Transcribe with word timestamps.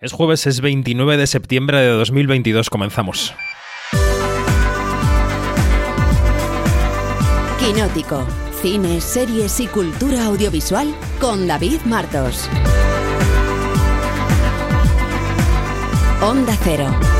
Es 0.00 0.12
jueves, 0.12 0.46
es 0.46 0.60
29 0.60 1.16
de 1.16 1.26
septiembre 1.26 1.78
de 1.78 1.88
2022, 1.88 2.70
comenzamos. 2.70 3.34
Quinótico, 7.58 8.24
cine, 8.62 9.00
series 9.00 9.58
y 9.58 9.66
cultura 9.66 10.26
audiovisual 10.26 10.94
con 11.20 11.48
David 11.48 11.80
Martos. 11.84 12.48
Onda 16.22 16.56
Cero. 16.62 17.17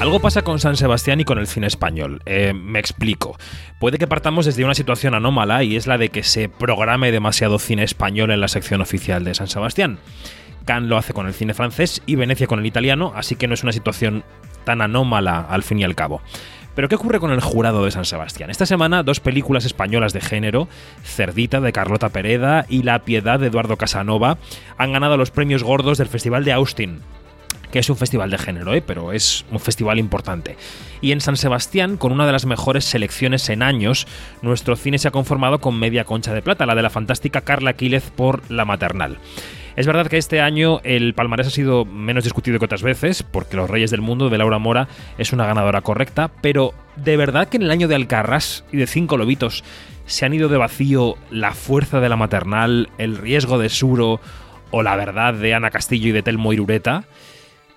Algo 0.00 0.18
pasa 0.18 0.40
con 0.40 0.58
San 0.60 0.78
Sebastián 0.78 1.20
y 1.20 1.26
con 1.26 1.38
el 1.38 1.46
cine 1.46 1.66
español. 1.66 2.22
Eh, 2.24 2.54
me 2.54 2.78
explico. 2.78 3.36
Puede 3.78 3.98
que 3.98 4.06
partamos 4.06 4.46
desde 4.46 4.64
una 4.64 4.74
situación 4.74 5.12
anómala 5.12 5.62
y 5.62 5.76
es 5.76 5.86
la 5.86 5.98
de 5.98 6.08
que 6.08 6.22
se 6.22 6.48
programe 6.48 7.12
demasiado 7.12 7.58
cine 7.58 7.82
español 7.82 8.30
en 8.30 8.40
la 8.40 8.48
sección 8.48 8.80
oficial 8.80 9.24
de 9.24 9.34
San 9.34 9.48
Sebastián. 9.48 9.98
Cannes 10.64 10.88
lo 10.88 10.96
hace 10.96 11.12
con 11.12 11.26
el 11.26 11.34
cine 11.34 11.52
francés 11.52 12.00
y 12.06 12.14
Venecia 12.14 12.46
con 12.46 12.60
el 12.60 12.66
italiano, 12.66 13.12
así 13.14 13.36
que 13.36 13.46
no 13.46 13.52
es 13.52 13.62
una 13.62 13.72
situación 13.72 14.24
tan 14.64 14.80
anómala 14.80 15.42
al 15.42 15.62
fin 15.62 15.80
y 15.80 15.84
al 15.84 15.94
cabo. 15.94 16.22
Pero 16.74 16.88
¿qué 16.88 16.94
ocurre 16.94 17.20
con 17.20 17.32
el 17.32 17.40
jurado 17.42 17.84
de 17.84 17.90
San 17.90 18.06
Sebastián? 18.06 18.48
Esta 18.48 18.64
semana 18.64 19.02
dos 19.02 19.20
películas 19.20 19.66
españolas 19.66 20.14
de 20.14 20.22
género, 20.22 20.66
Cerdita 21.02 21.60
de 21.60 21.72
Carlota 21.72 22.08
Pereda 22.08 22.64
y 22.70 22.84
La 22.84 23.00
Piedad 23.00 23.38
de 23.38 23.48
Eduardo 23.48 23.76
Casanova, 23.76 24.38
han 24.78 24.94
ganado 24.94 25.18
los 25.18 25.30
premios 25.30 25.62
gordos 25.62 25.98
del 25.98 26.08
Festival 26.08 26.44
de 26.44 26.52
Austin, 26.52 27.00
que 27.70 27.78
es 27.78 27.90
un 27.90 27.96
festival 27.96 28.30
de 28.30 28.38
género, 28.38 28.74
¿eh? 28.74 28.82
pero 28.84 29.12
es 29.12 29.44
un 29.50 29.60
festival 29.60 29.98
importante. 29.98 30.56
Y 31.00 31.12
en 31.12 31.20
San 31.20 31.36
Sebastián, 31.36 31.96
con 31.96 32.12
una 32.12 32.26
de 32.26 32.32
las 32.32 32.46
mejores 32.46 32.84
selecciones 32.84 33.48
en 33.48 33.62
años, 33.62 34.06
nuestro 34.42 34.76
cine 34.76 34.98
se 34.98 35.08
ha 35.08 35.12
conformado 35.12 35.60
con 35.60 35.78
media 35.78 36.04
concha 36.04 36.34
de 36.34 36.42
plata, 36.42 36.66
la 36.66 36.74
de 36.74 36.82
la 36.82 36.90
fantástica 36.90 37.42
Carla 37.42 37.74
Quílez 37.74 38.10
por 38.10 38.42
La 38.50 38.64
Maternal. 38.64 39.18
Es 39.76 39.86
verdad 39.86 40.08
que 40.08 40.18
este 40.18 40.40
año 40.40 40.80
el 40.82 41.14
palmarés 41.14 41.46
ha 41.46 41.50
sido 41.50 41.84
menos 41.84 42.24
discutido 42.24 42.58
que 42.58 42.64
otras 42.64 42.82
veces, 42.82 43.22
porque 43.22 43.56
Los 43.56 43.70
Reyes 43.70 43.90
del 43.90 44.00
Mundo 44.00 44.28
de 44.28 44.36
Laura 44.36 44.58
Mora 44.58 44.88
es 45.16 45.32
una 45.32 45.46
ganadora 45.46 45.80
correcta, 45.80 46.30
pero 46.42 46.74
¿de 46.96 47.16
verdad 47.16 47.48
que 47.48 47.56
en 47.56 47.62
el 47.62 47.70
año 47.70 47.88
de 47.88 47.94
Alcarrás 47.94 48.64
y 48.72 48.78
de 48.78 48.86
Cinco 48.86 49.16
Lobitos 49.16 49.62
se 50.06 50.26
han 50.26 50.34
ido 50.34 50.48
de 50.48 50.58
vacío 50.58 51.16
La 51.30 51.52
Fuerza 51.52 52.00
de 52.00 52.08
la 52.08 52.16
Maternal, 52.16 52.90
El 52.98 53.16
Riesgo 53.16 53.58
de 53.58 53.68
Suro 53.68 54.20
o 54.72 54.82
La 54.82 54.96
Verdad 54.96 55.34
de 55.34 55.54
Ana 55.54 55.70
Castillo 55.70 56.08
y 56.08 56.12
de 56.12 56.22
Telmo 56.22 56.52
Irureta? 56.52 57.04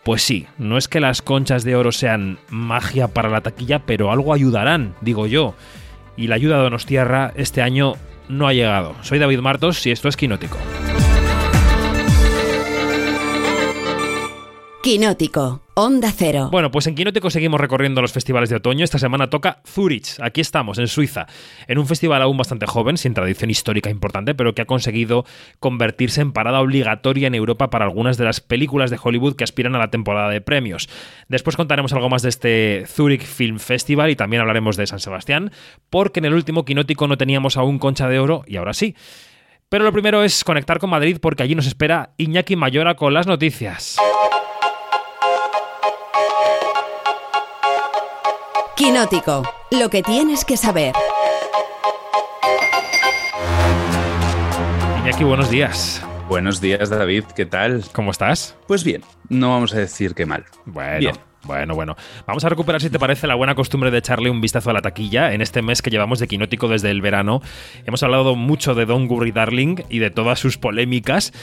Pues 0.03 0.21
sí, 0.21 0.47
no 0.57 0.77
es 0.77 0.89
que 0.89 0.99
las 0.99 1.21
conchas 1.21 1.63
de 1.63 1.77
oro 1.77 1.93
sean 1.93 2.37
magia 2.49 3.07
para 3.07 3.29
la 3.29 3.41
taquilla, 3.41 3.85
pero 3.85 4.11
algo 4.11 4.33
ayudarán, 4.33 4.95
digo 4.99 5.27
yo. 5.27 5.55
Y 6.17 6.27
la 6.27 6.35
ayuda 6.35 6.57
de 6.57 6.63
Donostierra 6.63 7.31
este 7.37 7.61
año 7.61 7.93
no 8.27 8.47
ha 8.47 8.53
llegado. 8.53 8.95
Soy 9.01 9.17
David 9.19 9.39
Martos 9.39 9.85
y 9.87 9.91
esto 9.91 10.09
es 10.09 10.17
Quinótico. 10.17 10.57
Quinótico, 14.81 15.62
Onda 15.75 16.11
Cero. 16.15 16.49
Bueno, 16.51 16.69
pues 16.69 16.85
en 16.85 16.93
Quinótico 16.93 17.31
seguimos 17.31 17.59
recorriendo 17.59 17.99
los 17.99 18.13
festivales 18.13 18.51
de 18.51 18.57
otoño. 18.57 18.83
Esta 18.83 18.99
semana 18.99 19.31
toca 19.31 19.59
Zurich. 19.65 20.19
Aquí 20.21 20.39
estamos, 20.39 20.77
en 20.77 20.87
Suiza, 20.87 21.25
en 21.67 21.79
un 21.79 21.87
festival 21.87 22.21
aún 22.21 22.37
bastante 22.37 22.67
joven, 22.67 22.95
sin 22.95 23.15
tradición 23.15 23.49
histórica 23.49 23.89
importante, 23.89 24.35
pero 24.35 24.53
que 24.53 24.61
ha 24.61 24.65
conseguido 24.65 25.25
convertirse 25.59 26.21
en 26.21 26.31
parada 26.31 26.61
obligatoria 26.61 27.25
en 27.25 27.33
Europa 27.33 27.71
para 27.71 27.85
algunas 27.85 28.17
de 28.17 28.25
las 28.25 28.39
películas 28.39 28.91
de 28.91 28.99
Hollywood 29.01 29.35
que 29.35 29.43
aspiran 29.43 29.73
a 29.73 29.79
la 29.79 29.89
temporada 29.89 30.29
de 30.29 30.41
premios. 30.41 30.89
Después 31.27 31.55
contaremos 31.55 31.91
algo 31.93 32.07
más 32.07 32.21
de 32.21 32.29
este 32.29 32.83
Zurich 32.85 33.23
Film 33.23 33.57
Festival 33.57 34.11
y 34.11 34.15
también 34.15 34.41
hablaremos 34.41 34.77
de 34.77 34.85
San 34.85 34.99
Sebastián, 34.99 35.51
porque 35.89 36.19
en 36.19 36.25
el 36.25 36.35
último 36.35 36.65
Quinótico 36.65 37.07
no 37.07 37.17
teníamos 37.17 37.57
aún 37.57 37.79
concha 37.79 38.07
de 38.07 38.19
oro 38.19 38.43
y 38.45 38.57
ahora 38.57 38.73
sí. 38.73 38.95
Pero 39.69 39.85
lo 39.85 39.91
primero 39.91 40.23
es 40.23 40.43
conectar 40.43 40.77
con 40.77 40.91
Madrid 40.91 41.17
porque 41.19 41.41
allí 41.41 41.55
nos 41.55 41.65
espera 41.65 42.11
Iñaki 42.17 42.55
Mayora 42.55 42.93
con 42.93 43.11
las 43.11 43.25
noticias. 43.25 43.97
Quinótico, 48.83 49.43
lo 49.71 49.87
que 49.87 50.03
tienes 50.03 50.43
que 50.43 50.57
saber. 50.57 50.93
Iñaki, 54.99 55.23
buenos 55.23 55.49
días. 55.49 56.05
Buenos 56.27 56.59
días, 56.59 56.89
David. 56.89 57.23
¿Qué 57.33 57.45
tal? 57.45 57.85
¿Cómo 57.93 58.11
estás? 58.11 58.57
Pues 58.67 58.83
bien, 58.83 59.01
no 59.29 59.51
vamos 59.51 59.73
a 59.73 59.77
decir 59.77 60.13
que 60.13 60.25
mal. 60.25 60.43
Bueno. 60.65 60.99
Bien. 60.99 61.15
Bueno, 61.45 61.75
bueno. 61.75 61.95
Vamos 62.25 62.43
a 62.45 62.49
recuperar, 62.49 62.81
si 62.81 62.89
te 62.89 62.99
parece, 62.99 63.27
la 63.27 63.35
buena 63.35 63.55
costumbre 63.55 63.91
de 63.91 63.97
echarle 63.97 64.29
un 64.29 64.39
vistazo 64.41 64.69
a 64.69 64.73
la 64.73 64.81
taquilla. 64.81 65.33
En 65.33 65.41
este 65.41 65.61
mes 65.61 65.81
que 65.81 65.89
llevamos 65.89 66.19
de 66.19 66.27
Quinótico 66.27 66.67
desde 66.67 66.89
el 66.89 67.01
verano, 67.01 67.41
hemos 67.85 68.03
hablado 68.03 68.35
mucho 68.35 68.75
de 68.75 68.85
Don 68.85 69.07
Gurry 69.07 69.31
Darling 69.31 69.77
y 69.89 69.99
de 69.99 70.09
todas 70.09 70.39
sus 70.39 70.57
polémicas. 70.57 71.33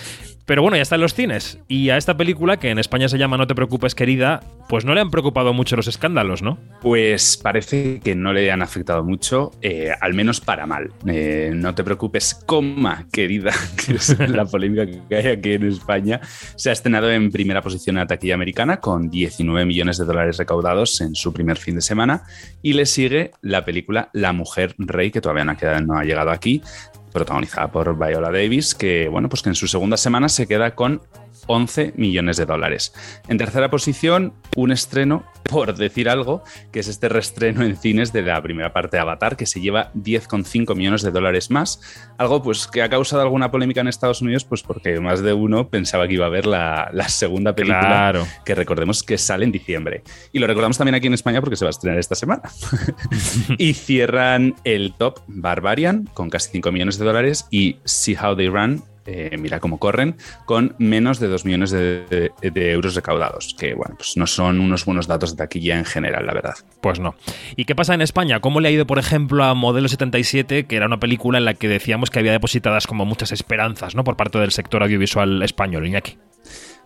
Pero 0.50 0.62
bueno, 0.62 0.76
ya 0.76 0.82
está 0.82 0.96
en 0.96 1.02
los 1.02 1.14
cines. 1.14 1.60
Y 1.68 1.90
a 1.90 1.96
esta 1.96 2.16
película, 2.16 2.56
que 2.56 2.70
en 2.70 2.80
España 2.80 3.08
se 3.08 3.18
llama 3.18 3.36
No 3.36 3.46
te 3.46 3.54
preocupes, 3.54 3.94
querida, 3.94 4.40
pues 4.68 4.84
no 4.84 4.94
le 4.94 5.00
han 5.00 5.12
preocupado 5.12 5.52
mucho 5.52 5.76
los 5.76 5.86
escándalos, 5.86 6.42
¿no? 6.42 6.58
Pues 6.82 7.36
parece 7.36 8.00
que 8.00 8.16
no 8.16 8.32
le 8.32 8.50
han 8.50 8.60
afectado 8.60 9.04
mucho, 9.04 9.52
eh, 9.62 9.92
al 10.00 10.12
menos 10.12 10.40
para 10.40 10.66
mal. 10.66 10.90
Eh, 11.06 11.52
no 11.54 11.72
te 11.76 11.84
preocupes, 11.84 12.34
coma, 12.46 13.06
querida, 13.12 13.52
que 13.86 13.94
es 13.94 14.18
la 14.28 14.44
polémica 14.44 14.86
que 15.08 15.14
hay 15.14 15.26
aquí 15.28 15.52
en 15.52 15.68
España. 15.68 16.20
Se 16.56 16.70
ha 16.70 16.72
estrenado 16.72 17.12
en 17.12 17.30
primera 17.30 17.62
posición 17.62 17.96
en 17.96 18.00
la 18.00 18.06
taquilla 18.08 18.34
americana 18.34 18.78
con 18.80 19.08
19 19.08 19.64
millones 19.64 19.98
de 19.98 20.04
dólares 20.04 20.36
recaudados 20.36 21.00
en 21.00 21.14
su 21.14 21.32
primer 21.32 21.58
fin 21.58 21.76
de 21.76 21.80
semana. 21.80 22.24
Y 22.60 22.72
le 22.72 22.86
sigue 22.86 23.30
la 23.40 23.64
película 23.64 24.10
La 24.14 24.32
Mujer 24.32 24.74
Rey, 24.78 25.12
que 25.12 25.20
todavía 25.20 25.44
no 25.44 25.52
ha, 25.52 25.56
quedado- 25.56 25.80
no 25.86 25.96
ha 25.96 26.02
llegado 26.02 26.30
aquí, 26.32 26.60
protagonizada 27.12 27.70
por 27.70 27.98
Viola 27.98 28.30
Davis, 28.30 28.74
que 28.74 29.08
bueno, 29.08 29.28
pues 29.28 29.42
que 29.42 29.48
en 29.48 29.54
su 29.54 29.66
segunda 29.66 29.96
semana 29.96 30.28
se 30.28 30.46
queda 30.46 30.74
con 30.74 31.02
11 31.50 31.94
millones 31.96 32.36
de 32.36 32.46
dólares. 32.46 32.94
En 33.28 33.36
tercera 33.38 33.70
posición, 33.70 34.32
un 34.56 34.70
estreno, 34.70 35.24
por 35.50 35.74
decir 35.74 36.08
algo, 36.08 36.44
que 36.70 36.78
es 36.78 36.86
este 36.86 37.08
reestreno 37.08 37.64
en 37.64 37.76
cines 37.76 38.12
de 38.12 38.22
la 38.22 38.40
primera 38.40 38.72
parte 38.72 38.96
de 38.96 39.00
Avatar, 39.00 39.36
que 39.36 39.46
se 39.46 39.60
lleva 39.60 39.92
10,5 39.94 40.76
millones 40.76 41.02
de 41.02 41.10
dólares 41.10 41.50
más. 41.50 41.80
Algo 42.18 42.40
pues 42.42 42.68
que 42.68 42.82
ha 42.82 42.88
causado 42.88 43.22
alguna 43.22 43.50
polémica 43.50 43.80
en 43.80 43.88
Estados 43.88 44.22
Unidos, 44.22 44.44
pues 44.44 44.62
porque 44.62 45.00
más 45.00 45.22
de 45.22 45.32
uno 45.32 45.68
pensaba 45.68 46.06
que 46.06 46.14
iba 46.14 46.26
a 46.26 46.28
ver 46.28 46.46
la, 46.46 46.88
la 46.92 47.08
segunda 47.08 47.54
película, 47.54 47.80
Claro. 47.80 48.26
que 48.44 48.54
recordemos 48.54 49.02
que 49.02 49.18
sale 49.18 49.44
en 49.44 49.50
diciembre. 49.52 50.04
Y 50.32 50.38
lo 50.38 50.46
recordamos 50.46 50.78
también 50.78 50.94
aquí 50.94 51.08
en 51.08 51.14
España 51.14 51.40
porque 51.40 51.56
se 51.56 51.64
va 51.64 51.70
a 51.70 51.70
estrenar 51.70 51.98
esta 51.98 52.14
semana. 52.14 52.42
y 53.58 53.74
cierran 53.74 54.54
el 54.64 54.94
top 54.96 55.20
Barbarian 55.26 56.08
con 56.14 56.30
casi 56.30 56.50
5 56.52 56.70
millones 56.70 56.98
de 56.98 57.04
dólares 57.04 57.46
y 57.50 57.76
See 57.84 58.16
How 58.16 58.36
They 58.36 58.48
Run, 58.48 58.84
eh, 59.12 59.36
mira 59.38 59.58
cómo 59.60 59.78
corren, 59.78 60.16
con 60.44 60.74
menos 60.78 61.18
de 61.18 61.28
2 61.28 61.44
millones 61.44 61.70
de, 61.70 62.30
de- 62.40 62.70
euros 62.70 62.94
recaudados, 62.94 63.54
que 63.58 63.74
bueno, 63.74 63.96
pues 63.96 64.16
no 64.16 64.26
son 64.26 64.60
unos 64.60 64.84
buenos 64.84 65.06
datos 65.06 65.32
de 65.32 65.36
taquilla 65.38 65.78
en 65.78 65.84
general, 65.84 66.26
la 66.26 66.34
verdad. 66.34 66.54
Pues 66.80 67.00
no. 67.00 67.14
¿Y 67.56 67.64
qué 67.64 67.74
pasa 67.74 67.94
en 67.94 68.02
España? 68.02 68.40
¿Cómo 68.40 68.60
le 68.60 68.68
ha 68.68 68.70
ido, 68.70 68.86
por 68.86 68.98
ejemplo, 68.98 69.42
a 69.44 69.54
Modelo 69.54 69.88
77, 69.88 70.66
que 70.66 70.76
era 70.76 70.86
una 70.86 71.00
película 71.00 71.38
en 71.38 71.44
la 71.44 71.54
que 71.54 71.68
decíamos 71.68 72.10
que 72.10 72.18
había 72.20 72.32
depositadas 72.32 72.86
como 72.86 73.04
muchas 73.04 73.32
esperanzas, 73.32 73.94
¿no? 73.94 74.04
Por 74.04 74.16
parte 74.16 74.38
del 74.38 74.52
sector 74.52 74.82
audiovisual 74.82 75.42
español, 75.42 75.86
Iñaki. 75.86 76.16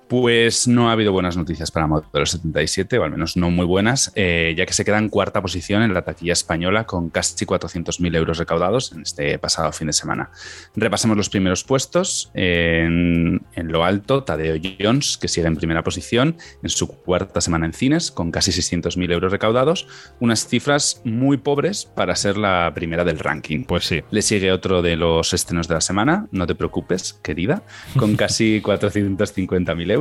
Pues 0.09 0.69
no 0.69 0.89
ha 0.89 0.93
habido 0.93 1.13
buenas 1.13 1.37
noticias 1.37 1.71
para 1.71 1.87
Modelo 1.87 2.27
77, 2.27 2.99
o 2.99 3.05
al 3.05 3.11
menos 3.11 3.37
no 3.37 3.51
muy 3.51 3.65
buenas, 3.65 4.13
eh, 4.15 4.55
ya 4.57 4.67
que 4.67 4.73
se 4.73 4.85
queda 4.85 4.99
en 4.99 5.09
cuarta 5.09 5.41
posición 5.41 5.83
en 5.83 5.95
la 5.95 6.03
taquilla 6.03 6.35
española 6.35 6.85
con 6.85 7.09
casi 7.11 7.47
400.000 7.47 8.17
euros 8.17 8.39
recaudados 8.39 8.93
en 8.93 9.03
este 9.03 9.39
pasado 9.39 9.73
fin 9.73 9.87
de 9.87 9.93
semana. 9.93 10.31
Repasamos 10.77 11.17
los 11.17 11.31
primeros 11.31 11.65
puestos. 11.65 12.31
En, 12.35 13.43
en 13.55 13.73
lo 13.73 13.85
alto, 13.85 14.25
Tadeo 14.25 14.61
Jones, 14.79 15.17
que 15.17 15.29
sigue 15.29 15.47
en 15.47 15.57
primera 15.57 15.83
posición 15.83 16.37
en 16.63 16.69
su 16.69 16.87
cuarta 16.87 17.41
semana 17.41 17.67
en 17.67 17.73
cines, 17.73 18.11
con 18.11 18.31
casi 18.31 18.51
600.000 18.51 19.13
euros 19.13 19.33
recaudados, 19.33 19.87
unas 20.21 20.47
cifras 20.47 21.01
muy 21.05 21.39
pobres 21.39 21.87
para 21.87 22.15
ser 22.17 22.37
la 22.37 22.73
primera 22.75 23.05
del 23.05 23.19
ranking. 23.19 23.65
Pues 23.65 23.85
sí. 23.87 24.03
Le 24.11 24.23
sigue 24.23 24.53
otro 24.53 24.83
de 24.83 24.97
los 24.97 25.33
estrenos 25.33 25.69
de 25.69 25.75
la 25.75 25.81
semana, 25.81 26.27
No 26.31 26.47
te 26.47 26.55
preocupes, 26.55 27.15
querida, 27.23 27.63
con 27.97 28.17
casi 28.17 28.61
450.000 28.61 29.91
euros. 29.91 29.94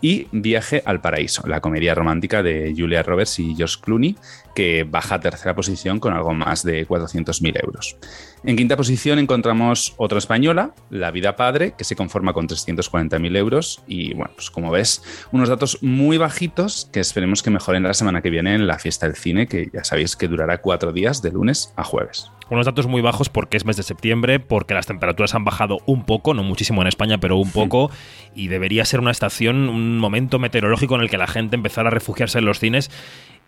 Y 0.00 0.26
Viaje 0.32 0.82
al 0.84 1.00
Paraíso, 1.00 1.46
la 1.46 1.60
comedia 1.60 1.94
romántica 1.94 2.42
de 2.42 2.74
Julia 2.76 3.02
Roberts 3.02 3.38
y 3.38 3.54
George 3.54 3.76
Clooney, 3.80 4.16
que 4.54 4.84
baja 4.84 5.14
a 5.14 5.20
tercera 5.20 5.54
posición 5.54 5.98
con 5.98 6.12
algo 6.12 6.34
más 6.34 6.62
de 6.62 6.86
400.000 6.86 7.64
euros. 7.64 7.96
En 8.44 8.56
quinta 8.56 8.76
posición 8.76 9.18
encontramos 9.18 9.94
otra 9.96 10.18
española, 10.18 10.74
La 10.90 11.10
Vida 11.10 11.36
Padre, 11.36 11.72
que 11.78 11.84
se 11.84 11.96
conforma 11.96 12.34
con 12.34 12.46
340.000 12.46 13.36
euros. 13.38 13.82
Y 13.86 14.12
bueno, 14.12 14.32
pues 14.34 14.50
como 14.50 14.70
ves, 14.70 15.02
unos 15.32 15.48
datos 15.48 15.82
muy 15.82 16.18
bajitos 16.18 16.90
que 16.92 17.00
esperemos 17.00 17.42
que 17.42 17.50
mejoren 17.50 17.82
la 17.82 17.94
semana 17.94 18.20
que 18.20 18.28
viene 18.28 18.54
en 18.54 18.66
la 18.66 18.78
fiesta 18.78 19.06
del 19.06 19.16
cine, 19.16 19.46
que 19.46 19.70
ya 19.72 19.84
sabéis 19.84 20.16
que 20.16 20.28
durará 20.28 20.58
cuatro 20.58 20.92
días, 20.92 21.22
de 21.22 21.30
lunes 21.30 21.72
a 21.76 21.84
jueves. 21.84 22.30
Unos 22.50 22.66
datos 22.66 22.86
muy 22.86 23.00
bajos 23.00 23.28
porque 23.28 23.56
es 23.56 23.64
mes 23.64 23.76
de 23.76 23.82
septiembre, 23.82 24.40
porque 24.40 24.74
las 24.74 24.86
temperaturas 24.86 25.34
han 25.34 25.44
bajado 25.44 25.78
un 25.86 26.04
poco, 26.04 26.34
no 26.34 26.42
muchísimo 26.42 26.82
en 26.82 26.88
España, 26.88 27.18
pero 27.18 27.36
un 27.36 27.50
poco, 27.50 27.90
y 28.34 28.48
debería 28.48 28.84
ser 28.84 29.00
una 29.00 29.10
estación, 29.10 29.68
un 29.68 29.98
momento 29.98 30.38
meteorológico 30.38 30.94
en 30.96 31.02
el 31.02 31.10
que 31.10 31.18
la 31.18 31.26
gente 31.26 31.56
empezara 31.56 31.88
a 31.88 31.90
refugiarse 31.90 32.38
en 32.38 32.44
los 32.44 32.58
cines. 32.58 32.90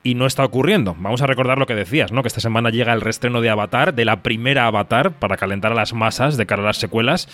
Y 0.02 0.14
no 0.14 0.26
está 0.26 0.44
ocurriendo. 0.44 0.94
Vamos 1.00 1.20
a 1.22 1.26
recordar 1.26 1.58
lo 1.58 1.66
que 1.66 1.75
decías, 1.75 2.12
¿no? 2.12 2.22
Que 2.22 2.28
esta 2.28 2.40
semana 2.40 2.70
llega 2.70 2.93
el 2.93 3.00
reestreno 3.00 3.40
de 3.40 3.50
Avatar, 3.50 3.93
de 3.93 4.04
la 4.04 4.22
primera 4.22 4.66
Avatar, 4.66 5.12
para 5.12 5.37
calentar 5.37 5.72
a 5.72 5.75
las 5.75 5.94
masas 5.94 6.37
de 6.37 6.46
cara 6.46 6.62
a 6.62 6.66
las 6.66 6.76
secuelas. 6.76 7.28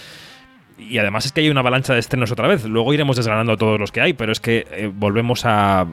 Y 0.88 0.98
además 0.98 1.26
es 1.26 1.32
que 1.32 1.40
hay 1.40 1.50
una 1.50 1.60
avalancha 1.60 1.94
de 1.94 2.00
estrenos 2.00 2.30
otra 2.30 2.48
vez. 2.48 2.64
Luego 2.64 2.92
iremos 2.92 3.16
desgranando 3.16 3.56
todos 3.56 3.78
los 3.78 3.92
que 3.92 4.00
hay, 4.00 4.12
pero 4.12 4.32
es 4.32 4.40
que 4.40 4.66
eh, 4.70 4.90
volvemos 4.92 5.44
a, 5.44 5.86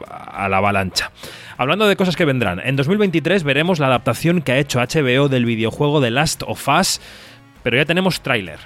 la 0.49 0.57
avalancha. 0.57 1.11
Hablando 1.57 1.87
de 1.87 1.95
cosas 1.95 2.15
que 2.15 2.25
vendrán, 2.25 2.59
en 2.63 2.75
2023 2.75 3.43
veremos 3.43 3.79
la 3.79 3.87
adaptación 3.87 4.41
que 4.41 4.53
ha 4.53 4.57
hecho 4.57 4.79
HBO 4.79 5.29
del 5.29 5.45
videojuego 5.45 6.01
The 6.01 6.11
Last 6.11 6.43
of 6.45 6.67
Us, 6.67 7.01
pero 7.63 7.77
ya 7.77 7.85
tenemos 7.85 8.21
tráiler. 8.21 8.59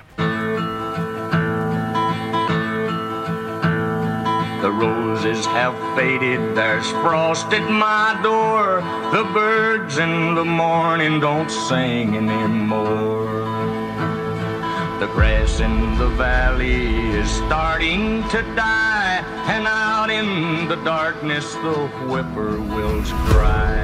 The 4.61 4.71
roses 4.71 5.45
have 5.47 5.75
faded, 5.93 6.55
there's 6.55 6.89
frost 7.01 7.51
at 7.51 7.69
my 7.69 8.17
door. 8.23 8.81
The 9.11 9.25
birds 9.33 9.97
in 9.97 10.35
the 10.35 10.45
morning 10.45 11.19
don't 11.19 11.51
sing 11.51 12.15
anymore. 12.15 13.62
The 15.03 15.09
grass 15.09 15.59
in 15.59 15.97
the 15.97 16.07
valley 16.15 16.87
is 17.19 17.29
starting 17.29 18.23
to 18.29 18.41
die, 18.55 19.19
and 19.51 19.67
out 19.67 20.09
in 20.09 20.69
the 20.69 20.77
darkness 20.85 21.43
the 21.55 21.75
whippoorwills 22.07 23.11
cry. 23.27 23.83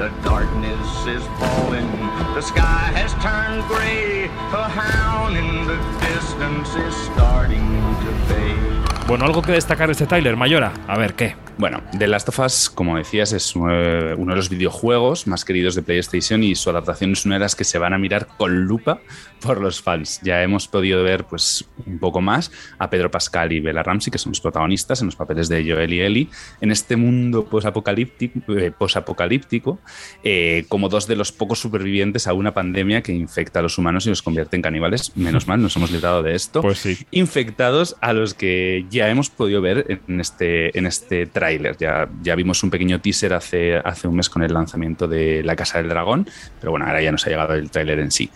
The 0.00 0.10
darkness 0.24 1.06
is 1.06 1.22
falling, 1.38 1.86
the 2.34 2.42
sky 2.42 2.90
has 2.98 3.14
turned 3.22 3.62
gray. 3.68 4.24
A 4.50 4.66
hound 4.66 5.36
in 5.36 5.68
the 5.68 5.78
distance 6.02 6.74
is 6.74 6.94
starting 7.12 7.62
to 8.02 8.10
fade. 8.26 9.06
Bueno, 9.06 9.24
algo 9.24 9.42
que 9.42 9.52
destacar 9.52 9.86
de 9.86 9.92
este 9.92 10.06
Tyler, 10.06 10.36
Mayora. 10.36 10.72
A 10.88 10.96
ver, 10.98 11.14
¿qué? 11.14 11.36
Bueno, 11.58 11.82
The 11.98 12.06
Last 12.06 12.28
of 12.28 12.38
Us, 12.38 12.70
como 12.70 12.96
decías, 12.96 13.32
es 13.32 13.54
eh, 13.56 14.14
uno 14.16 14.32
de 14.32 14.36
los 14.36 14.48
videojuegos 14.48 15.26
más 15.26 15.44
queridos 15.44 15.74
de 15.74 15.82
PlayStation 15.82 16.42
y 16.42 16.54
su 16.54 16.70
adaptación 16.70 17.12
es 17.12 17.26
una 17.26 17.34
de 17.34 17.40
las 17.40 17.54
que 17.54 17.64
se 17.64 17.78
van 17.78 17.92
a 17.92 17.98
mirar 17.98 18.26
con 18.38 18.64
lupa 18.64 19.00
por 19.40 19.60
los 19.60 19.82
fans. 19.82 20.20
Ya 20.22 20.42
hemos 20.42 20.68
podido 20.68 21.02
ver 21.02 21.24
pues, 21.24 21.64
un 21.86 21.98
poco 21.98 22.20
más 22.20 22.50
a 22.78 22.90
Pedro 22.90 23.10
Pascal 23.10 23.52
y 23.52 23.60
Bella 23.60 23.82
Ramsey, 23.82 24.10
que 24.10 24.18
son 24.18 24.30
los 24.32 24.40
protagonistas 24.40 25.00
en 25.00 25.06
los 25.06 25.16
papeles 25.16 25.48
de 25.48 25.68
Joel 25.68 25.92
y 25.92 26.00
Ellie, 26.00 26.28
en 26.60 26.70
este 26.70 26.96
mundo 26.96 27.44
posapocalíptico, 27.44 28.52
eh, 28.56 28.70
posapocalíptico 28.70 29.78
eh, 30.22 30.64
como 30.68 30.88
dos 30.88 31.06
de 31.06 31.16
los 31.16 31.32
pocos 31.32 31.58
supervivientes 31.58 32.26
a 32.26 32.32
una 32.32 32.52
pandemia 32.52 33.02
que 33.02 33.12
infecta 33.12 33.60
a 33.60 33.62
los 33.62 33.78
humanos 33.78 34.06
y 34.06 34.10
los 34.10 34.22
convierte 34.22 34.56
en 34.56 34.62
caníbales. 34.62 35.16
Menos 35.16 35.46
mal, 35.46 35.60
nos 35.62 35.76
hemos 35.76 35.90
librado 35.90 36.22
de 36.22 36.34
esto. 36.34 36.62
Pues 36.62 36.78
sí. 36.78 36.98
Infectados 37.10 37.96
a 38.00 38.12
los 38.12 38.34
que 38.34 38.84
ya 38.90 39.08
hemos 39.08 39.30
podido 39.30 39.60
ver 39.60 40.00
en 40.08 40.20
este, 40.20 40.76
en 40.78 40.86
este 40.86 41.26
tráiler. 41.26 41.76
Ya, 41.78 42.08
ya 42.22 42.34
vimos 42.34 42.62
un 42.62 42.70
pequeño 42.70 43.00
teaser 43.00 43.34
hace, 43.34 43.76
hace 43.76 44.08
un 44.08 44.16
mes 44.16 44.28
con 44.28 44.42
el 44.42 44.52
lanzamiento 44.52 45.08
de 45.08 45.42
La 45.42 45.56
Casa 45.56 45.78
del 45.78 45.88
Dragón, 45.88 46.28
pero 46.60 46.72
bueno, 46.72 46.86
ahora 46.86 47.02
ya 47.02 47.12
nos 47.12 47.26
ha 47.26 47.30
llegado 47.30 47.54
el 47.54 47.70
tráiler 47.70 47.98
en 48.00 48.10
sí. 48.10 48.30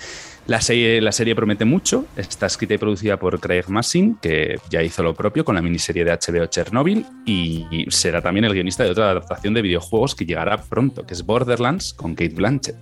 La 0.47 0.61
serie, 0.61 1.01
la 1.01 1.11
serie 1.11 1.35
promete 1.35 1.65
mucho, 1.65 2.05
está 2.17 2.45
escrita 2.45 2.75
y 2.75 2.79
producida 2.79 3.19
por 3.19 3.41
Craig 3.41 3.65
Massin, 3.69 4.17
que 4.17 4.61
ya 4.69 4.83
hizo 4.83 5.03
lo 5.03 5.15
propio 5.15 5.43
con 5.43 5.55
la 5.55 5.63
miniserie 5.63 6.05
de 6.05 6.13
HBO 6.13 6.45
Chernobyl, 6.47 7.07
y 7.25 7.87
será 7.89 8.21
también 8.21 8.45
el 8.45 8.53
guionista 8.53 8.85
de 8.85 8.91
otra 8.91 9.11
adaptación 9.11 9.55
de 9.55 9.63
videojuegos 9.63 10.15
que 10.15 10.27
llegará 10.27 10.61
pronto, 10.61 11.07
que 11.07 11.15
es 11.15 11.25
Borderlands 11.25 11.95
con 11.95 12.15
Kate 12.15 12.35
Blanchett. 12.35 12.77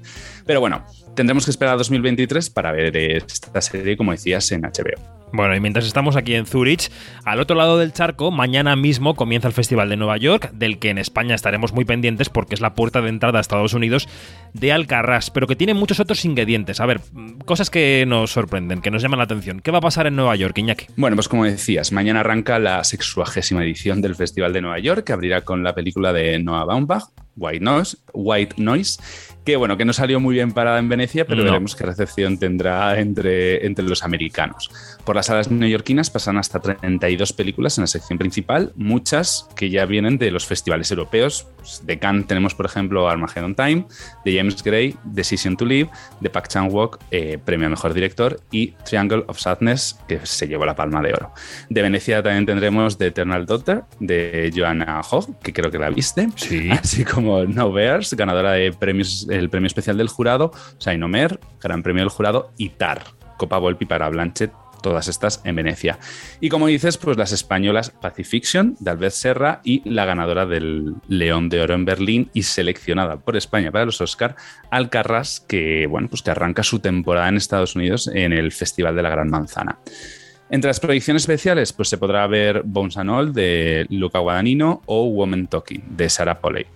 Pero 0.44 0.58
bueno, 0.58 0.84
tendremos 1.14 1.44
que 1.44 1.50
esperar 1.50 1.74
a 1.74 1.78
2023 1.78 2.50
para 2.50 2.72
ver 2.72 2.96
esta 2.96 3.60
serie, 3.60 3.96
como 3.96 4.12
decías, 4.12 4.50
en 4.52 4.62
HBO. 4.62 5.22
Bueno, 5.34 5.56
y 5.56 5.60
mientras 5.60 5.86
estamos 5.86 6.16
aquí 6.16 6.34
en 6.34 6.44
Zurich, 6.44 6.90
al 7.24 7.40
otro 7.40 7.56
lado 7.56 7.78
del 7.78 7.94
charco, 7.94 8.30
mañana 8.30 8.76
mismo 8.76 9.14
comienza 9.14 9.48
el 9.48 9.54
Festival 9.54 9.88
de 9.88 9.96
Nueva 9.96 10.18
York, 10.18 10.50
del 10.52 10.78
que 10.78 10.90
en 10.90 10.98
España 10.98 11.34
estaremos 11.34 11.72
muy 11.72 11.86
pendientes 11.86 12.28
porque 12.28 12.54
es 12.54 12.60
la 12.60 12.74
puerta 12.74 13.00
de 13.00 13.08
entrada 13.08 13.38
a 13.38 13.40
Estados 13.40 13.72
Unidos 13.72 14.08
de 14.52 14.72
Alcarrás, 14.72 15.30
pero 15.30 15.46
que 15.46 15.56
tiene 15.56 15.72
muchos 15.72 16.00
otros 16.00 16.26
ingredientes. 16.26 16.80
A 16.80 16.86
ver, 16.86 17.00
cosas 17.46 17.70
que 17.70 18.04
nos 18.06 18.30
sorprenden, 18.30 18.82
que 18.82 18.90
nos 18.90 19.00
llaman 19.00 19.18
la 19.18 19.24
atención. 19.24 19.60
¿Qué 19.60 19.70
va 19.70 19.78
a 19.78 19.82
pasar 19.82 20.06
en 20.06 20.16
Nueva 20.16 20.36
York, 20.36 20.58
Iñaki? 20.58 20.86
Bueno, 20.96 21.16
pues 21.16 21.28
como 21.28 21.44
decías, 21.44 21.92
mañana 21.92 22.20
arranca 22.20 22.58
la 22.58 22.84
sexuagésima 22.84 23.64
edición 23.64 24.02
del 24.02 24.14
Festival 24.14 24.52
de 24.52 24.60
Nueva 24.60 24.80
York, 24.80 25.04
que 25.04 25.14
abrirá 25.14 25.40
con 25.40 25.62
la 25.62 25.74
película 25.74 26.12
de 26.12 26.38
Noah 26.40 26.66
Baumbach, 26.66 27.04
White 27.36 27.64
Noise, 27.64 27.96
White 28.12 28.54
Noise 28.58 29.00
que 29.44 29.56
bueno, 29.56 29.76
que 29.76 29.84
no 29.84 29.92
salió 29.92 30.20
muy 30.20 30.36
bien 30.36 30.52
parada 30.52 30.78
en 30.78 30.88
Venecia, 30.88 31.24
pero 31.26 31.38
No. 31.38 31.44
veremos 31.50 31.74
qué 31.74 31.84
recepción 31.84 32.38
tendrá 32.38 33.00
entre, 33.00 33.66
entre 33.66 33.84
los 33.84 34.04
americanos. 34.04 34.70
Por 35.04 35.16
las 35.16 35.26
salas 35.26 35.50
neoyorquinas 35.50 36.10
pasan 36.10 36.38
hasta 36.38 36.60
32 36.60 37.32
películas 37.32 37.76
en 37.76 37.82
la 37.82 37.88
sección 37.88 38.18
principal, 38.20 38.72
muchas 38.76 39.48
que 39.56 39.68
ya 39.68 39.84
vienen 39.84 40.16
de 40.18 40.30
los 40.30 40.46
festivales 40.46 40.92
europeos. 40.92 41.48
Pues, 41.56 41.84
de 41.84 41.98
Cannes 41.98 42.28
tenemos, 42.28 42.54
por 42.54 42.66
ejemplo, 42.66 43.08
Armageddon 43.08 43.56
Time, 43.56 43.86
de 44.24 44.36
James 44.36 44.62
Gray, 44.62 44.94
Decision 45.02 45.56
to 45.56 45.64
Live, 45.64 45.90
de 46.20 46.30
Park 46.30 46.46
Chan-wook, 46.48 46.98
eh, 47.10 47.38
premio 47.44 47.66
a 47.66 47.70
mejor 47.70 47.94
director, 47.94 48.40
y 48.52 48.68
Triangle 48.84 49.24
of 49.26 49.38
Sadness, 49.40 49.98
que 50.06 50.20
se 50.24 50.46
llevó 50.46 50.66
la 50.66 50.76
palma 50.76 51.02
de 51.02 51.14
oro. 51.14 51.32
De 51.68 51.82
Venecia 51.82 52.22
también 52.22 52.46
tendremos 52.46 52.96
The 52.96 53.06
Eternal 53.06 53.44
Daughter, 53.46 53.82
de 53.98 54.52
Joanna 54.54 55.00
Hogg, 55.10 55.36
que 55.40 55.52
creo 55.52 55.70
que 55.70 55.78
la 55.78 55.90
viste. 55.90 56.28
Sí. 56.36 56.70
Así 56.70 57.04
como 57.04 57.21
No 57.22 57.72
Bears, 57.72 58.14
ganadora 58.14 58.52
de 58.52 58.72
premios, 58.72 59.26
el 59.30 59.50
premio 59.50 59.66
especial 59.66 59.96
del 59.96 60.08
jurado, 60.08 60.52
Sainomer, 60.78 61.40
gran 61.60 61.82
premio 61.82 62.02
del 62.02 62.10
jurado, 62.10 62.52
y 62.56 62.70
Tar, 62.70 63.02
Copa 63.38 63.58
Volpi 63.58 63.86
para 63.86 64.08
Blanchett, 64.08 64.52
todas 64.82 65.08
estas 65.08 65.40
en 65.44 65.56
Venecia. 65.56 65.98
Y 66.40 66.48
como 66.50 66.66
dices, 66.66 66.98
pues 66.98 67.16
las 67.16 67.32
españolas 67.32 67.90
Pacifiction, 67.90 68.76
de 68.80 68.90
Albert 68.90 69.14
Serra, 69.14 69.60
y 69.64 69.88
la 69.88 70.04
ganadora 70.04 70.44
del 70.44 70.94
León 71.08 71.48
de 71.48 71.62
Oro 71.62 71.74
en 71.74 71.84
Berlín 71.84 72.30
y 72.34 72.42
seleccionada 72.42 73.16
por 73.18 73.36
España 73.36 73.70
para 73.70 73.86
los 73.86 74.00
Oscar, 74.00 74.36
Alcarrás, 74.70 75.40
que, 75.40 75.86
bueno, 75.86 76.08
pues 76.08 76.22
que 76.22 76.32
arranca 76.32 76.62
su 76.62 76.80
temporada 76.80 77.28
en 77.28 77.36
Estados 77.36 77.76
Unidos 77.76 78.10
en 78.12 78.32
el 78.32 78.52
Festival 78.52 78.94
de 78.96 79.02
la 79.02 79.10
Gran 79.10 79.30
Manzana. 79.30 79.78
Entre 80.50 80.68
las 80.68 80.80
proyecciones 80.80 81.22
especiales, 81.22 81.72
pues 81.72 81.88
se 81.88 81.96
podrá 81.96 82.26
ver 82.26 82.62
Bones 82.62 82.98
and 82.98 83.08
All 83.08 83.32
de 83.32 83.86
Luca 83.88 84.18
Guadagnino 84.18 84.82
o 84.84 85.08
Woman 85.08 85.46
Talking 85.46 85.96
de 85.96 86.10
Sarah 86.10 86.40
Polley. 86.42 86.66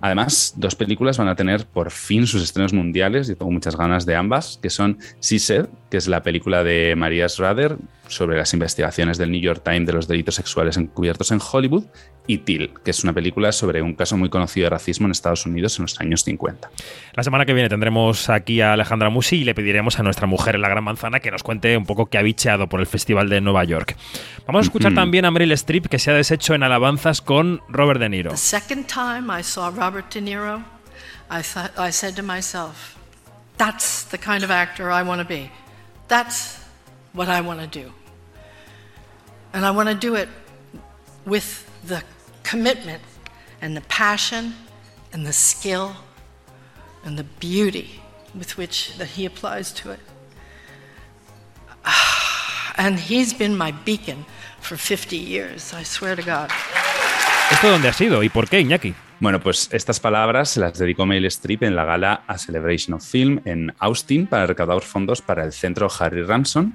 Además, 0.00 0.54
dos 0.56 0.74
películas 0.74 1.18
van 1.18 1.28
a 1.28 1.36
tener 1.36 1.66
por 1.66 1.90
fin 1.90 2.26
sus 2.26 2.42
estrenos 2.42 2.72
mundiales, 2.72 3.28
y 3.28 3.34
tengo 3.34 3.50
muchas 3.50 3.76
ganas 3.76 4.06
de 4.06 4.16
ambas, 4.16 4.58
que 4.62 4.70
son 4.70 4.98
Caesar, 5.20 5.68
que 5.90 5.96
es 5.96 6.08
la 6.08 6.22
película 6.22 6.64
de 6.64 6.94
Maria 6.96 7.28
Schrader 7.28 7.76
sobre 8.10 8.36
las 8.36 8.52
investigaciones 8.52 9.18
del 9.18 9.30
New 9.30 9.40
York 9.40 9.62
Times 9.64 9.86
de 9.86 9.92
los 9.92 10.08
delitos 10.08 10.34
sexuales 10.34 10.76
encubiertos 10.76 11.30
en 11.30 11.40
Hollywood, 11.40 11.84
y 12.26 12.38
Till, 12.38 12.72
que 12.84 12.90
es 12.90 13.02
una 13.02 13.12
película 13.12 13.50
sobre 13.50 13.82
un 13.82 13.94
caso 13.94 14.16
muy 14.16 14.28
conocido 14.28 14.64
de 14.64 14.70
racismo 14.70 15.06
en 15.06 15.12
Estados 15.12 15.46
Unidos 15.46 15.78
en 15.78 15.82
los 15.82 16.00
años 16.00 16.22
50. 16.22 16.70
La 17.14 17.22
semana 17.24 17.44
que 17.44 17.54
viene 17.54 17.68
tendremos 17.68 18.28
aquí 18.28 18.60
a 18.60 18.74
Alejandra 18.74 19.10
Musi 19.10 19.38
y 19.38 19.44
le 19.44 19.54
pediremos 19.54 19.98
a 19.98 20.02
nuestra 20.02 20.26
mujer 20.26 20.54
en 20.54 20.62
la 20.62 20.68
Gran 20.68 20.84
Manzana 20.84 21.20
que 21.20 21.30
nos 21.30 21.42
cuente 21.42 21.76
un 21.76 21.86
poco 21.86 22.06
qué 22.06 22.18
ha 22.18 22.22
bicheado 22.22 22.68
por 22.68 22.80
el 22.80 22.86
Festival 22.86 23.28
de 23.28 23.40
Nueva 23.40 23.64
York. 23.64 23.96
Vamos 24.46 24.60
a 24.60 24.64
escuchar 24.64 24.94
también 24.94 25.24
a 25.24 25.30
Meryl 25.30 25.52
Streep 25.52 25.86
que 25.86 25.98
se 25.98 26.10
ha 26.10 26.14
deshecho 26.14 26.54
en 26.54 26.62
alabanzas 26.62 27.20
con 27.20 27.62
Robert 27.68 28.00
De 28.00 28.08
Niro. 28.08 28.30
The 28.30 28.36
second 28.36 28.86
time 28.86 29.26
I 29.36 29.42
saw 29.42 29.70
Robert 29.70 30.12
De 30.12 30.20
Niro, 30.20 30.62
I, 31.30 31.42
thought, 31.42 31.72
I 31.78 31.90
said 31.90 32.14
to 32.14 32.22
myself, 32.22 32.96
that's 33.56 34.04
the 34.10 34.18
kind 34.18 34.44
of 34.44 34.50
actor 34.50 34.90
I 34.90 35.02
want 35.02 35.20
to 35.20 35.26
be. 35.26 35.50
That's 36.08 36.60
what 37.12 37.28
I 37.28 37.40
want 37.40 37.60
to 37.60 37.66
do. 37.66 37.92
And 39.52 39.64
I 39.64 39.70
want 39.70 39.88
to 39.88 39.94
do 39.94 40.14
it 40.14 40.28
with 41.24 41.68
the 41.84 42.02
commitment 42.42 43.02
and 43.60 43.76
the 43.76 43.80
passion 43.82 44.54
and 45.12 45.26
the 45.26 45.32
skill 45.32 45.96
and 47.04 47.18
the 47.18 47.24
beauty 47.24 48.00
with 48.34 48.56
which 48.56 48.96
that 48.98 49.08
he 49.08 49.26
applies 49.26 49.72
to 49.72 49.90
it. 49.90 50.00
And 52.76 52.98
he's 52.98 53.34
been 53.34 53.58
my 53.58 53.72
beacon 53.72 54.24
for 54.60 54.76
50 54.76 55.16
years, 55.16 55.74
I 55.74 55.82
swear 55.82 56.16
to 56.16 56.22
God. 56.22 56.50
¿Esto 57.50 57.68
dónde 57.68 57.88
ha 57.88 57.92
sido 57.92 58.22
y 58.22 58.28
por 58.28 58.46
qué, 58.46 58.60
Iñaki? 58.60 58.94
Bueno, 59.20 59.38
pues 59.38 59.68
estas 59.72 60.00
palabras 60.00 60.48
se 60.48 60.60
las 60.60 60.78
dedicó 60.78 61.04
Meryl 61.04 61.26
Streep 61.26 61.64
en 61.64 61.76
la 61.76 61.84
gala 61.84 62.22
A 62.26 62.38
Celebration 62.38 62.94
of 62.94 63.04
Film 63.06 63.42
en 63.44 63.74
Austin 63.78 64.26
para 64.26 64.46
recaudar 64.46 64.80
fondos 64.80 65.20
para 65.20 65.44
el 65.44 65.52
centro 65.52 65.88
Harry 65.98 66.22
Ramson, 66.22 66.74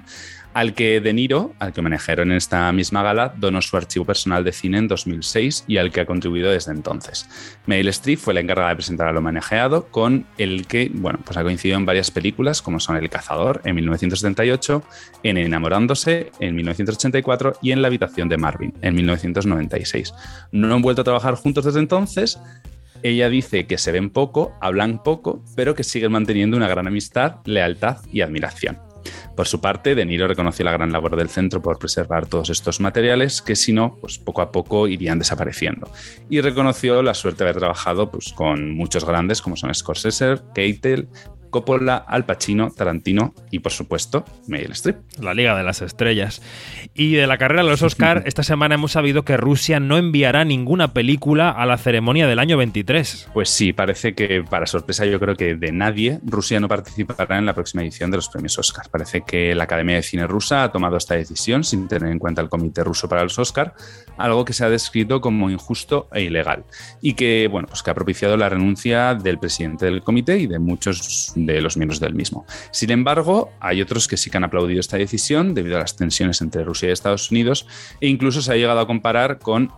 al 0.56 0.72
que 0.72 1.02
De 1.02 1.12
Niro, 1.12 1.52
al 1.58 1.74
que 1.74 1.80
homenajearon 1.80 2.30
en 2.30 2.38
esta 2.38 2.72
misma 2.72 3.02
gala, 3.02 3.34
donó 3.36 3.60
su 3.60 3.76
archivo 3.76 4.06
personal 4.06 4.42
de 4.42 4.52
cine 4.52 4.78
en 4.78 4.88
2006 4.88 5.66
y 5.68 5.76
al 5.76 5.92
que 5.92 6.00
ha 6.00 6.06
contribuido 6.06 6.50
desde 6.50 6.72
entonces. 6.72 7.28
Meryl 7.66 7.88
Streep 7.88 8.18
fue 8.18 8.32
la 8.32 8.40
encargada 8.40 8.70
de 8.70 8.76
presentar 8.76 9.06
al 9.08 9.18
homenajeado, 9.18 9.88
con 9.88 10.24
el 10.38 10.66
que, 10.66 10.90
bueno, 10.94 11.18
pues 11.22 11.36
ha 11.36 11.42
coincidido 11.42 11.76
en 11.76 11.84
varias 11.84 12.10
películas 12.10 12.62
como 12.62 12.80
son 12.80 12.96
El 12.96 13.10
Cazador 13.10 13.60
en 13.66 13.74
1978, 13.74 14.82
en 15.24 15.36
Enamorándose 15.36 16.32
en 16.40 16.54
1984 16.54 17.58
y 17.60 17.72
en 17.72 17.82
La 17.82 17.88
habitación 17.88 18.30
de 18.30 18.38
Marvin 18.38 18.72
en 18.80 18.94
1996. 18.94 20.14
No 20.52 20.74
han 20.74 20.80
vuelto 20.80 21.02
a 21.02 21.04
trabajar 21.04 21.34
juntos 21.34 21.66
desde 21.66 21.80
entonces, 21.80 22.40
ella 23.02 23.28
dice 23.28 23.66
que 23.66 23.76
se 23.76 23.92
ven 23.92 24.08
poco, 24.08 24.54
hablan 24.62 25.02
poco, 25.02 25.44
pero 25.54 25.74
que 25.74 25.84
siguen 25.84 26.12
manteniendo 26.12 26.56
una 26.56 26.66
gran 26.66 26.86
amistad, 26.86 27.40
lealtad 27.44 27.98
y 28.10 28.22
admiración. 28.22 28.85
Por 29.36 29.46
su 29.46 29.60
parte, 29.60 29.94
De 29.94 30.04
Niro 30.04 30.28
reconoció 30.28 30.64
la 30.64 30.72
gran 30.72 30.92
labor 30.92 31.16
del 31.16 31.28
centro 31.28 31.62
por 31.62 31.78
preservar 31.78 32.26
todos 32.26 32.50
estos 32.50 32.80
materiales 32.80 33.42
que 33.42 33.56
si 33.56 33.72
no, 33.72 33.96
pues 34.00 34.18
poco 34.18 34.42
a 34.42 34.52
poco 34.52 34.88
irían 34.88 35.18
desapareciendo. 35.18 35.90
Y 36.28 36.40
reconoció 36.40 37.02
la 37.02 37.14
suerte 37.14 37.44
de 37.44 37.50
haber 37.50 37.60
trabajado 37.60 38.10
pues, 38.10 38.32
con 38.32 38.70
muchos 38.70 39.04
grandes 39.04 39.42
como 39.42 39.56
son 39.56 39.74
Scorsese, 39.74 40.36
Keitel, 40.54 41.08
Coppola, 41.50 41.96
Al 41.96 42.24
Pacino, 42.24 42.70
Tarantino 42.70 43.34
y, 43.50 43.60
por 43.60 43.72
supuesto, 43.72 44.24
Meryl 44.46 44.72
Streep. 44.72 44.96
La 45.20 45.34
Liga 45.34 45.56
de 45.56 45.62
las 45.62 45.82
Estrellas. 45.82 46.42
Y 46.94 47.14
de 47.14 47.26
la 47.26 47.38
carrera 47.38 47.62
de 47.62 47.70
los 47.70 47.82
Oscar, 47.82 48.22
esta 48.26 48.42
semana 48.42 48.74
hemos 48.74 48.92
sabido 48.92 49.24
que 49.24 49.36
Rusia 49.36 49.80
no 49.80 49.98
enviará 49.98 50.44
ninguna 50.44 50.92
película 50.92 51.50
a 51.50 51.66
la 51.66 51.78
ceremonia 51.78 52.26
del 52.26 52.38
año 52.38 52.56
23. 52.56 53.30
Pues 53.32 53.48
sí, 53.48 53.72
parece 53.72 54.14
que, 54.14 54.42
para 54.48 54.66
sorpresa 54.66 55.06
yo 55.06 55.20
creo 55.20 55.36
que 55.36 55.54
de 55.54 55.72
nadie, 55.72 56.20
Rusia 56.24 56.60
no 56.60 56.68
participará 56.68 57.38
en 57.38 57.46
la 57.46 57.54
próxima 57.54 57.82
edición 57.82 58.10
de 58.10 58.18
los 58.18 58.28
premios 58.28 58.58
Oscar. 58.58 58.88
Parece 58.90 59.22
que 59.22 59.54
la 59.54 59.64
Academia 59.64 59.96
de 59.96 60.02
Cine 60.02 60.26
rusa 60.26 60.64
ha 60.64 60.72
tomado 60.72 60.96
esta 60.96 61.14
decisión 61.14 61.64
sin 61.64 61.88
tener 61.88 62.10
en 62.10 62.18
cuenta 62.18 62.42
el 62.42 62.48
Comité 62.48 62.84
Ruso 62.84 63.08
para 63.08 63.22
los 63.22 63.38
Oscar, 63.38 63.74
algo 64.16 64.44
que 64.44 64.52
se 64.52 64.64
ha 64.64 64.70
descrito 64.70 65.20
como 65.20 65.50
injusto 65.50 66.08
e 66.12 66.22
ilegal 66.22 66.64
y 67.00 67.14
que, 67.14 67.48
bueno, 67.50 67.68
pues 67.68 67.82
que 67.82 67.90
ha 67.90 67.94
propiciado 67.94 68.36
la 68.36 68.48
renuncia 68.48 69.14
del 69.14 69.38
presidente 69.38 69.86
del 69.86 70.02
comité 70.02 70.38
y 70.38 70.46
de 70.46 70.58
muchos 70.58 71.32
de 71.36 71.60
los 71.60 71.76
miembros 71.76 72.00
del 72.00 72.14
mismo. 72.14 72.46
Sin 72.70 72.90
embargo, 72.90 73.52
hay 73.60 73.82
otros 73.82 74.08
que 74.08 74.16
sí 74.16 74.30
que 74.30 74.38
han 74.38 74.44
aplaudido 74.44 74.80
esta 74.80 74.96
decisión 74.96 75.54
debido 75.54 75.76
a 75.76 75.80
las 75.80 75.96
tensiones 75.96 76.40
entre 76.40 76.64
Rusia 76.64 76.88
y 76.88 76.92
Estados 76.92 77.30
Unidos 77.30 77.66
e 78.00 78.08
incluso 78.08 78.40
se 78.40 78.52
ha 78.52 78.56
llegado 78.56 78.80
a 78.80 78.86
comparar 78.86 79.38
con 79.38 79.70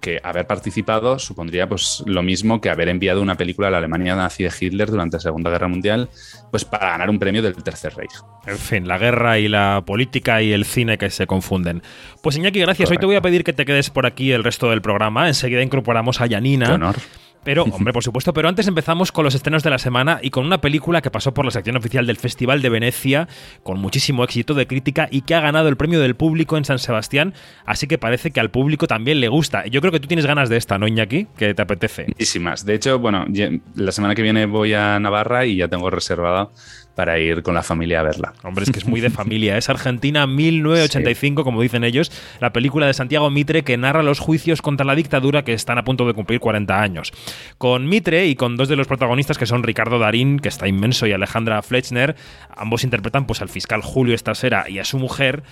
que 0.00 0.20
haber 0.22 0.46
participado 0.46 1.18
supondría 1.18 1.68
pues 1.68 2.02
lo 2.06 2.22
mismo 2.22 2.60
que 2.60 2.70
haber 2.70 2.88
enviado 2.88 3.22
una 3.22 3.36
película 3.36 3.68
a 3.68 3.70
la 3.70 3.78
Alemania 3.78 4.14
nazi 4.14 4.44
de 4.44 4.52
Hitler 4.58 4.90
durante 4.90 5.16
la 5.16 5.20
Segunda 5.20 5.50
Guerra 5.50 5.68
Mundial 5.68 6.10
pues 6.50 6.64
para 6.64 6.90
ganar 6.90 7.10
un 7.10 7.18
premio 7.18 7.42
del 7.42 7.54
Tercer 7.54 7.94
Reich. 7.94 8.12
En 8.46 8.58
fin, 8.58 8.88
la 8.88 8.98
guerra 8.98 9.38
y 9.38 9.48
la 9.48 9.82
política 9.86 10.42
y 10.42 10.52
el 10.52 10.64
cine 10.64 10.98
que 10.98 11.10
se 11.10 11.26
confunden. 11.26 11.82
Pues 12.22 12.36
Iñaki, 12.36 12.60
gracias. 12.60 12.90
Hoy 12.90 12.98
te 12.98 13.06
voy 13.06 13.16
a 13.16 13.22
pedir 13.22 13.44
que 13.44 13.52
te 13.52 13.64
quedes 13.64 13.90
por 13.90 14.06
aquí 14.06 14.32
el 14.32 14.44
resto 14.44 14.70
del 14.70 14.80
programa. 14.80 15.28
Enseguida 15.28 15.62
incorporamos 15.62 16.20
a 16.20 16.26
Yanina. 16.26 16.74
honor. 16.74 16.96
Pero, 17.44 17.64
hombre, 17.64 17.92
por 17.92 18.02
supuesto, 18.02 18.32
pero 18.32 18.48
antes 18.48 18.68
empezamos 18.68 19.12
con 19.12 19.24
los 19.24 19.34
estrenos 19.34 19.62
de 19.62 19.70
la 19.70 19.78
semana 19.78 20.18
y 20.22 20.30
con 20.30 20.44
una 20.44 20.60
película 20.60 21.00
que 21.00 21.10
pasó 21.10 21.32
por 21.32 21.44
la 21.44 21.50
sección 21.50 21.76
oficial 21.76 22.06
del 22.06 22.16
Festival 22.16 22.62
de 22.62 22.68
Venecia 22.68 23.28
con 23.62 23.78
muchísimo 23.78 24.24
éxito 24.24 24.54
de 24.54 24.66
crítica 24.66 25.08
y 25.10 25.22
que 25.22 25.34
ha 25.34 25.40
ganado 25.40 25.68
el 25.68 25.76
premio 25.76 26.00
del 26.00 26.16
público 26.16 26.56
en 26.56 26.64
San 26.64 26.78
Sebastián, 26.78 27.34
así 27.64 27.86
que 27.86 27.98
parece 27.98 28.30
que 28.30 28.40
al 28.40 28.50
público 28.50 28.86
también 28.86 29.20
le 29.20 29.28
gusta. 29.28 29.66
Yo 29.66 29.80
creo 29.80 29.92
que 29.92 30.00
tú 30.00 30.08
tienes 30.08 30.26
ganas 30.26 30.48
de 30.48 30.56
esta, 30.56 30.78
¿no, 30.78 30.86
Iñaki? 30.86 31.26
Que 31.36 31.54
te 31.54 31.62
apetece. 31.62 32.06
Muchísimas. 32.08 32.64
De 32.64 32.74
hecho, 32.74 32.98
bueno, 32.98 33.26
la 33.74 33.92
semana 33.92 34.14
que 34.14 34.22
viene 34.22 34.46
voy 34.46 34.74
a 34.74 34.98
Navarra 34.98 35.46
y 35.46 35.56
ya 35.56 35.68
tengo 35.68 35.90
reservado 35.90 36.52
para 36.98 37.16
ir 37.20 37.44
con 37.44 37.54
la 37.54 37.62
familia 37.62 38.00
a 38.00 38.02
verla. 38.02 38.32
Hombre, 38.42 38.64
es 38.64 38.72
que 38.72 38.80
es 38.80 38.84
muy 38.84 39.00
de 39.00 39.08
familia. 39.08 39.56
Es 39.56 39.68
Argentina 39.68 40.26
1985, 40.26 41.44
como 41.44 41.62
dicen 41.62 41.84
ellos, 41.84 42.10
la 42.40 42.52
película 42.52 42.88
de 42.88 42.92
Santiago 42.92 43.30
Mitre 43.30 43.62
que 43.62 43.76
narra 43.76 44.02
los 44.02 44.18
juicios 44.18 44.62
contra 44.62 44.84
la 44.84 44.96
dictadura 44.96 45.44
que 45.44 45.52
están 45.52 45.78
a 45.78 45.84
punto 45.84 46.08
de 46.08 46.14
cumplir 46.14 46.40
40 46.40 46.82
años. 46.82 47.12
Con 47.56 47.88
Mitre 47.88 48.26
y 48.26 48.34
con 48.34 48.56
dos 48.56 48.68
de 48.68 48.74
los 48.74 48.88
protagonistas 48.88 49.38
que 49.38 49.46
son 49.46 49.62
Ricardo 49.62 50.00
Darín, 50.00 50.40
que 50.40 50.48
está 50.48 50.66
inmenso, 50.66 51.06
y 51.06 51.12
Alejandra 51.12 51.62
Flechner, 51.62 52.16
ambos 52.56 52.82
interpretan 52.82 53.26
pues 53.26 53.42
al 53.42 53.48
fiscal 53.48 53.80
Julio 53.80 54.16
Estasera 54.16 54.68
y 54.68 54.80
a 54.80 54.84
su 54.84 54.98
mujer, 54.98 55.44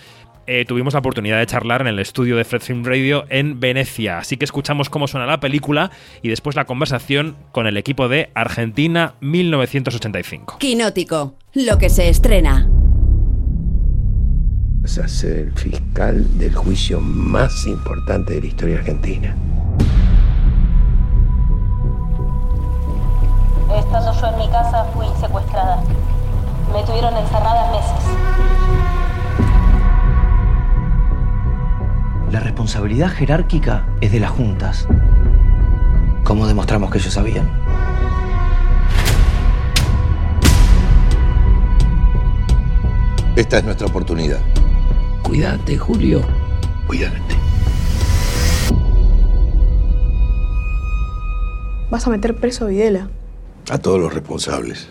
eh, 0.46 0.64
tuvimos 0.66 0.94
la 0.94 1.00
oportunidad 1.00 1.38
de 1.38 1.46
charlar 1.46 1.80
en 1.80 1.88
el 1.88 1.98
estudio 1.98 2.36
de 2.36 2.44
Fred 2.44 2.60
Film 2.60 2.84
Radio 2.84 3.24
en 3.28 3.60
Venecia. 3.60 4.18
Así 4.18 4.36
que 4.36 4.44
escuchamos 4.44 4.88
cómo 4.88 5.08
suena 5.08 5.26
la 5.26 5.40
película 5.40 5.90
y 6.22 6.28
después 6.28 6.56
la 6.56 6.64
conversación 6.64 7.36
con 7.52 7.66
el 7.66 7.76
equipo 7.76 8.08
de 8.08 8.30
Argentina 8.34 9.14
1985. 9.20 10.58
Quinótico, 10.58 11.34
lo 11.54 11.78
que 11.78 11.88
se 11.88 12.08
estrena. 12.08 12.68
Vas 14.82 14.98
a 14.98 15.08
ser 15.08 15.38
el 15.38 15.52
fiscal 15.52 16.38
del 16.38 16.54
juicio 16.54 17.00
más 17.00 17.66
importante 17.66 18.34
de 18.34 18.40
la 18.42 18.46
historia 18.46 18.78
argentina. 18.78 19.36
Estando 23.76 24.20
yo 24.20 24.26
en 24.28 24.38
mi 24.38 24.48
casa 24.48 24.84
fui 24.94 25.06
secuestrada. 25.20 25.82
Me 26.72 26.82
tuvieron 26.84 27.16
encerrada 27.16 27.72
meses. 27.72 28.85
La 32.30 32.40
responsabilidad 32.40 33.10
jerárquica 33.10 33.86
es 34.00 34.10
de 34.10 34.20
las 34.20 34.30
juntas. 34.30 34.88
¿Cómo 36.24 36.46
demostramos 36.48 36.90
que 36.90 36.98
ellos 36.98 37.14
sabían? 37.14 37.48
Esta 43.36 43.58
es 43.58 43.64
nuestra 43.64 43.86
oportunidad. 43.86 44.40
Cuídate, 45.22 45.78
Julio. 45.78 46.22
Cuídate. 46.86 47.20
Vas 51.90 52.06
a 52.06 52.10
meter 52.10 52.34
preso 52.34 52.64
a 52.64 52.68
Videla. 52.68 53.08
A 53.70 53.78
todos 53.78 54.00
los 54.00 54.12
responsables. 54.12 54.88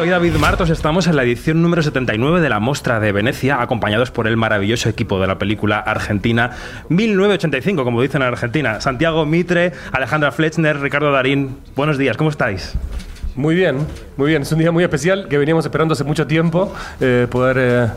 Soy 0.00 0.08
David 0.08 0.36
Martos, 0.36 0.70
estamos 0.70 1.06
en 1.08 1.16
la 1.16 1.24
edición 1.24 1.60
número 1.60 1.82
79 1.82 2.40
de 2.40 2.48
la 2.48 2.58
Mostra 2.58 3.00
de 3.00 3.12
Venecia, 3.12 3.60
acompañados 3.60 4.10
por 4.10 4.26
el 4.26 4.38
maravilloso 4.38 4.88
equipo 4.88 5.20
de 5.20 5.26
la 5.26 5.36
película 5.36 5.78
Argentina 5.78 6.52
1985, 6.88 7.84
como 7.84 8.00
dicen 8.00 8.22
en 8.22 8.28
Argentina. 8.28 8.80
Santiago 8.80 9.26
Mitre, 9.26 9.72
Alejandra 9.92 10.32
Flechner, 10.32 10.80
Ricardo 10.80 11.12
Darín. 11.12 11.58
Buenos 11.76 11.98
días, 11.98 12.16
¿cómo 12.16 12.30
estáis? 12.30 12.72
Muy 13.36 13.54
bien, 13.54 13.86
muy 14.16 14.28
bien. 14.28 14.40
Es 14.40 14.50
un 14.52 14.60
día 14.60 14.72
muy 14.72 14.84
especial 14.84 15.28
que 15.28 15.36
veníamos 15.36 15.66
esperando 15.66 15.92
hace 15.92 16.04
mucho 16.04 16.26
tiempo 16.26 16.72
eh, 17.02 17.26
poder 17.30 17.56
eh, 17.60 17.88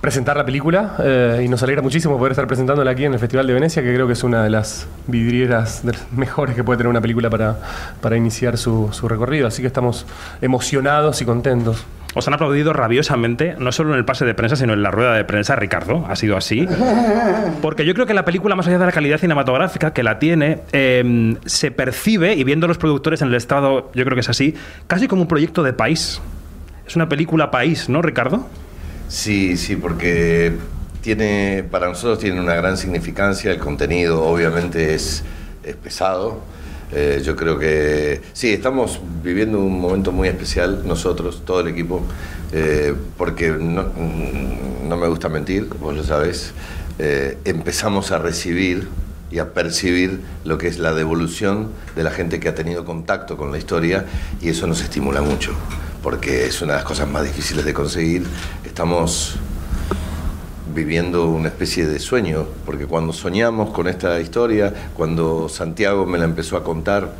presentar 0.00 0.36
la 0.36 0.44
película 0.44 0.96
eh, 1.02 1.42
y 1.44 1.48
nos 1.48 1.62
alegra 1.62 1.82
muchísimo 1.82 2.16
poder 2.16 2.32
estar 2.32 2.46
presentándola 2.46 2.90
aquí 2.90 3.04
en 3.04 3.12
el 3.12 3.18
Festival 3.18 3.46
de 3.46 3.52
Venecia, 3.52 3.82
que 3.82 3.92
creo 3.92 4.06
que 4.06 4.14
es 4.14 4.24
una 4.24 4.42
de 4.42 4.50
las 4.50 4.86
vidrieras 5.06 5.84
de 5.84 5.92
las 5.92 6.10
mejores 6.12 6.56
que 6.56 6.64
puede 6.64 6.78
tener 6.78 6.88
una 6.88 7.02
película 7.02 7.28
para, 7.28 7.58
para 8.00 8.16
iniciar 8.16 8.56
su, 8.56 8.90
recorrido. 9.08 9.46
Así 9.46 9.60
que 9.62 9.68
estamos 9.68 10.06
emocionados 10.40 11.20
y 11.20 11.24
contentos. 11.24 11.84
Os 12.14 12.26
han 12.26 12.34
aplaudido 12.34 12.72
rabiosamente, 12.72 13.54
no 13.58 13.70
solo 13.70 13.92
en 13.92 13.98
el 13.98 14.04
pase 14.04 14.24
de 14.24 14.34
prensa, 14.34 14.56
sino 14.56 14.72
en 14.72 14.82
la 14.82 14.90
rueda 14.90 15.14
de 15.14 15.24
prensa, 15.24 15.54
Ricardo. 15.54 16.06
Ha 16.08 16.16
sido 16.16 16.36
así. 16.36 16.66
Porque 17.62 17.84
yo 17.84 17.94
creo 17.94 18.06
que 18.06 18.14
la 18.14 18.24
película, 18.24 18.56
más 18.56 18.66
allá 18.66 18.78
de 18.78 18.86
la 18.86 18.92
calidad 18.92 19.18
cinematográfica 19.18 19.92
que 19.92 20.02
la 20.02 20.18
tiene, 20.18 20.62
eh, 20.72 21.36
se 21.44 21.70
percibe, 21.70 22.34
y 22.34 22.42
viendo 22.42 22.66
los 22.66 22.78
productores 22.78 23.22
en 23.22 23.28
el 23.28 23.34
estado, 23.34 23.92
yo 23.94 24.04
creo 24.04 24.16
que 24.16 24.22
es 24.22 24.28
así, 24.28 24.56
casi 24.88 25.06
como 25.06 25.22
un 25.22 25.28
proyecto 25.28 25.62
de 25.62 25.72
país. 25.72 26.20
Es 26.84 26.96
una 26.96 27.08
película 27.08 27.52
país, 27.52 27.88
¿no, 27.88 28.02
Ricardo? 28.02 28.48
Sí, 29.10 29.56
sí, 29.56 29.74
porque 29.74 30.52
tiene, 31.02 31.64
para 31.68 31.88
nosotros 31.88 32.20
tiene 32.20 32.40
una 32.40 32.54
gran 32.54 32.76
significancia. 32.76 33.50
El 33.50 33.58
contenido, 33.58 34.22
obviamente, 34.22 34.94
es, 34.94 35.24
es 35.64 35.74
pesado. 35.74 36.38
Eh, 36.92 37.20
yo 37.24 37.34
creo 37.34 37.58
que 37.58 38.20
sí, 38.32 38.52
estamos 38.52 39.00
viviendo 39.24 39.58
un 39.58 39.80
momento 39.80 40.12
muy 40.12 40.28
especial 40.28 40.82
nosotros, 40.86 41.42
todo 41.44 41.58
el 41.60 41.68
equipo, 41.68 42.02
eh, 42.52 42.94
porque 43.16 43.50
no, 43.50 43.86
no, 44.88 44.96
me 44.96 45.08
gusta 45.08 45.28
mentir, 45.28 45.68
vos 45.80 45.94
lo 45.94 46.04
sabés, 46.04 46.52
eh, 47.00 47.36
empezamos 47.44 48.12
a 48.12 48.18
recibir 48.18 48.88
y 49.30 49.38
a 49.38 49.52
percibir 49.54 50.20
lo 50.44 50.58
que 50.58 50.68
es 50.68 50.78
la 50.78 50.92
devolución 50.92 51.68
de 51.94 52.04
la 52.04 52.10
gente 52.10 52.40
que 52.40 52.48
ha 52.48 52.54
tenido 52.54 52.84
contacto 52.84 53.36
con 53.36 53.52
la 53.52 53.58
historia 53.58 54.06
y 54.40 54.48
eso 54.48 54.66
nos 54.66 54.82
estimula 54.82 55.20
mucho, 55.20 55.52
porque 56.02 56.46
es 56.46 56.62
una 56.62 56.72
de 56.72 56.78
las 56.78 56.86
cosas 56.86 57.08
más 57.08 57.24
difíciles 57.24 57.64
de 57.64 57.74
conseguir. 57.74 58.26
Estamos 58.64 59.36
viviendo 60.74 61.28
una 61.28 61.48
especie 61.48 61.86
de 61.86 61.98
sueño, 61.98 62.46
porque 62.64 62.86
cuando 62.86 63.12
soñamos 63.12 63.70
con 63.70 63.88
esta 63.88 64.20
historia, 64.20 64.72
cuando 64.94 65.48
Santiago 65.48 66.06
me 66.06 66.18
la 66.18 66.24
empezó 66.24 66.56
a 66.56 66.64
contar, 66.64 67.12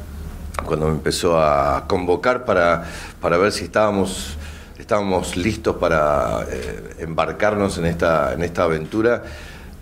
cuando 0.65 0.87
me 0.87 0.93
empezó 0.93 1.41
a 1.41 1.87
convocar 1.87 2.45
para, 2.45 2.85
para 3.21 3.37
ver 3.39 3.53
si 3.53 3.65
estábamos, 3.65 4.37
estábamos 4.79 5.37
listos 5.37 5.77
para 5.77 6.47
eh, 6.49 6.97
embarcarnos 7.01 7.79
en 7.79 7.87
esta, 7.87 8.33
en 8.35 8.43
esta 8.43 8.65
aventura, 8.65 9.25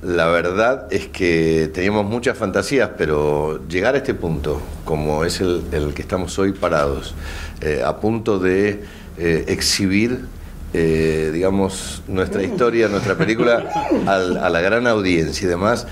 la 0.03 0.27
verdad 0.27 0.87
es 0.91 1.09
que 1.09 1.71
teníamos 1.73 2.07
muchas 2.07 2.39
fantasías, 2.39 2.91
pero 2.97 3.67
llegar 3.69 3.95
a 3.95 3.99
este 3.99 4.15
punto, 4.15 4.61
como 4.85 5.25
es 5.25 5.41
el, 5.41 5.63
el 5.73 5.95
que 5.95 6.03
estamos 6.03 6.39
hoy 6.39 6.53
parados, 6.53 7.15
eh, 7.61 7.83
a 7.85 7.97
punto 7.99 8.39
de 8.39 8.85
eh, 9.19 9.45
exhibir 9.49 10.27
eh, 10.75 11.31
digamos, 11.33 12.03
nuestra 12.09 12.43
historia, 12.43 12.89
nuestra 12.89 13.17
película 13.17 13.65
al, 14.07 14.37
a 14.37 14.51
la 14.51 14.61
gran 14.61 14.87
audiencia 14.87 15.47
y 15.47 15.49
demás, 15.49 15.87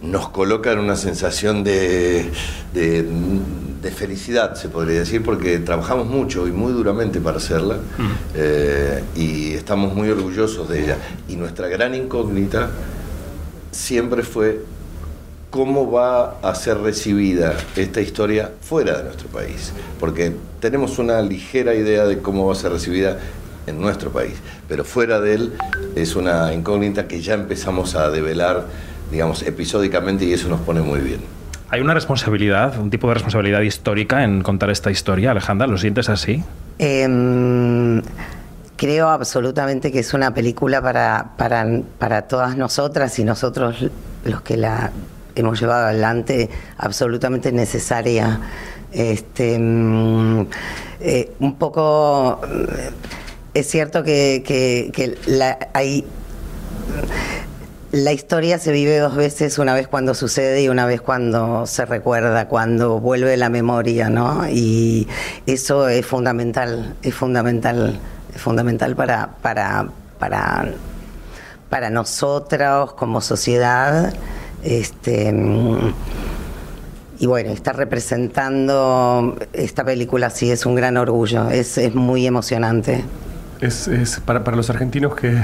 nos 0.00 0.30
coloca 0.30 0.72
en 0.72 0.78
una 0.78 0.96
sensación 0.96 1.62
de, 1.64 2.30
de, 2.72 3.06
de, 3.82 3.90
felicidad, 3.90 4.54
se 4.54 4.70
podría 4.70 5.00
decir, 5.00 5.22
porque 5.22 5.58
trabajamos 5.58 6.06
mucho 6.06 6.48
y 6.48 6.50
muy 6.50 6.72
duramente 6.72 7.20
para 7.20 7.36
hacerla 7.36 7.76
eh, 8.34 9.04
y 9.14 9.52
estamos 9.52 9.94
muy 9.94 10.08
orgullosos 10.08 10.68
de 10.68 10.82
ella. 10.82 10.96
Y 11.28 11.36
nuestra 11.36 11.68
gran 11.68 11.94
incógnita 11.94 12.70
siempre 13.72 14.22
fue 14.22 14.60
cómo 15.50 15.90
va 15.90 16.38
a 16.40 16.54
ser 16.54 16.78
recibida 16.78 17.54
esta 17.76 18.00
historia 18.00 18.50
fuera 18.62 18.98
de 18.98 19.04
nuestro 19.04 19.28
país, 19.28 19.72
porque 20.00 20.32
tenemos 20.60 20.98
una 20.98 21.20
ligera 21.20 21.74
idea 21.74 22.06
de 22.06 22.20
cómo 22.20 22.46
va 22.46 22.52
a 22.52 22.56
ser 22.56 22.72
recibida 22.72 23.18
en 23.66 23.80
nuestro 23.80 24.10
país, 24.10 24.34
pero 24.68 24.84
fuera 24.84 25.20
de 25.20 25.34
él 25.34 25.52
es 25.94 26.16
una 26.16 26.54
incógnita 26.54 27.06
que 27.06 27.20
ya 27.20 27.34
empezamos 27.34 27.94
a 27.94 28.10
develar, 28.10 28.66
digamos, 29.10 29.42
episódicamente 29.42 30.24
y 30.24 30.32
eso 30.32 30.48
nos 30.48 30.60
pone 30.60 30.80
muy 30.80 31.00
bien. 31.00 31.20
Hay 31.68 31.80
una 31.80 31.94
responsabilidad, 31.94 32.78
un 32.78 32.90
tipo 32.90 33.08
de 33.08 33.14
responsabilidad 33.14 33.60
histórica 33.62 34.24
en 34.24 34.42
contar 34.42 34.70
esta 34.70 34.90
historia, 34.90 35.30
Alejandra, 35.30 35.66
¿lo 35.66 35.78
sientes 35.78 36.08
así? 36.08 36.42
Em, 36.78 38.02
creo 38.82 39.10
absolutamente 39.10 39.92
que 39.92 40.00
es 40.00 40.12
una 40.12 40.34
película 40.34 40.82
para, 40.82 41.34
para, 41.36 41.64
para 42.00 42.22
todas 42.22 42.56
nosotras 42.56 43.16
y 43.20 43.22
nosotros 43.22 43.76
los 44.24 44.42
que 44.42 44.56
la 44.56 44.90
hemos 45.36 45.60
llevado 45.60 45.86
adelante, 45.86 46.50
absolutamente 46.78 47.52
necesaria. 47.52 48.40
Este, 48.90 49.56
mm, 49.56 50.46
eh, 51.00 51.30
un 51.38 51.54
poco, 51.58 52.40
eh, 52.44 52.90
es 53.54 53.68
cierto 53.68 54.02
que, 54.02 54.42
que- 54.44 54.90
que 54.92 55.16
la, 55.26 55.56
hay 55.74 56.04
la 57.92 58.12
historia 58.12 58.58
se 58.58 58.72
vive 58.72 58.98
dos 58.98 59.14
veces, 59.14 59.58
una 59.58 59.74
vez 59.74 59.86
cuando 59.86 60.14
sucede 60.14 60.62
y 60.62 60.68
una 60.68 60.86
vez 60.86 61.00
cuando 61.02 61.66
se 61.66 61.84
recuerda, 61.84 62.48
cuando 62.48 62.98
vuelve 62.98 63.36
la 63.36 63.48
memoria, 63.48 64.08
¿no? 64.08 64.48
Y 64.48 65.06
eso 65.46 65.86
es 65.88 66.04
fundamental, 66.04 66.96
es 67.02 67.14
fundamental, 67.14 68.00
fundamental 68.36 68.96
para, 68.96 69.30
para, 69.42 69.88
para, 70.18 70.72
para 71.68 71.90
nosotros 71.90 72.92
como 72.94 73.20
sociedad. 73.20 74.12
Este, 74.62 75.34
y 77.18 77.26
bueno, 77.26 77.50
estar 77.50 77.76
representando 77.76 79.36
esta 79.52 79.84
película 79.84 80.30
sí 80.30 80.50
es 80.50 80.66
un 80.66 80.74
gran 80.74 80.96
orgullo, 80.96 81.50
es, 81.50 81.78
es 81.78 81.94
muy 81.94 82.26
emocionante. 82.26 83.04
Es, 83.60 83.86
es 83.86 84.20
para, 84.20 84.42
para 84.42 84.56
los 84.56 84.70
argentinos 84.70 85.14
que, 85.14 85.40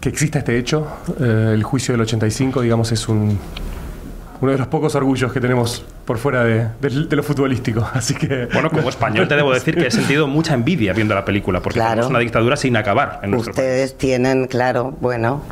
que 0.00 0.08
exista 0.08 0.38
este 0.38 0.58
hecho, 0.58 0.86
eh, 1.20 1.52
el 1.54 1.62
juicio 1.62 1.92
del 1.92 2.02
85, 2.02 2.60
digamos, 2.60 2.92
es 2.92 3.08
un, 3.08 3.38
uno 4.40 4.52
de 4.52 4.58
los 4.58 4.66
pocos 4.68 4.94
orgullos 4.94 5.32
que 5.32 5.40
tenemos 5.40 5.84
por 6.04 6.18
fuera 6.18 6.44
de, 6.44 6.68
de- 6.80 7.06
de 7.06 7.16
lo 7.16 7.22
futbolístico. 7.22 7.86
Así 7.94 8.14
que. 8.14 8.46
Bueno, 8.52 8.70
como 8.70 8.88
español 8.88 9.26
te 9.28 9.36
debo 9.36 9.52
decir 9.52 9.74
que 9.76 9.86
he 9.86 9.90
sentido 9.90 10.26
mucha 10.26 10.54
envidia 10.54 10.92
viendo 10.92 11.14
la 11.14 11.24
película, 11.24 11.60
porque 11.60 11.78
Claro. 11.80 12.02
es 12.02 12.06
una 12.08 12.18
dictadura 12.18 12.56
sin 12.56 12.76
acabar 12.76 13.20
en 13.22 13.30
nuestro. 13.32 13.50
Ustedes 13.52 13.96
tienen, 13.98 14.46
claro, 14.46 14.96
bueno, 15.00 15.42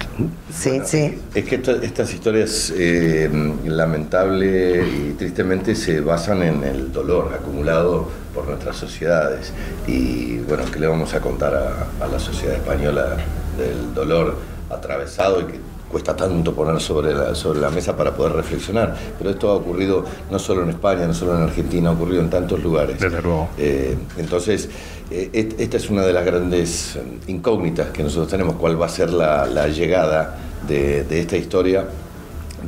sí, 0.52 0.80
sí. 0.84 1.18
Es 1.34 1.44
que 1.44 1.56
esto- 1.56 1.80
estas 1.82 2.12
historias 2.14 2.72
eh, 2.76 3.28
lamentable 3.64 4.84
y 4.86 5.12
tristemente 5.18 5.74
se 5.74 6.00
basan 6.00 6.42
en 6.42 6.64
el 6.64 6.92
dolor 6.92 7.32
acumulado 7.38 8.08
por 8.34 8.46
nuestras 8.48 8.76
sociedades. 8.76 9.52
Y 9.86 10.38
bueno, 10.38 10.64
¿qué 10.72 10.78
le 10.80 10.86
vamos 10.86 11.14
a 11.14 11.20
contar 11.20 11.54
a, 11.54 12.04
a 12.04 12.08
la 12.08 12.18
sociedad 12.18 12.54
española 12.56 13.16
del 13.58 13.94
dolor 13.94 14.38
atravesado 14.70 15.40
y 15.42 15.44
que 15.44 15.60
cuesta 15.94 16.16
tanto 16.16 16.52
poner 16.52 16.80
sobre 16.80 17.14
la, 17.14 17.36
sobre 17.36 17.60
la 17.60 17.70
mesa 17.70 17.96
para 17.96 18.10
poder 18.16 18.32
reflexionar? 18.32 18.96
Pero 19.16 19.30
esto 19.30 19.48
ha 19.48 19.54
ocurrido 19.54 20.04
no 20.28 20.40
solo 20.40 20.64
en 20.64 20.70
España, 20.70 21.06
no 21.06 21.14
solo 21.14 21.36
en 21.36 21.44
Argentina, 21.44 21.90
ha 21.90 21.92
ocurrido 21.92 22.20
en 22.20 22.28
tantos 22.28 22.60
lugares. 22.60 22.98
Desde 22.98 23.22
luego. 23.22 23.50
Eh, 23.56 23.96
entonces, 24.18 24.68
eh, 25.08 25.54
esta 25.56 25.76
es 25.76 25.88
una 25.90 26.02
de 26.02 26.12
las 26.12 26.24
grandes 26.24 26.96
eh, 26.96 27.02
incógnitas 27.28 27.90
que 27.90 28.02
nosotros 28.02 28.28
tenemos, 28.28 28.56
cuál 28.56 28.74
va 28.80 28.86
a 28.86 28.88
ser 28.88 29.12
la, 29.12 29.46
la 29.46 29.68
llegada 29.68 30.36
de, 30.66 31.04
de 31.04 31.20
esta 31.20 31.36
historia, 31.36 31.86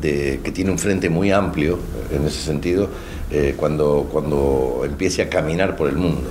de, 0.00 0.40
que 0.44 0.52
tiene 0.52 0.70
un 0.70 0.78
frente 0.78 1.10
muy 1.10 1.32
amplio 1.32 1.80
en 2.12 2.24
ese 2.26 2.40
sentido, 2.42 2.88
eh, 3.32 3.54
cuando, 3.56 4.08
cuando 4.12 4.82
empiece 4.84 5.22
a 5.22 5.28
caminar 5.28 5.74
por 5.74 5.88
el 5.88 5.96
mundo. 5.96 6.30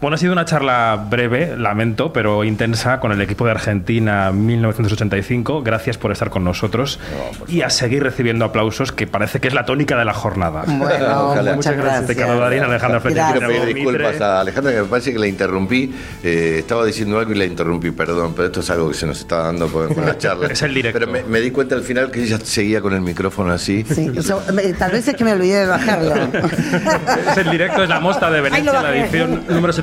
Bueno, 0.00 0.14
ha 0.14 0.18
sido 0.18 0.32
una 0.32 0.44
charla 0.44 1.06
breve, 1.10 1.56
lamento, 1.56 2.12
pero 2.12 2.44
intensa 2.44 3.00
con 3.00 3.10
el 3.10 3.20
equipo 3.20 3.44
de 3.46 3.50
Argentina 3.50 4.30
1985. 4.30 5.62
Gracias 5.64 5.98
por 5.98 6.12
estar 6.12 6.30
con 6.30 6.44
nosotros 6.44 7.00
y 7.48 7.62
a 7.62 7.70
seguir 7.70 8.04
recibiendo 8.04 8.44
aplausos, 8.44 8.92
que 8.92 9.08
parece 9.08 9.40
que 9.40 9.48
es 9.48 9.54
la 9.54 9.64
tónica 9.64 9.98
de 9.98 10.04
la 10.04 10.14
jornada. 10.14 10.62
Bueno, 10.68 11.24
Ojalá. 11.32 11.54
muchas 11.54 11.76
gracias. 11.76 12.06
Ricardo 12.08 12.38
Darín, 12.38 12.62
Alejandra 12.62 13.00
Gracias. 13.00 13.38
Quiero 13.48 13.66
disculpas 13.66 14.20
a 14.20 14.40
Alejandra, 14.40 14.72
que 14.72 14.82
me 14.82 14.84
parece 14.88 15.12
que 15.12 15.18
la 15.18 15.26
interrumpí. 15.26 15.92
Eh, 16.22 16.56
estaba 16.60 16.84
diciendo 16.84 17.18
algo 17.18 17.32
y 17.32 17.34
la 17.34 17.44
interrumpí, 17.46 17.90
perdón, 17.90 18.34
pero 18.36 18.46
esto 18.46 18.60
es 18.60 18.70
algo 18.70 18.88
que 18.90 18.94
se 18.94 19.06
nos 19.06 19.18
está 19.18 19.38
dando 19.38 19.66
con, 19.66 19.92
con 19.92 20.06
la 20.06 20.16
charla. 20.16 20.46
Es 20.52 20.62
el 20.62 20.74
directo. 20.74 20.98
Pero 21.00 21.10
me, 21.10 21.24
me 21.24 21.40
di 21.40 21.50
cuenta 21.50 21.74
al 21.74 21.82
final 21.82 22.12
que 22.12 22.22
ella 22.22 22.38
seguía 22.42 22.80
con 22.80 22.94
el 22.94 23.00
micrófono 23.00 23.52
así. 23.52 23.84
Sí, 23.84 24.12
eso, 24.14 24.40
me- 24.54 24.72
tal 24.74 24.92
vez 24.92 25.08
es 25.08 25.16
que 25.16 25.24
me 25.24 25.32
olvidé 25.32 25.60
de 25.62 25.66
bajarlo. 25.66 26.14
Es 26.14 27.36
el 27.38 27.50
directo, 27.50 27.82
es 27.82 27.88
la 27.88 27.98
mosta 27.98 28.30
de 28.30 28.40
Venecia, 28.40 28.80
la 28.80 28.96
edición 28.96 29.42
número 29.48 29.72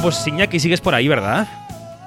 Bueno, 0.00 0.16
pues 0.16 0.26
Iñaki, 0.26 0.58
sigues 0.58 0.80
por 0.80 0.94
ahí, 0.94 1.08
¿verdad? 1.08 1.46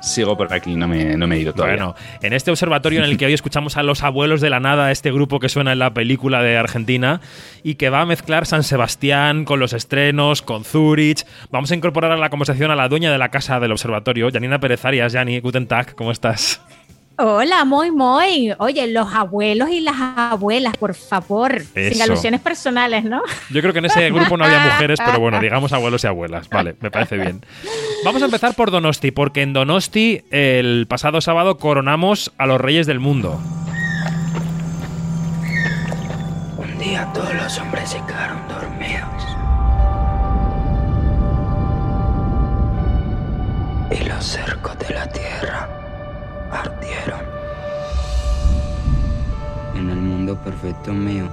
Sigo 0.02 0.36
por 0.36 0.52
aquí, 0.52 0.74
no 0.74 0.88
me, 0.88 1.16
no 1.16 1.28
me 1.28 1.36
he 1.36 1.42
ido 1.42 1.54
todavía. 1.54 1.76
Bueno, 1.76 1.96
en 2.24 2.34
este 2.34 2.50
observatorio 2.50 3.04
en 3.04 3.06
el 3.06 3.20
que 3.20 3.28
hoy 3.28 3.34
escuchamos 3.34 3.78
a 3.78 3.84
los 3.84 4.02
abuelos 4.02 4.42
de 4.42 4.50
la 4.50 4.60
nada, 4.60 4.90
este 4.90 5.12
grupo 5.12 5.40
que 5.40 5.48
suena 5.48 5.74
en 5.74 5.78
la 5.78 5.94
película 5.94 6.42
de 6.42 6.58
Argentina 6.58 7.22
y 7.62 7.76
que 7.76 7.92
va 7.92 8.02
a 8.02 8.06
mezclar 8.08 8.48
San 8.48 8.64
Sebastián 8.64 9.46
con 9.46 9.60
los 9.60 9.74
estrenos, 9.74 10.42
con 10.42 10.64
Zurich. 10.66 11.24
Vamos 11.52 11.70
a 11.70 11.76
incorporar 11.76 12.12
a 12.12 12.18
la 12.18 12.32
conversación 12.32 12.72
a 12.72 12.76
la 12.76 12.90
dueña 12.90 13.12
de 13.12 13.20
la 13.20 13.30
casa 13.30 13.60
del 13.60 13.72
observatorio, 13.72 14.32
Janina 14.34 14.60
Pérez 14.60 14.84
Arias. 14.86 15.14
Jani, 15.14 15.40
guten 15.40 15.68
Tag, 15.68 15.94
¿cómo 15.94 16.12
estás? 16.12 16.62
Hola, 17.16 17.64
muy, 17.64 17.92
muy. 17.92 18.54
Oye, 18.58 18.88
los 18.88 19.14
abuelos 19.14 19.70
y 19.70 19.82
las 19.82 19.96
abuelas, 20.00 20.76
por 20.78 20.96
favor. 20.96 21.62
Sin 21.62 22.02
alusiones 22.02 22.42
personales, 22.42 23.04
¿no? 23.04 23.22
Yo 23.52 23.62
creo 23.62 23.72
que 23.72 23.80
en 23.80 23.86
ese 23.86 24.10
grupo 24.10 24.36
no 24.36 24.46
había 24.46 24.60
mujeres, 24.74 25.00
pero 25.06 25.20
bueno, 25.20 25.40
digamos 25.40 25.72
abuelos 25.74 26.04
y 26.04 26.08
abuelas. 26.08 26.50
Vale, 26.50 26.76
me 26.80 26.90
parece 26.90 27.18
bien. 27.18 27.46
Vamos 28.04 28.22
a 28.24 28.26
empezar 28.26 28.56
por 28.56 28.72
Donosti, 28.72 29.12
porque 29.12 29.44
en 29.44 29.54
Donosti 29.54 30.24
el 30.32 30.88
pasado 30.90 31.22
sábado 31.22 31.58
coronamos 31.58 32.34
a 32.40 32.48
los 32.48 32.60
reyes 32.60 32.88
del 32.88 33.00
mundo. 33.00 33.40
Un 36.58 36.80
día 36.80 37.12
todos 37.14 37.34
los 37.36 37.60
hombres 37.60 37.92
se 37.92 38.02
quedaron 38.08 38.40
dormidos. 38.48 39.04
Y 43.92 44.04
los 44.06 44.26
cercos 44.26 44.80
de 44.80 44.96
la 44.96 45.08
tierra 45.12 45.83
ardieron. 46.54 47.22
En 49.76 49.90
el 49.90 49.98
mundo 49.98 50.36
perfecto 50.38 50.94
mío, 50.94 51.28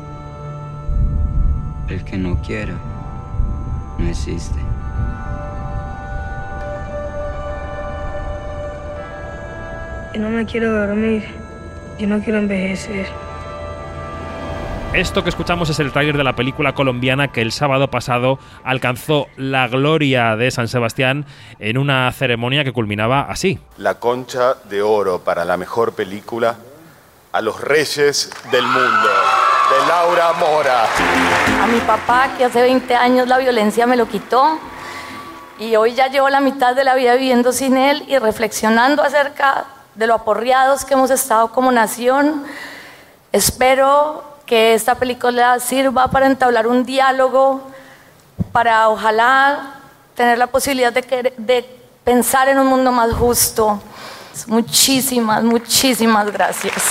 el 1.88 2.04
que 2.04 2.16
no 2.16 2.40
quiera, 2.40 2.74
no 3.98 4.08
existe. 4.08 4.58
Yo 10.14 10.20
no 10.20 10.30
me 10.30 10.44
quiero 10.44 10.72
dormir. 10.72 11.22
Yo 11.98 12.08
no 12.08 12.20
quiero 12.20 12.38
envejecer. 12.38 13.06
Esto 14.92 15.22
que 15.22 15.30
escuchamos 15.30 15.70
es 15.70 15.78
el 15.78 15.92
tráiler 15.92 16.16
de 16.16 16.24
la 16.24 16.34
película 16.34 16.74
colombiana 16.74 17.28
que 17.28 17.42
el 17.42 17.52
sábado 17.52 17.92
pasado 17.92 18.40
alcanzó 18.64 19.28
la 19.36 19.68
gloria 19.68 20.34
de 20.34 20.50
San 20.50 20.66
Sebastián 20.66 21.26
en 21.60 21.78
una 21.78 22.10
ceremonia 22.10 22.64
que 22.64 22.72
culminaba 22.72 23.20
así. 23.20 23.60
La 23.76 24.00
concha 24.00 24.54
de 24.68 24.82
oro 24.82 25.20
para 25.20 25.44
la 25.44 25.56
mejor 25.56 25.92
película 25.92 26.56
a 27.30 27.40
los 27.40 27.60
reyes 27.60 28.32
del 28.50 28.64
mundo, 28.64 28.80
de 28.80 29.86
Laura 29.86 30.32
Mora. 30.40 30.88
A 31.62 31.66
mi 31.68 31.78
papá, 31.82 32.30
que 32.36 32.46
hace 32.46 32.60
20 32.60 32.92
años 32.96 33.28
la 33.28 33.38
violencia 33.38 33.86
me 33.86 33.96
lo 33.96 34.08
quitó, 34.08 34.58
y 35.60 35.76
hoy 35.76 35.94
ya 35.94 36.08
llevo 36.08 36.28
la 36.30 36.40
mitad 36.40 36.74
de 36.74 36.82
la 36.82 36.96
vida 36.96 37.14
viviendo 37.14 37.52
sin 37.52 37.76
él 37.76 38.02
y 38.08 38.18
reflexionando 38.18 39.04
acerca 39.04 39.66
de 39.94 40.08
lo 40.08 40.14
aporreados 40.14 40.84
que 40.84 40.94
hemos 40.94 41.12
estado 41.12 41.52
como 41.52 41.70
nación. 41.70 42.42
Espero 43.30 44.29
que 44.50 44.74
esta 44.74 44.96
película 44.96 45.60
sirva 45.60 46.08
para 46.08 46.26
entablar 46.26 46.66
un 46.66 46.84
diálogo, 46.84 47.70
para 48.50 48.88
ojalá 48.88 49.76
tener 50.16 50.38
la 50.38 50.48
posibilidad 50.48 50.92
de, 50.92 51.02
querer- 51.04 51.34
de 51.36 51.62
pensar 52.02 52.48
en 52.48 52.58
un 52.58 52.66
mundo 52.66 52.90
más 52.90 53.12
justo. 53.12 53.80
Muchísimas, 54.48 55.44
muchísimas 55.44 56.32
gracias. 56.32 56.82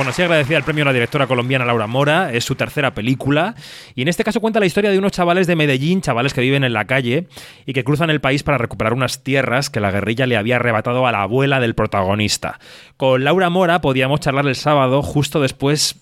Bueno, 0.00 0.14
sí 0.14 0.22
agradecida 0.22 0.56
el 0.56 0.64
premio 0.64 0.84
a 0.84 0.86
la 0.86 0.92
directora 0.94 1.26
colombiana 1.26 1.66
Laura 1.66 1.86
Mora, 1.86 2.32
es 2.32 2.42
su 2.42 2.54
tercera 2.54 2.94
película, 2.94 3.54
y 3.94 4.00
en 4.00 4.08
este 4.08 4.24
caso 4.24 4.40
cuenta 4.40 4.58
la 4.58 4.64
historia 4.64 4.90
de 4.90 4.98
unos 4.98 5.12
chavales 5.12 5.46
de 5.46 5.56
Medellín, 5.56 6.00
chavales 6.00 6.32
que 6.32 6.40
viven 6.40 6.64
en 6.64 6.72
la 6.72 6.86
calle 6.86 7.26
y 7.66 7.74
que 7.74 7.84
cruzan 7.84 8.08
el 8.08 8.22
país 8.22 8.42
para 8.42 8.56
recuperar 8.56 8.94
unas 8.94 9.22
tierras 9.22 9.68
que 9.68 9.78
la 9.78 9.90
guerrilla 9.90 10.24
le 10.24 10.38
había 10.38 10.56
arrebatado 10.56 11.06
a 11.06 11.12
la 11.12 11.20
abuela 11.20 11.60
del 11.60 11.74
protagonista. 11.74 12.58
Con 12.96 13.24
Laura 13.24 13.50
Mora 13.50 13.82
podíamos 13.82 14.20
charlar 14.20 14.46
el 14.46 14.56
sábado 14.56 15.02
justo 15.02 15.38
después, 15.38 15.96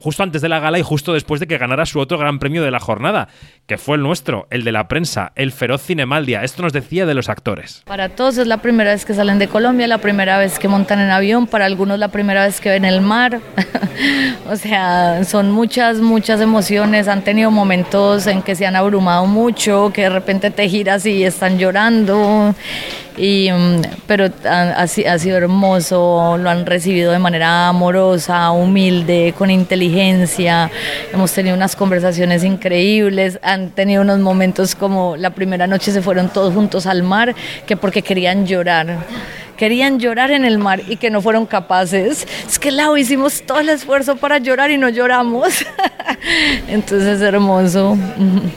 justo 0.00 0.22
antes 0.22 0.40
de 0.40 0.48
la 0.48 0.58
gala 0.58 0.78
y 0.78 0.82
justo 0.82 1.12
después 1.12 1.38
de 1.38 1.46
que 1.46 1.58
ganara 1.58 1.84
su 1.84 2.00
otro 2.00 2.16
gran 2.16 2.38
premio 2.38 2.62
de 2.62 2.70
la 2.70 2.80
jornada, 2.80 3.28
que 3.66 3.76
fue 3.76 3.96
el 3.96 4.02
nuestro, 4.02 4.46
el 4.48 4.64
de 4.64 4.72
la 4.72 4.88
prensa, 4.88 5.32
el 5.34 5.52
Feroz 5.52 5.82
Cinemaldia. 5.82 6.42
Esto 6.42 6.62
nos 6.62 6.72
decía 6.72 7.04
de 7.04 7.12
los 7.12 7.28
actores. 7.28 7.82
Para 7.84 8.08
todos 8.08 8.38
es 8.38 8.46
la 8.46 8.62
primera 8.62 8.92
vez 8.92 9.04
que 9.04 9.12
salen 9.12 9.38
de 9.38 9.48
Colombia, 9.48 9.86
la 9.88 9.98
primera 9.98 10.38
vez 10.38 10.58
que 10.58 10.68
montan 10.68 11.00
en 11.00 11.10
avión, 11.10 11.46
para 11.46 11.66
algunos 11.66 11.98
la 11.98 12.08
primera 12.08 12.46
vez 12.46 12.58
que 12.58 12.70
ven 12.70 12.86
el 12.86 13.02
mar. 13.02 13.41
o 14.50 14.56
sea, 14.56 15.24
son 15.24 15.50
muchas, 15.50 15.98
muchas 15.98 16.40
emociones. 16.40 17.08
Han 17.08 17.22
tenido 17.22 17.50
momentos 17.50 18.26
en 18.26 18.42
que 18.42 18.54
se 18.54 18.66
han 18.66 18.76
abrumado 18.76 19.26
mucho, 19.26 19.90
que 19.92 20.02
de 20.02 20.08
repente 20.08 20.50
te 20.50 20.68
giras 20.68 21.04
y 21.06 21.24
están 21.24 21.58
llorando. 21.58 22.54
Y, 23.18 23.50
mm, 23.52 23.82
pero 24.06 24.30
ha, 24.48 24.70
ha 24.70 24.86
si- 24.86 25.04
ha 25.04 25.18
sido 25.18 25.36
hermoso, 25.36 26.38
lo 26.38 26.48
han 26.48 26.64
recibido 26.64 27.12
de 27.12 27.18
manera 27.18 27.68
amorosa, 27.68 28.50
humilde, 28.52 29.34
con 29.36 29.50
inteligencia. 29.50 30.70
Hemos 31.12 31.30
tenido 31.32 31.54
unas 31.54 31.76
conversaciones 31.76 32.42
increíbles, 32.44 33.38
han 33.42 33.70
tenido 33.70 34.00
unos 34.00 34.18
momentos 34.20 34.74
como 34.74 35.14
la 35.16 35.28
primera 35.30 35.66
noche 35.66 35.92
se 35.92 36.00
fueron 36.00 36.30
todos 36.30 36.54
juntos 36.54 36.86
al 36.86 37.02
mar, 37.02 37.34
que 37.66 37.76
porque 37.76 38.00
querían 38.00 38.46
llorar. 38.46 38.96
Querían 39.62 40.00
llorar 40.00 40.32
en 40.32 40.44
el 40.44 40.58
mar 40.58 40.82
y 40.88 40.96
que 40.96 41.08
no 41.08 41.22
fueron 41.22 41.46
capaces. 41.46 42.26
Es 42.48 42.58
que 42.58 42.72
Lau, 42.72 42.96
hicimos 42.96 43.42
todo 43.46 43.60
el 43.60 43.68
esfuerzo 43.68 44.16
para 44.16 44.38
llorar 44.38 44.72
y 44.72 44.76
no 44.76 44.88
lloramos. 44.88 45.64
Entonces 46.66 47.06
es 47.06 47.22
hermoso. 47.22 47.96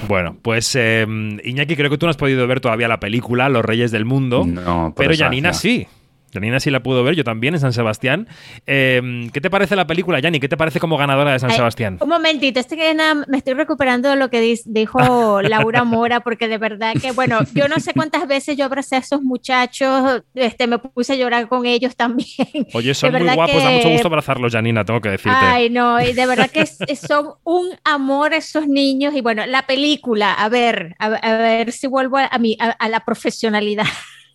Bueno, 0.07 0.35
pues 0.41 0.75
eh, 0.75 1.05
Iñaki, 1.43 1.75
creo 1.75 1.91
que 1.91 1.99
tú 1.99 2.07
no 2.07 2.09
has 2.09 2.17
podido 2.17 2.47
ver 2.47 2.59
todavía 2.59 2.87
la 2.87 2.99
película 2.99 3.49
Los 3.49 3.63
Reyes 3.63 3.91
del 3.91 4.03
Mundo, 4.03 4.45
No, 4.47 4.95
pero 4.97 5.13
Janina 5.15 5.49
desgracia. 5.49 5.85
sí. 5.85 5.87
Janina 6.35 6.59
sí 6.59 6.69
la 6.69 6.81
pudo 6.83 7.03
ver, 7.03 7.15
yo 7.15 7.23
también 7.23 7.55
en 7.55 7.59
San 7.59 7.73
Sebastián. 7.73 8.27
Eh, 8.67 9.29
¿Qué 9.33 9.41
te 9.41 9.49
parece 9.49 9.75
la 9.75 9.87
película, 9.87 10.19
Yanni? 10.19 10.39
¿Qué 10.39 10.47
te 10.49 10.57
parece 10.57 10.79
como 10.79 10.97
ganadora 10.97 11.31
de 11.31 11.39
San 11.39 11.49
Ay, 11.49 11.57
Sebastián? 11.57 11.97
Un 12.01 12.09
momentito, 12.09 12.59
que 12.75 12.93
nada, 12.93 13.23
me 13.27 13.37
estoy 13.37 13.53
recuperando 13.53 14.09
de 14.09 14.15
lo 14.17 14.29
que 14.29 14.55
dijo 14.65 15.41
Laura 15.41 15.83
Mora, 15.83 16.19
porque 16.19 16.47
de 16.47 16.57
verdad 16.57 16.93
que, 17.01 17.11
bueno, 17.11 17.39
yo 17.53 17.67
no 17.67 17.79
sé 17.79 17.93
cuántas 17.93 18.27
veces 18.27 18.57
yo 18.57 18.65
abracé 18.65 18.97
a 18.97 18.99
esos 18.99 19.21
muchachos, 19.21 20.21
este, 20.33 20.67
me 20.67 20.77
puse 20.77 21.13
a 21.13 21.15
llorar 21.15 21.47
con 21.47 21.65
ellos 21.65 21.95
también. 21.95 22.27
Oye, 22.73 22.93
son 22.93 23.11
de 23.13 23.19
muy 23.19 23.33
guapos, 23.33 23.63
da 23.63 23.69
mucho 23.71 23.87
que- 23.87 23.93
gusto 23.93 24.07
abrazarlos, 24.07 24.53
Janina, 24.53 24.83
tengo 24.85 25.01
que 25.01 25.09
decirte. 25.09 25.37
Ay, 25.39 25.69
no, 25.69 26.01
y 26.01 26.13
de 26.13 26.25
verdad 26.25 26.49
que 26.51 26.61
es- 26.87 26.99
son 26.99 27.29
un 27.43 27.69
amor 27.83 28.33
esos 28.33 28.67
niños. 28.67 29.13
Y 29.15 29.21
bueno, 29.21 29.45
la 29.45 29.65
película, 29.65 30.33
a 30.33 30.49
ver, 30.49 30.95
a, 30.99 31.05
a 31.05 31.37
ver 31.37 31.71
si 31.71 31.87
vuelvo 31.87 32.17
a, 32.17 32.25
a 32.25 32.37
mi, 32.39 32.57
a, 32.59 32.71
a 32.71 32.89
la 32.89 33.01
profesionalidad. 33.05 33.85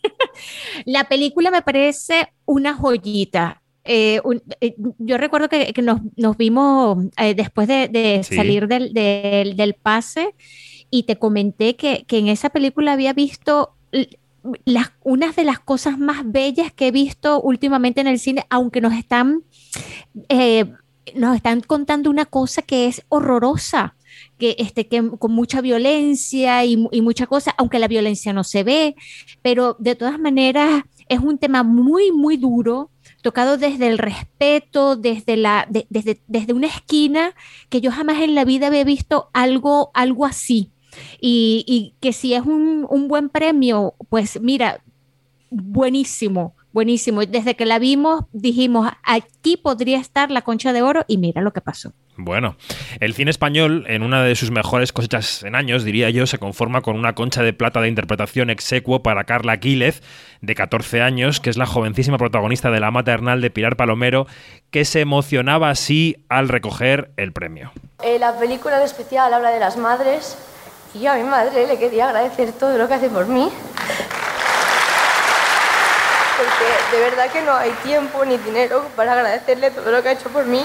la 0.84 1.04
película 1.04 1.50
me 1.50 1.62
parece 1.62 2.32
una 2.46 2.74
joyita. 2.74 3.62
Eh, 3.84 4.20
un- 4.24 4.42
eh, 4.60 4.74
yo 4.98 5.16
recuerdo 5.16 5.48
que, 5.48 5.72
que 5.72 5.82
nos, 5.82 6.00
nos 6.16 6.36
vimos 6.36 6.98
eh, 7.16 7.34
después 7.34 7.66
de, 7.66 7.88
de 7.88 8.22
Sí. 8.22 8.36
salir 8.36 8.68
del, 8.68 8.92
del- 8.92 9.56
del 9.56 9.74
pase 9.74 10.34
y 10.90 11.04
te 11.04 11.16
comenté 11.16 11.76
que, 11.76 12.04
que 12.06 12.18
en 12.18 12.28
esa 12.28 12.50
película 12.50 12.92
había 12.92 13.12
visto 13.12 13.74
las, 14.64 14.92
unas 15.02 15.34
de 15.36 15.44
las 15.44 15.58
cosas 15.60 15.98
más 15.98 16.22
bellas 16.24 16.72
que 16.72 16.88
he 16.88 16.90
visto 16.90 17.40
últimamente 17.40 18.00
en 18.00 18.06
el 18.06 18.18
cine, 18.18 18.44
aunque 18.50 18.80
nos 18.80 18.92
están 18.94 19.44
nos 21.14 21.36
están 21.36 21.60
contando 21.60 22.10
una 22.10 22.26
cosa 22.26 22.62
que 22.62 22.86
es 22.86 23.02
horrorosa, 23.08 23.96
que, 24.40 24.56
este, 24.58 24.88
que 24.88 25.08
con 25.20 25.30
mucha 25.32 25.60
violencia 25.60 26.64
y, 26.64 26.84
y 26.90 27.00
mucha 27.02 27.28
cosa, 27.28 27.54
aunque 27.58 27.78
la 27.78 27.86
violencia 27.86 28.32
no 28.32 28.42
se 28.42 28.64
ve, 28.64 28.96
pero 29.42 29.76
de 29.78 29.94
todas 29.94 30.18
maneras 30.18 30.82
es 31.08 31.20
un 31.20 31.38
tema 31.38 31.62
muy, 31.62 32.10
muy 32.10 32.36
duro, 32.36 32.90
tocado 33.22 33.56
desde 33.56 33.86
el 33.86 33.98
respeto, 33.98 34.96
desde, 34.96 35.36
la, 35.36 35.66
de- 35.70 35.86
desde, 35.90 36.20
desde 36.26 36.52
una 36.54 36.66
esquina 36.66 37.34
que 37.68 37.80
yo 37.80 37.92
jamás 37.92 38.20
en 38.22 38.34
la 38.34 38.44
vida 38.44 38.66
había 38.68 38.82
visto 38.84 39.28
algo, 39.32 39.90
algo 39.94 40.26
así. 40.26 40.70
Y, 41.20 41.64
y 41.68 41.94
que 42.00 42.12
si 42.12 42.34
es 42.34 42.42
un, 42.44 42.84
un 42.90 43.06
buen 43.06 43.28
premio, 43.28 43.94
pues 44.08 44.40
mira, 44.40 44.82
buenísimo, 45.50 46.54
buenísimo. 46.72 47.20
Desde 47.22 47.56
que 47.56 47.66
la 47.66 47.78
vimos 47.78 48.24
dijimos, 48.32 48.90
aquí 49.02 49.56
podría 49.56 49.98
estar 49.98 50.30
la 50.30 50.42
concha 50.42 50.72
de 50.72 50.82
oro 50.82 51.04
y 51.08 51.18
mira 51.18 51.42
lo 51.42 51.52
que 51.52 51.60
pasó. 51.60 51.92
Bueno, 52.16 52.56
el 53.00 53.14
cine 53.14 53.30
español, 53.30 53.86
en 53.88 54.02
una 54.02 54.22
de 54.22 54.34
sus 54.34 54.50
mejores 54.50 54.92
cosechas 54.92 55.42
en 55.42 55.54
años, 55.54 55.84
diría 55.84 56.10
yo, 56.10 56.26
se 56.26 56.38
conforma 56.38 56.82
con 56.82 56.96
una 56.96 57.14
concha 57.14 57.42
de 57.42 57.54
plata 57.54 57.80
de 57.80 57.88
interpretación 57.88 58.50
execuo 58.50 59.02
para 59.02 59.24
Carla 59.24 59.58
Quílez, 59.58 60.02
de 60.42 60.54
14 60.54 61.00
años, 61.00 61.40
que 61.40 61.48
es 61.48 61.56
la 61.56 61.64
jovencísima 61.64 62.18
protagonista 62.18 62.70
de 62.70 62.80
La 62.80 62.90
Maternal 62.90 63.40
de 63.40 63.50
Pilar 63.50 63.76
Palomero, 63.76 64.26
que 64.70 64.84
se 64.84 65.00
emocionaba 65.00 65.70
así 65.70 66.24
al 66.28 66.48
recoger 66.48 67.10
el 67.16 67.32
premio. 67.32 67.72
Eh, 68.04 68.18
la 68.18 68.38
película 68.38 68.76
en 68.78 68.84
especial 68.84 69.32
habla 69.32 69.50
de 69.50 69.60
las 69.60 69.78
madres 69.78 70.36
y 70.94 71.00
yo 71.00 71.12
a 71.12 71.16
mi 71.16 71.24
madre 71.24 71.66
le 71.66 71.78
quería 71.78 72.06
agradecer 72.08 72.52
todo 72.52 72.76
lo 72.76 72.86
que 72.86 72.94
hace 72.94 73.08
por 73.08 73.26
mí. 73.28 73.48
De 76.92 76.98
verdad 76.98 77.30
que 77.30 77.42
no 77.42 77.54
hay 77.54 77.70
tiempo 77.84 78.24
ni 78.24 78.36
dinero 78.38 78.84
para 78.96 79.12
agradecerle 79.12 79.70
todo 79.70 79.90
lo 79.90 80.02
que 80.02 80.08
ha 80.10 80.12
hecho 80.12 80.28
por 80.28 80.46
mí. 80.46 80.64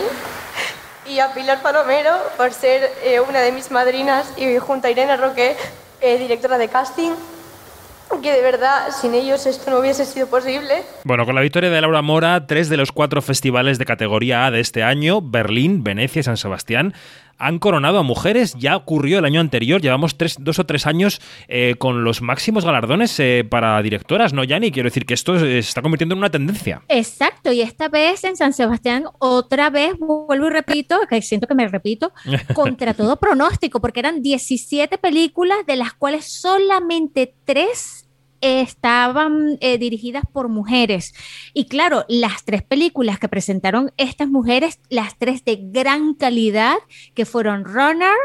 Y 1.05 1.19
a 1.19 1.33
Pilar 1.33 1.61
Palomero 1.61 2.11
por 2.35 2.51
ser 2.51 2.91
eh, 3.03 3.19
una 3.19 3.39
de 3.41 3.51
mis 3.51 3.69
madrinas 3.69 4.33
y 4.37 4.57
junto 4.57 4.87
a 4.87 4.91
Irene 4.91 5.17
Roque, 5.17 5.55
eh, 6.01 6.17
directora 6.17 6.57
de 6.57 6.67
casting, 6.67 7.11
que 8.21 8.31
de 8.31 8.41
verdad 8.41 8.87
sin 8.91 9.13
ellos 9.13 9.45
esto 9.45 9.71
no 9.71 9.79
hubiese 9.79 10.05
sido 10.05 10.27
posible. 10.27 10.83
Bueno, 11.03 11.25
con 11.25 11.35
la 11.35 11.41
victoria 11.41 11.69
de 11.69 11.81
Laura 11.81 12.01
Mora, 12.01 12.47
tres 12.47 12.69
de 12.69 12.77
los 12.77 12.91
cuatro 12.91 13.21
festivales 13.21 13.77
de 13.77 13.85
categoría 13.85 14.45
A 14.45 14.51
de 14.51 14.61
este 14.61 14.83
año, 14.83 15.21
Berlín, 15.21 15.83
Venecia 15.83 16.21
y 16.21 16.23
San 16.23 16.37
Sebastián, 16.37 16.93
han 17.37 17.59
coronado 17.59 17.99
a 17.99 18.03
mujeres. 18.03 18.55
Ya 18.57 18.75
ocurrió 18.75 19.19
el 19.19 19.25
año 19.25 19.39
anterior, 19.39 19.81
llevamos 19.81 20.17
tres, 20.17 20.37
dos 20.39 20.59
o 20.59 20.65
tres 20.65 20.85
años 20.85 21.21
eh, 21.47 21.75
con 21.77 22.03
los 22.03 22.21
máximos 22.21 22.65
galardones 22.65 23.19
eh, 23.19 23.45
para 23.49 23.81
directoras, 23.81 24.33
¿no, 24.33 24.43
Yanni? 24.43 24.71
Quiero 24.71 24.87
decir 24.87 25.05
que 25.05 25.13
esto 25.13 25.39
se 25.39 25.59
está 25.59 25.81
convirtiendo 25.81 26.13
en 26.13 26.19
una 26.19 26.29
tendencia. 26.29 26.81
Exacto, 26.87 27.51
y 27.51 27.61
esta 27.61 27.89
vez 27.89 28.23
en 28.23 28.35
San 28.35 28.53
Sebastián, 28.53 29.05
otra 29.19 29.69
vez, 29.69 29.93
vuelvo 29.97 30.47
y 30.47 30.49
repito, 30.49 30.99
que 31.09 31.21
siento 31.21 31.47
que 31.47 31.55
me 31.55 31.67
repito, 31.67 32.13
contra 32.53 32.93
todo 32.93 33.17
pronóstico, 33.17 33.79
porque 33.79 33.99
eran 33.99 34.21
17 34.21 34.97
películas, 34.97 35.65
de 35.65 35.75
las 35.75 35.93
cuales 35.93 36.25
solamente 36.25 37.33
tres 37.45 38.04
estaban 38.45 39.57
eh, 39.59 39.77
dirigidas 39.77 40.23
por 40.31 40.49
mujeres. 40.49 41.13
Y 41.53 41.65
claro, 41.65 42.05
las 42.07 42.45
tres 42.45 42.61
películas 42.61 43.17
que 43.17 43.27
presentaron 43.27 43.91
estas 43.97 44.27
mujeres, 44.27 44.79
las 44.89 45.17
tres 45.17 45.43
de 45.43 45.59
gran 45.61 46.13
calidad, 46.13 46.75
que 47.13 47.25
fueron 47.25 47.65
Runner, 47.65 48.15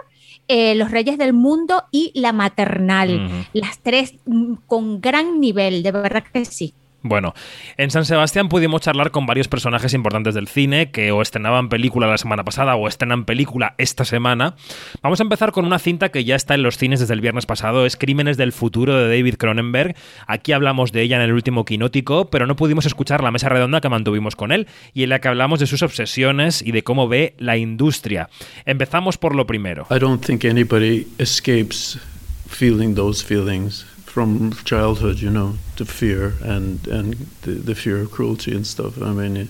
eh, 0.49 0.75
Los 0.75 0.91
Reyes 0.91 1.17
del 1.17 1.33
Mundo 1.33 1.85
y 1.91 2.13
La 2.15 2.33
Maternal. 2.33 3.47
Las 3.53 3.81
tres 3.81 4.15
mm, 4.27 4.55
con 4.67 5.01
gran 5.01 5.41
nivel, 5.41 5.83
de 5.83 5.93
verdad 5.93 6.25
que 6.33 6.45
sí. 6.45 6.75
Bueno, 7.03 7.33
en 7.79 7.91
San 7.91 8.05
Sebastián 8.05 8.51
pudimos 8.51 8.83
charlar 8.83 9.11
con 9.11 9.25
varios 9.25 9.49
personajes 9.49 9.95
importantes 9.95 10.35
del 10.35 10.49
cine 10.49 10.91
que 10.91 11.13
o 11.13 11.23
estrenaban 11.23 11.71
película 11.71 12.07
la 12.07 12.19
semana 12.19 12.45
pasada 12.45 12.75
o 12.77 12.87
estrenan 12.89 13.25
película 13.25 13.75
esta 13.79 14.05
semana. 14.05 14.55
Vamos 15.01 15.19
a 15.21 15.23
empezar 15.23 15.51
con 15.53 15.65
una 15.65 15.79
cinta 15.79 16.11
que 16.11 16.25
ya 16.25 16.37
está 16.37 16.55
en 16.55 16.63
los 16.63 16.77
cines 16.77 17.01
desde 17.01 17.15
el 17.15 17.23
viernes 17.23 17.47
pasado, 17.47 17.87
es 17.87 17.97
Crímenes 17.97 18.37
del 18.37 18.53
Futuro 18.53 18.95
de 18.97 19.17
David 19.17 19.37
Cronenberg. 19.37 19.97
Aquí 20.27 20.53
hablamos 20.53 20.93
de 20.93 21.01
ella 21.01 21.17
en 21.17 21.23
el 21.23 21.33
último 21.33 21.65
quinótico, 21.65 22.29
pero 22.29 22.47
no 22.47 22.55
pudimos 22.55 22.85
escuchar 22.85 23.23
la 23.23 23.31
mesa 23.31 23.49
redonda 23.49 23.81
que 23.81 23.89
mantuvimos 23.89 24.37
con 24.37 24.53
él 24.53 24.67
y 24.93 25.03
en 25.03 25.09
la 25.09 25.21
que 25.21 25.29
hablamos 25.29 25.59
de 25.59 25.67
sus 25.67 25.83
obsesiones 25.83 26.61
y 26.61 26.73
de 26.73 26.83
cómo 26.83 27.09
ve 27.09 27.35
la 27.39 27.57
industria. 27.57 28.29
Empezamos 28.67 29.17
por 29.17 29.35
lo 29.35 29.47
primero. 29.47 29.87
I 29.91 29.99
don't 29.99 30.23
think 30.23 30.45
anybody 30.45 31.07
escapes 31.19 31.99
feeling 32.47 32.95
those 32.95 33.25
feelings 33.25 33.87
from 34.11 34.53
childhood, 34.65 35.21
you 35.21 35.31
know, 35.31 35.55
the 35.77 35.85
fear 35.85 36.35
and 36.43 36.87
and 36.89 37.15
the, 37.43 37.53
the 37.53 37.75
fear 37.75 38.01
of 38.03 38.11
cruelty 38.11 38.53
and 38.55 38.67
stuff. 38.67 39.01
I 39.01 39.13
mean, 39.13 39.37
it, 39.37 39.49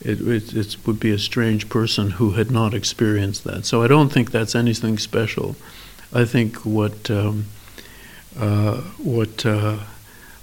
it, 0.00 0.20
it, 0.26 0.54
it 0.54 0.76
would 0.84 0.98
be 0.98 1.12
a 1.12 1.18
strange 1.18 1.68
person 1.68 2.10
who 2.12 2.32
had 2.32 2.50
not 2.50 2.74
experienced 2.74 3.44
that. 3.44 3.64
So 3.64 3.82
I 3.82 3.86
don't 3.86 4.10
think 4.10 4.30
that's 4.30 4.54
anything 4.54 4.98
special. 4.98 5.54
I 6.12 6.24
think 6.24 6.56
what 6.66 7.10
um, 7.10 7.46
uh, 8.38 8.80
what 8.98 9.46
uh, 9.46 9.78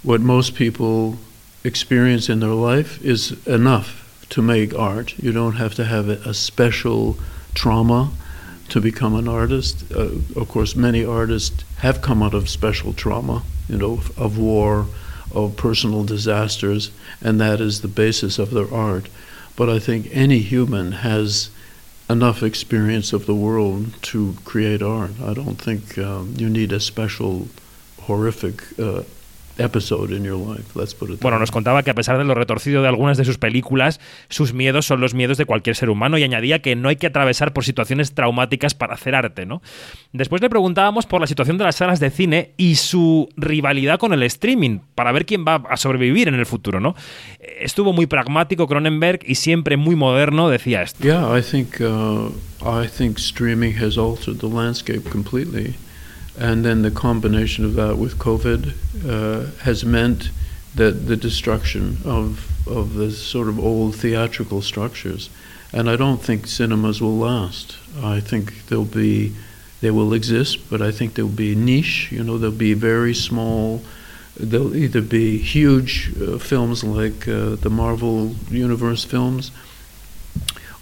what 0.04 0.22
most 0.22 0.56
people 0.56 1.18
experience 1.64 2.30
in 2.30 2.40
their 2.40 2.56
life 2.72 3.04
is 3.04 3.46
enough 3.46 4.26
to 4.30 4.42
make 4.42 4.74
art. 4.74 5.18
You 5.20 5.32
don't 5.32 5.56
have 5.56 5.76
to 5.76 5.86
have 5.86 6.08
a, 6.10 6.34
special 6.34 7.18
trauma 7.54 8.12
to 8.70 8.82
become 8.82 9.16
an 9.16 9.28
artist. 9.28 9.84
Uh, 9.92 10.10
of 10.36 10.48
course, 10.50 10.76
many 10.76 11.04
artists 11.04 11.64
have 11.78 12.02
come 12.02 12.22
out 12.24 12.34
of 12.34 12.50
special 12.50 12.94
trauma, 12.94 13.44
you 13.68 13.78
know, 13.78 14.00
of 14.16 14.38
war, 14.38 14.88
of 15.34 15.58
personal 15.58 16.04
disasters, 16.04 16.92
and 17.22 17.40
that 17.40 17.60
is 17.60 17.82
the 17.82 17.88
basis 17.88 18.40
of 18.40 18.52
their 18.52 18.74
art. 18.74 19.08
but 19.56 19.70
I 19.70 19.80
think 19.80 20.08
any 20.12 20.40
human 20.40 20.92
has 20.92 21.50
enough 22.10 22.44
experience 22.44 23.12
of 23.12 23.26
the 23.26 23.36
world 23.36 23.92
to 24.02 24.38
create 24.46 24.82
art. 24.82 25.20
I 25.22 25.34
don't 25.34 25.60
think 25.60 25.98
um, 25.98 26.36
you 26.38 26.50
need 26.50 26.72
a 26.72 26.80
special 26.80 27.48
horrific 28.04 28.64
uh, 28.80 29.04
episode 29.58 30.16
in 30.16 30.24
your 30.24 30.38
life. 30.38 30.78
Let's 30.78 30.94
put 30.94 31.10
it. 31.10 31.22
Bueno, 31.22 31.40
nos 31.40 31.52
contaba 31.52 31.84
que 31.84 31.92
a 31.92 31.96
pesar 31.96 32.18
de 32.18 32.24
lo 32.24 32.34
retorcido 32.34 32.82
de 32.82 32.88
algunas 32.88 33.18
de 33.18 33.26
sus 33.26 33.38
películas, 33.38 34.00
sus 34.30 34.54
miedos 34.54 34.86
son 34.86 35.02
los 35.02 35.14
miedos 35.14 35.38
de 35.38 35.46
cualquier 35.46 35.76
ser 35.76 35.90
humano 35.90 36.18
y 36.18 36.24
añadía 36.24 36.60
que 36.60 36.76
no 36.76 36.90
hay 36.90 36.96
que 36.96 37.08
atravesar 37.08 37.54
por 37.54 37.64
situaciones 37.64 38.14
traumáticas 38.14 38.74
para 38.74 38.94
hacer 38.94 39.16
arte, 39.16 39.46
¿no? 39.46 39.62
Después 40.14 40.42
le 40.42 40.50
preguntábamos 40.50 41.06
por 41.06 41.22
la 41.22 41.28
situación 41.28 41.58
de 41.58 41.64
las 41.64 41.76
salas 41.76 42.00
de 42.00 42.10
cine 42.10 42.52
y 42.58 42.76
su 42.76 43.30
rivalidad 43.36 44.00
con 44.00 44.14
el 44.14 44.24
streaming, 44.24 44.80
para 44.96 45.12
ver 45.12 45.26
quién 45.26 45.46
va 45.48 45.64
a 45.70 45.78
sobrevivir 45.78 46.28
en 46.28 46.36
el 46.36 46.46
futuro, 46.46 46.80
¿no? 46.80 46.96
Estuvo 47.60 47.94
muy 47.94 48.08
pragmático 48.08 48.68
Cronenberg 48.68 49.20
y 49.26 49.36
siempre 49.36 49.78
muy 49.78 49.96
moderno, 49.96 50.50
decía 50.50 50.82
esto. 50.82 51.04
Yeah, 51.04 51.38
I 51.38 51.42
think 51.42 51.80
uh, 51.80 52.30
I 52.62 52.88
think 52.88 53.18
streaming 53.18 53.74
has 53.82 53.98
altered 53.98 54.40
the 54.40 54.48
landscape 54.48 55.10
completely. 55.10 55.76
And 56.40 56.64
then 56.64 56.84
the 56.84 56.92
combination 56.92 57.66
of 57.66 57.74
that 57.76 57.98
with 57.98 58.20
COVID 58.20 58.74
uh, 59.10 59.52
has 59.64 59.84
meant 59.84 60.30
that 60.76 61.08
the 61.08 61.18
destruction 61.18 61.98
of, 62.06 62.68
of 62.68 62.94
the 62.94 63.12
sort 63.12 63.48
of 63.48 63.60
old 63.60 63.96
theatrical 63.96 64.62
structures. 64.62 65.30
And 65.74 65.90
I 65.90 65.96
don't 65.96 66.22
think 66.22 66.48
cinemas 66.48 67.02
will 67.02 67.18
last. 67.18 67.78
I 68.02 68.20
think 68.20 68.68
they'll 68.68 68.86
be, 68.86 69.34
they 69.82 69.92
will 69.92 70.14
exist, 70.14 70.70
but 70.70 70.82
I 70.82 70.92
think 70.92 71.16
they'll 71.16 71.28
be 71.28 71.56
niche. 71.56 72.12
You 72.12 72.24
know, 72.24 72.38
they'll 72.38 72.52
be 72.52 72.74
very 72.74 73.16
small. 73.16 73.82
They'll 74.40 74.76
either 74.76 75.02
be 75.02 75.40
huge 75.40 76.14
uh, 76.22 76.38
films 76.38 76.84
like 76.84 77.28
uh, 77.28 77.56
the 77.56 77.72
Marvel 77.72 78.36
Universe 78.52 79.04
films, 79.04 79.52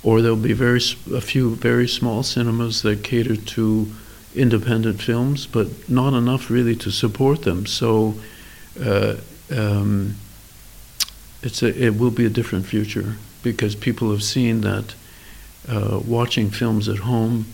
or 0.03 0.21
there'll 0.21 0.35
be 0.35 0.53
very 0.53 0.81
a 1.13 1.21
few 1.21 1.55
very 1.55 1.87
small 1.87 2.21
cinemas 2.21 2.81
that 2.81 3.03
cater 3.03 3.37
to 3.37 3.87
independent 4.35 5.01
films, 5.01 5.47
but 5.47 5.67
not 5.89 6.13
enough 6.13 6.49
really 6.49 6.75
to 6.75 6.91
support 6.91 7.43
them. 7.43 7.65
So 7.65 8.15
uh, 8.83 9.15
um, 9.55 10.15
it's 11.41 11.61
a, 11.63 11.85
it 11.85 11.97
will 11.97 12.11
be 12.11 12.25
a 12.25 12.29
different 12.29 12.65
future 12.65 13.15
because 13.43 13.75
people 13.75 14.11
have 14.11 14.23
seen 14.23 14.61
that 14.61 14.95
uh, 15.69 15.99
watching 16.05 16.49
films 16.49 16.89
at 16.89 16.97
home 16.99 17.45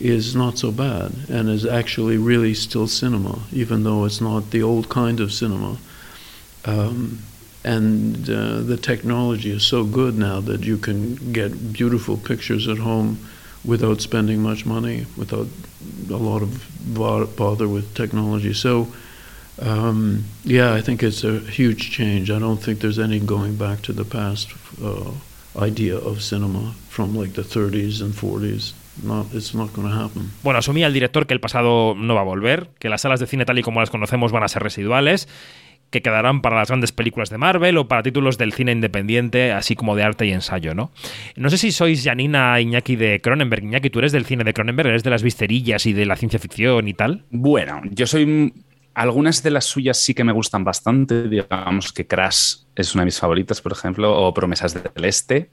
is 0.00 0.36
not 0.36 0.58
so 0.58 0.70
bad 0.70 1.12
and 1.28 1.48
is 1.48 1.66
actually 1.66 2.16
really 2.16 2.54
still 2.54 2.86
cinema, 2.86 3.40
even 3.52 3.82
though 3.82 4.04
it's 4.04 4.20
not 4.20 4.50
the 4.50 4.62
old 4.62 4.88
kind 4.88 5.20
of 5.20 5.32
cinema. 5.32 5.76
Um, 6.64 7.20
and 7.64 8.30
uh, 8.30 8.60
the 8.60 8.76
technology 8.76 9.50
is 9.50 9.64
so 9.64 9.84
good 9.84 10.16
now 10.16 10.40
that 10.40 10.62
you 10.62 10.78
can 10.78 11.32
get 11.32 11.72
beautiful 11.72 12.16
pictures 12.16 12.68
at 12.68 12.78
home 12.78 13.18
without 13.64 14.00
spending 14.00 14.40
much 14.40 14.64
money, 14.64 15.06
without 15.16 15.48
a 16.10 16.16
lot 16.16 16.42
of 16.42 16.50
bother 17.36 17.68
with 17.68 17.94
technology. 17.94 18.52
So, 18.54 18.88
um, 19.60 20.24
yeah, 20.44 20.74
I 20.74 20.82
think 20.82 21.02
it's 21.02 21.24
a 21.24 21.40
huge 21.40 21.90
change. 21.90 22.30
I 22.30 22.38
don't 22.38 22.62
think 22.62 22.80
there's 22.80 22.98
any 22.98 23.20
going 23.20 23.56
back 23.56 23.82
to 23.82 23.92
the 23.92 24.04
past 24.04 24.48
uh, 24.82 25.10
idea 25.60 25.96
of 25.96 26.22
cinema 26.22 26.74
from 26.88 27.16
like 27.16 27.32
the 27.34 27.42
30s 27.42 28.00
and 28.00 28.14
40s. 28.14 28.72
Not, 29.02 29.26
it's 29.32 29.54
not 29.54 29.72
going 29.72 29.88
to 29.88 29.94
happen. 29.94 30.32
Bueno, 30.42 30.58
asumía 30.58 30.86
el 30.86 30.92
director 30.92 31.26
que 31.26 31.34
el 31.34 31.40
pasado 31.40 31.94
no 31.94 32.14
va 32.14 32.22
a 32.22 32.24
volver, 32.24 32.68
que 32.80 32.88
las 32.88 33.02
salas 33.02 33.20
de 33.20 33.26
cine 33.26 33.44
tal 33.44 33.58
y 33.58 33.62
como 33.62 33.80
las 33.80 33.90
conocemos 33.90 34.32
van 34.32 34.42
a 34.42 34.48
ser 34.48 34.62
residuales, 34.62 35.28
que 35.90 36.02
quedarán 36.02 36.42
para 36.42 36.56
las 36.56 36.68
grandes 36.68 36.92
películas 36.92 37.30
de 37.30 37.38
Marvel 37.38 37.78
o 37.78 37.88
para 37.88 38.02
títulos 38.02 38.38
del 38.38 38.52
cine 38.52 38.72
independiente, 38.72 39.52
así 39.52 39.74
como 39.74 39.96
de 39.96 40.02
arte 40.02 40.26
y 40.26 40.32
ensayo, 40.32 40.74
¿no? 40.74 40.90
No 41.36 41.50
sé 41.50 41.58
si 41.58 41.72
sois 41.72 42.04
Janina 42.04 42.60
Iñaki 42.60 42.96
de 42.96 43.20
Cronenberg. 43.20 43.64
Iñaki, 43.64 43.90
tú 43.90 43.98
eres 44.00 44.12
del 44.12 44.24
cine 44.26 44.44
de 44.44 44.52
Cronenberg, 44.52 44.88
eres 44.88 45.02
de 45.02 45.10
las 45.10 45.22
visterillas 45.22 45.86
y 45.86 45.92
de 45.92 46.06
la 46.06 46.16
ciencia 46.16 46.38
ficción 46.38 46.88
y 46.88 46.94
tal. 46.94 47.24
Bueno, 47.30 47.80
yo 47.90 48.06
soy. 48.06 48.52
Algunas 48.94 49.44
de 49.44 49.52
las 49.52 49.64
suyas 49.64 49.96
sí 49.96 50.12
que 50.12 50.24
me 50.24 50.32
gustan 50.32 50.64
bastante. 50.64 51.28
Digamos 51.28 51.92
que 51.92 52.08
Crash 52.08 52.56
es 52.74 52.94
una 52.94 53.02
de 53.02 53.06
mis 53.06 53.20
favoritas, 53.20 53.60
por 53.60 53.70
ejemplo, 53.70 54.12
o 54.12 54.34
Promesas 54.34 54.74
del 54.74 55.04
Este. 55.04 55.50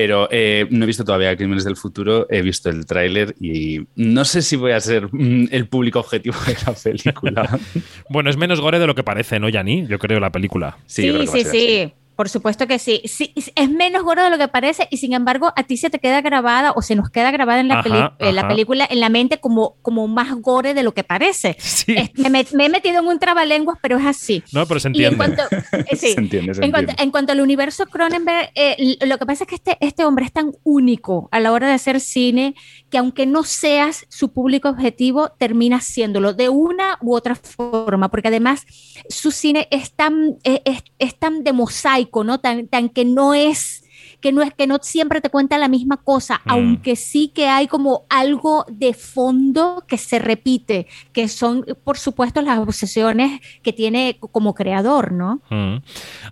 Pero 0.00 0.28
eh, 0.30 0.64
no 0.70 0.84
he 0.84 0.86
visto 0.86 1.04
todavía 1.04 1.36
Crímenes 1.36 1.64
del 1.64 1.74
Futuro, 1.74 2.28
he 2.30 2.40
visto 2.40 2.70
el 2.70 2.86
tráiler 2.86 3.34
y 3.40 3.80
no 3.96 4.24
sé 4.24 4.42
si 4.42 4.54
voy 4.54 4.70
a 4.70 4.80
ser 4.80 5.08
mm, 5.10 5.48
el 5.50 5.66
público 5.66 5.98
objetivo 5.98 6.36
de 6.46 6.56
la 6.64 6.72
película. 6.72 7.58
Bueno, 8.08 8.30
es 8.30 8.36
menos 8.36 8.60
gore 8.60 8.78
de 8.78 8.86
lo 8.86 8.94
que 8.94 9.02
parece, 9.02 9.40
¿no, 9.40 9.48
Yani? 9.48 9.88
Yo 9.88 9.98
creo 9.98 10.20
la 10.20 10.30
película. 10.30 10.78
Sí, 10.86 11.12
sí, 11.26 11.44
sí. 11.44 11.92
Por 12.18 12.28
supuesto 12.28 12.66
que 12.66 12.80
sí. 12.80 13.00
sí. 13.04 13.32
Es 13.54 13.70
menos 13.70 14.02
gordo 14.02 14.24
de 14.24 14.30
lo 14.30 14.38
que 14.38 14.48
parece 14.48 14.88
y 14.90 14.96
sin 14.96 15.12
embargo 15.12 15.52
a 15.54 15.62
ti 15.62 15.76
se 15.76 15.88
te 15.88 16.00
queda 16.00 16.20
grabada 16.20 16.72
o 16.74 16.82
se 16.82 16.96
nos 16.96 17.10
queda 17.10 17.30
grabada 17.30 17.60
en 17.60 17.68
la, 17.68 17.74
Ajá, 17.78 17.82
peli- 17.84 18.28
en 18.28 18.34
la 18.34 18.40
ajá. 18.40 18.48
película 18.48 18.88
en 18.90 18.98
la 18.98 19.08
mente 19.08 19.38
como, 19.38 19.76
como 19.82 20.08
más 20.08 20.34
gore 20.40 20.74
de 20.74 20.82
lo 20.82 20.94
que 20.94 21.04
parece. 21.04 21.50
Es- 21.60 21.86
me, 22.18 22.44
me 22.54 22.66
he 22.66 22.68
metido 22.68 22.98
en 22.98 23.06
un 23.06 23.20
trabalenguas, 23.20 23.78
pero 23.80 23.98
es 23.98 24.04
así. 24.04 24.42
No, 24.52 24.66
pero 24.66 24.80
se 24.80 24.88
en 24.88 24.94
entiende. 24.96 25.16
cuanto, 25.16 25.42
eh, 25.72 25.94
sí. 25.96 26.14
Se 26.14 26.18
entiende, 26.20 26.54
se 26.54 26.64
en, 26.64 26.72
cuanto, 26.72 26.90
entiende. 26.90 27.02
en 27.04 27.10
cuanto 27.12 27.32
al 27.34 27.40
universo 27.40 27.86
Cronenberg, 27.86 28.50
eh, 28.56 28.96
lo 29.06 29.16
que 29.16 29.24
pasa 29.24 29.44
es 29.44 29.48
que 29.48 29.54
este, 29.54 29.76
este 29.80 30.04
hombre 30.04 30.24
es 30.24 30.32
tan 30.32 30.50
único 30.64 31.28
a 31.30 31.38
la 31.38 31.52
hora 31.52 31.68
de 31.68 31.74
hacer 31.74 32.00
cine 32.00 32.56
que 32.90 32.98
aunque 32.98 33.26
no 33.26 33.44
seas 33.44 34.06
su 34.08 34.32
público 34.32 34.68
objetivo, 34.68 35.30
terminas 35.38 35.84
siéndolo 35.84 36.32
de 36.32 36.48
una 36.48 36.98
u 37.00 37.14
otra 37.14 37.36
forma, 37.36 38.08
porque 38.10 38.26
además 38.26 38.66
su 39.08 39.30
cine 39.30 39.68
es 39.70 39.92
tan, 39.92 40.38
eh, 40.42 40.62
es, 40.64 40.82
es 40.98 41.16
tan 41.16 41.44
de 41.44 41.52
mosaico, 41.52 42.07
¿no? 42.24 42.40
Tan, 42.40 42.68
tan 42.68 42.88
que 42.88 43.04
no 43.04 43.34
es 43.34 43.84
que 44.20 44.32
no 44.32 44.42
es 44.42 44.52
que 44.54 44.66
no 44.66 44.78
siempre 44.82 45.20
te 45.20 45.30
cuenta 45.30 45.58
la 45.58 45.68
misma 45.68 45.96
cosa, 45.98 46.40
Mm. 46.44 46.50
aunque 46.50 46.96
sí 46.96 47.28
que 47.34 47.48
hay 47.48 47.68
como 47.68 48.04
algo 48.08 48.64
de 48.68 48.94
fondo 48.94 49.84
que 49.86 49.98
se 49.98 50.18
repite, 50.18 50.86
que 51.12 51.28
son, 51.28 51.64
por 51.84 51.98
supuesto, 51.98 52.42
las 52.42 52.58
obsesiones 52.58 53.40
que 53.62 53.72
tiene 53.72 54.18
como 54.20 54.54
creador, 54.54 55.12
¿no? 55.12 55.40
Mm. 55.50 55.76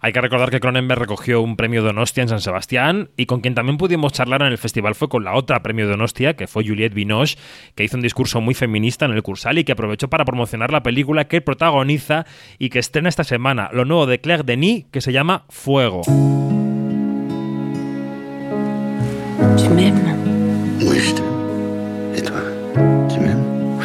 Hay 0.00 0.12
que 0.12 0.20
recordar 0.20 0.50
que 0.50 0.60
Cronenberg 0.60 1.00
recogió 1.00 1.40
un 1.42 1.56
premio 1.56 1.82
Donostia 1.82 2.22
en 2.22 2.28
San 2.28 2.40
Sebastián 2.40 3.10
y 3.16 3.26
con 3.26 3.40
quien 3.40 3.54
también 3.54 3.78
pudimos 3.78 4.12
charlar 4.12 4.42
en 4.42 4.48
el 4.48 4.58
festival 4.58 4.94
fue 4.94 5.08
con 5.08 5.24
la 5.24 5.34
otra 5.34 5.62
premio 5.62 5.88
Donostia, 5.88 6.34
que 6.36 6.46
fue 6.46 6.66
Juliette 6.66 6.94
Binoche, 6.94 7.38
que 7.74 7.84
hizo 7.84 7.96
un 7.96 8.02
discurso 8.02 8.40
muy 8.40 8.54
feminista 8.54 9.04
en 9.04 9.12
el 9.12 9.22
Cursal 9.22 9.58
y 9.58 9.64
que 9.64 9.72
aprovechó 9.72 10.08
para 10.08 10.24
promocionar 10.24 10.72
la 10.72 10.82
película 10.82 11.26
que 11.28 11.40
protagoniza 11.40 12.26
y 12.58 12.70
que 12.70 12.78
estrena 12.78 13.08
esta 13.08 13.24
semana, 13.24 13.70
lo 13.72 13.84
nuevo 13.84 14.06
de 14.06 14.20
Claire 14.20 14.42
Denis, 14.42 14.86
que 14.90 15.00
se 15.00 15.12
llama 15.12 15.44
Fuego. 15.48 16.02
Tu 19.56 19.68
m'aimes 19.70 20.16
Oui, 20.82 20.98
je 20.98 21.14
t'aime. 21.14 21.24
Et 22.14 22.22
toi 22.22 22.36
Tu 23.08 23.20
m'aimes? 23.20 23.78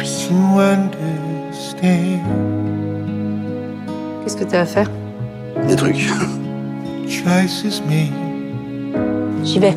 Qu'est-ce 4.22 4.36
que 4.36 4.44
tu 4.44 4.50
vas 4.50 4.66
faire? 4.66 4.90
Des 5.66 5.76
trucs. 5.76 6.10
J'y 9.44 9.58
vais. 9.58 9.74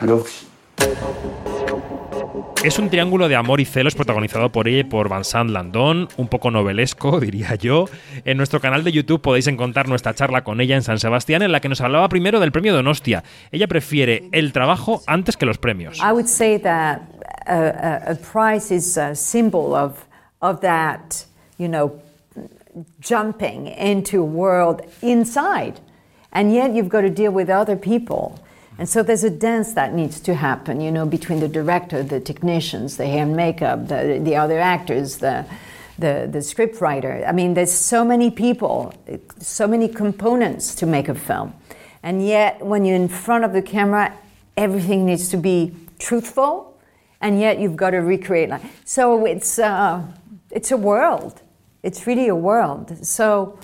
Allô? 0.00 0.24
Es 2.64 2.78
un 2.78 2.90
triángulo 2.90 3.28
de 3.28 3.34
amor 3.34 3.60
y 3.60 3.64
celos 3.64 3.96
protagonizado 3.96 4.52
por 4.52 4.68
ella 4.68 4.78
y 4.78 4.84
por 4.84 5.12
Vincent 5.12 5.50
Landon, 5.50 6.08
un 6.16 6.28
poco 6.28 6.52
novelesco, 6.52 7.18
diría 7.20 7.56
yo. 7.56 7.86
En 8.24 8.36
nuestro 8.36 8.60
canal 8.60 8.84
de 8.84 8.92
YouTube 8.92 9.20
podéis 9.20 9.48
encontrar 9.48 9.88
nuestra 9.88 10.14
charla 10.14 10.44
con 10.44 10.60
ella 10.60 10.76
en 10.76 10.82
San 10.82 11.00
Sebastián, 11.00 11.42
en 11.42 11.50
la 11.50 11.58
que 11.58 11.68
nos 11.68 11.80
hablaba 11.80 12.08
primero 12.08 12.38
del 12.38 12.52
premio 12.52 12.72
Donostia. 12.72 13.24
Ella 13.50 13.66
prefiere 13.66 14.28
el 14.30 14.52
trabajo 14.52 15.02
antes 15.08 15.36
que 15.36 15.44
los 15.44 15.58
premios. 15.58 15.98
I 15.98 16.12
would 16.12 16.28
say 16.28 16.56
that 16.60 17.00
a, 17.48 17.56
a, 17.56 18.12
a 18.12 18.14
prize 18.14 18.72
is 18.72 18.96
a 18.96 19.16
symbol 19.16 19.74
of, 19.74 20.06
of 20.40 20.60
that, 20.60 21.26
you 21.58 21.66
know, 21.66 22.00
jumping 23.00 23.66
into 23.76 24.20
a 24.20 24.24
world 24.24 24.82
inside. 25.02 25.80
And 26.32 26.54
yet 26.54 26.76
you've 26.76 26.88
got 26.88 27.00
to 27.00 27.10
deal 27.10 27.32
with 27.32 27.50
other 27.50 27.76
people. 27.76 28.38
And 28.82 28.88
so 28.88 29.04
there's 29.04 29.22
a 29.22 29.30
dance 29.30 29.74
that 29.74 29.94
needs 29.94 30.18
to 30.22 30.34
happen, 30.34 30.80
you 30.80 30.90
know, 30.90 31.06
between 31.06 31.38
the 31.38 31.46
director, 31.46 32.02
the 32.02 32.18
technicians, 32.18 32.96
the 32.96 33.06
hair 33.06 33.22
and 33.22 33.36
makeup, 33.36 33.86
the, 33.86 34.20
the 34.20 34.34
other 34.34 34.58
actors, 34.58 35.18
the, 35.18 35.46
the, 36.00 36.28
the 36.28 36.42
script 36.42 36.80
writer. 36.80 37.24
I 37.24 37.30
mean, 37.30 37.54
there's 37.54 37.70
so 37.70 38.04
many 38.04 38.28
people, 38.28 38.92
so 39.38 39.68
many 39.68 39.86
components 39.86 40.74
to 40.74 40.86
make 40.86 41.08
a 41.08 41.14
film. 41.14 41.54
And 42.02 42.26
yet, 42.26 42.60
when 42.60 42.84
you're 42.84 42.96
in 42.96 43.06
front 43.06 43.44
of 43.44 43.52
the 43.52 43.62
camera, 43.62 44.12
everything 44.56 45.06
needs 45.06 45.28
to 45.28 45.36
be 45.36 45.76
truthful, 46.00 46.76
and 47.20 47.38
yet 47.38 47.60
you've 47.60 47.76
got 47.76 47.90
to 47.90 47.98
recreate. 47.98 48.48
Life. 48.48 48.82
so 48.84 49.26
it's, 49.26 49.60
uh, 49.60 50.02
it's 50.50 50.72
a 50.72 50.76
world. 50.76 51.40
It's 51.84 52.08
really 52.08 52.26
a 52.26 52.34
world. 52.34 53.06
So 53.06 53.60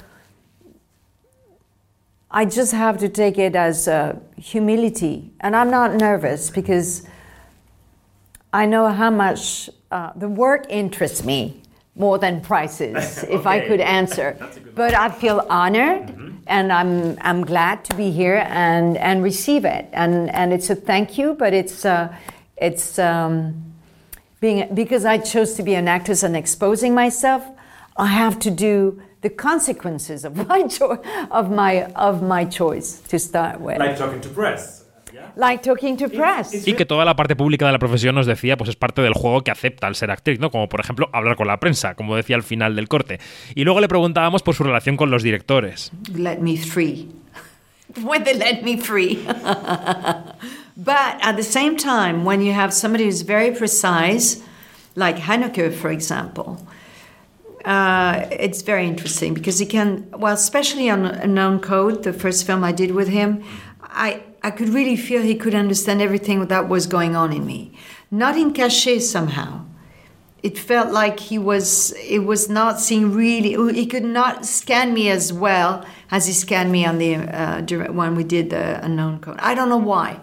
I 2.31 2.45
just 2.45 2.73
have 2.73 2.99
to 2.99 3.09
take 3.09 3.39
it 3.39 3.57
as 3.57 3.89
uh, 3.89 4.19
humility. 4.37 5.33
And 5.41 5.57
I'm 5.57 5.71
not 5.71 5.95
nervous 5.95 6.51
because 6.51 7.07
I 8.53 8.67
know 8.67 8.89
how 8.89 9.11
much 9.11 9.71
uh, 9.91 10.13
the 10.15 10.29
work 10.29 10.67
interests 10.69 11.25
me, 11.25 11.63
more 11.95 12.19
than 12.19 12.41
prices, 12.41 13.25
if 13.29 13.47
I 13.47 13.67
could 13.67 13.81
answer. 13.81 14.37
But 14.75 14.95
I 14.95 15.11
feel 15.11 15.45
honored 15.49 16.15
and 16.47 16.73
I'm, 16.73 17.19
I'm 17.21 17.45
glad 17.45 17.85
to 17.87 17.97
be 17.97 18.13
here 18.13 18.47
and, 18.49 18.97
and 18.97 19.25
receive 19.25 19.65
it. 19.65 19.89
And, 19.93 20.31
and 20.31 20.53
it's 20.53 20.71
a 20.71 20.77
thank 20.77 21.19
you, 21.19 21.35
but 21.35 21.53
it's, 21.53 21.85
uh, 21.85 22.15
it's 22.57 22.99
um, 22.99 23.75
being, 24.41 24.73
because 24.73 25.05
I 25.05 25.19
chose 25.19 25.55
to 25.55 25.65
be 25.65 25.75
an 25.75 25.89
actress 25.89 26.23
and 26.23 26.37
exposing 26.37 26.95
myself, 26.95 27.43
I 27.97 28.07
have 28.07 28.39
to 28.41 28.53
do 28.53 29.03
the 29.23 29.31
consequences 29.31 30.25
of 30.25 30.35
my, 30.49 30.67
cho- 30.69 31.01
of 31.31 31.51
my, 31.51 31.85
of 31.95 32.23
my 32.23 32.45
choice 32.45 33.01
to 33.09 33.19
start 33.19 33.61
with. 33.61 33.79
talking 33.97 34.21
to 34.21 34.29
press. 34.29 34.85
Like 35.37 35.63
talking 35.63 35.97
to 35.99 36.09
press. 36.09 36.67
Y 36.67 36.75
que 36.75 36.85
toda 36.85 37.05
la 37.05 37.15
parte 37.15 37.37
pública 37.37 37.67
de 37.67 37.73
la 37.73 37.79
profesión 37.79 38.15
nos 38.15 38.27
decía, 38.27 38.57
pues 38.57 38.71
es 38.71 38.77
parte 38.77 39.03
del 39.03 39.15
juego 39.15 39.43
que 39.43 39.51
acepta 39.51 39.87
al 39.87 39.95
ser 39.95 40.11
actriz, 40.11 40.41
¿no? 40.41 40.51
Como 40.51 40.69
por 40.69 40.81
ejemplo 40.81 41.09
hablar 41.13 41.37
con 41.37 41.47
la 41.47 41.59
prensa, 41.61 41.95
como 41.95 42.17
decía 42.17 42.37
al 42.37 42.43
final 42.43 42.75
del 42.75 42.89
corte. 42.89 43.21
Y 43.55 43.65
luego 43.65 43.81
le 43.81 43.89
preguntábamos 43.89 44.43
por 44.43 44.55
su 44.55 44.65
relación 44.65 44.97
con 44.97 45.11
los 45.11 45.23
directores. 45.23 45.93
let 46.15 46.39
me 46.39 46.57
free. 46.57 47.09
when 48.03 48.25
they 48.25 48.35
let 48.35 48.63
me 48.63 48.77
free. 48.77 49.25
but 50.77 51.17
at 51.23 51.37
the 51.37 51.43
same 51.43 51.77
time, 51.77 52.25
when 52.25 52.41
you 52.43 52.53
have 52.53 52.73
somebody 52.73 53.05
who's 53.05 53.23
very 53.23 53.51
precise, 53.51 54.43
like 54.97 55.19
Haneke, 55.19 55.73
for 55.73 55.91
example, 55.91 56.59
uh, 57.69 58.27
it's 58.33 58.63
very 58.63 58.87
interesting 58.87 59.35
because 59.35 59.59
he 59.59 59.67
can, 59.67 60.11
well, 60.13 60.33
especially 60.33 60.89
on 60.89 61.05
Unknown 61.05 61.61
Code, 61.61 62.03
the 62.03 62.15
first 62.15 62.47
film 62.47 62.65
I 62.65 62.73
did 62.73 62.93
with 62.93 63.09
him, 63.09 63.45
I, 63.83 64.23
I 64.43 64.51
could 64.51 64.71
really 64.71 64.97
feel 64.97 65.21
he 65.21 65.35
could 65.35 65.55
understand 65.55 66.01
everything 66.01 66.47
that 66.47 66.67
was 66.67 66.87
going 66.87 67.15
on 67.15 67.31
in 67.31 67.45
me. 67.45 67.77
Not 68.11 68.39
in 68.39 68.55
cachet 68.55 69.01
somehow. 69.01 69.67
It 70.43 70.57
felt 70.57 70.93
like 70.93 71.21
he 71.21 71.37
was, 71.37 71.93
it 71.93 72.21
was 72.21 72.49
not 72.49 72.81
seeing 72.81 73.13
really, 73.13 73.51
he 73.75 73.85
could 73.85 74.05
not 74.05 74.47
scan 74.47 74.95
me 74.95 75.11
as 75.11 75.31
well 75.31 75.85
as 76.11 76.27
he 76.27 76.33
scanned 76.33 76.73
me 76.73 76.87
on 76.87 76.97
the, 76.97 77.17
uh, 77.17 78.11
we 78.13 78.25
did 78.25 78.49
the 78.49 78.83
Unknown 78.83 79.21
Code. 79.21 79.37
I 79.41 79.55
don't 79.55 79.69
know 79.69 79.77
why. 79.77 80.19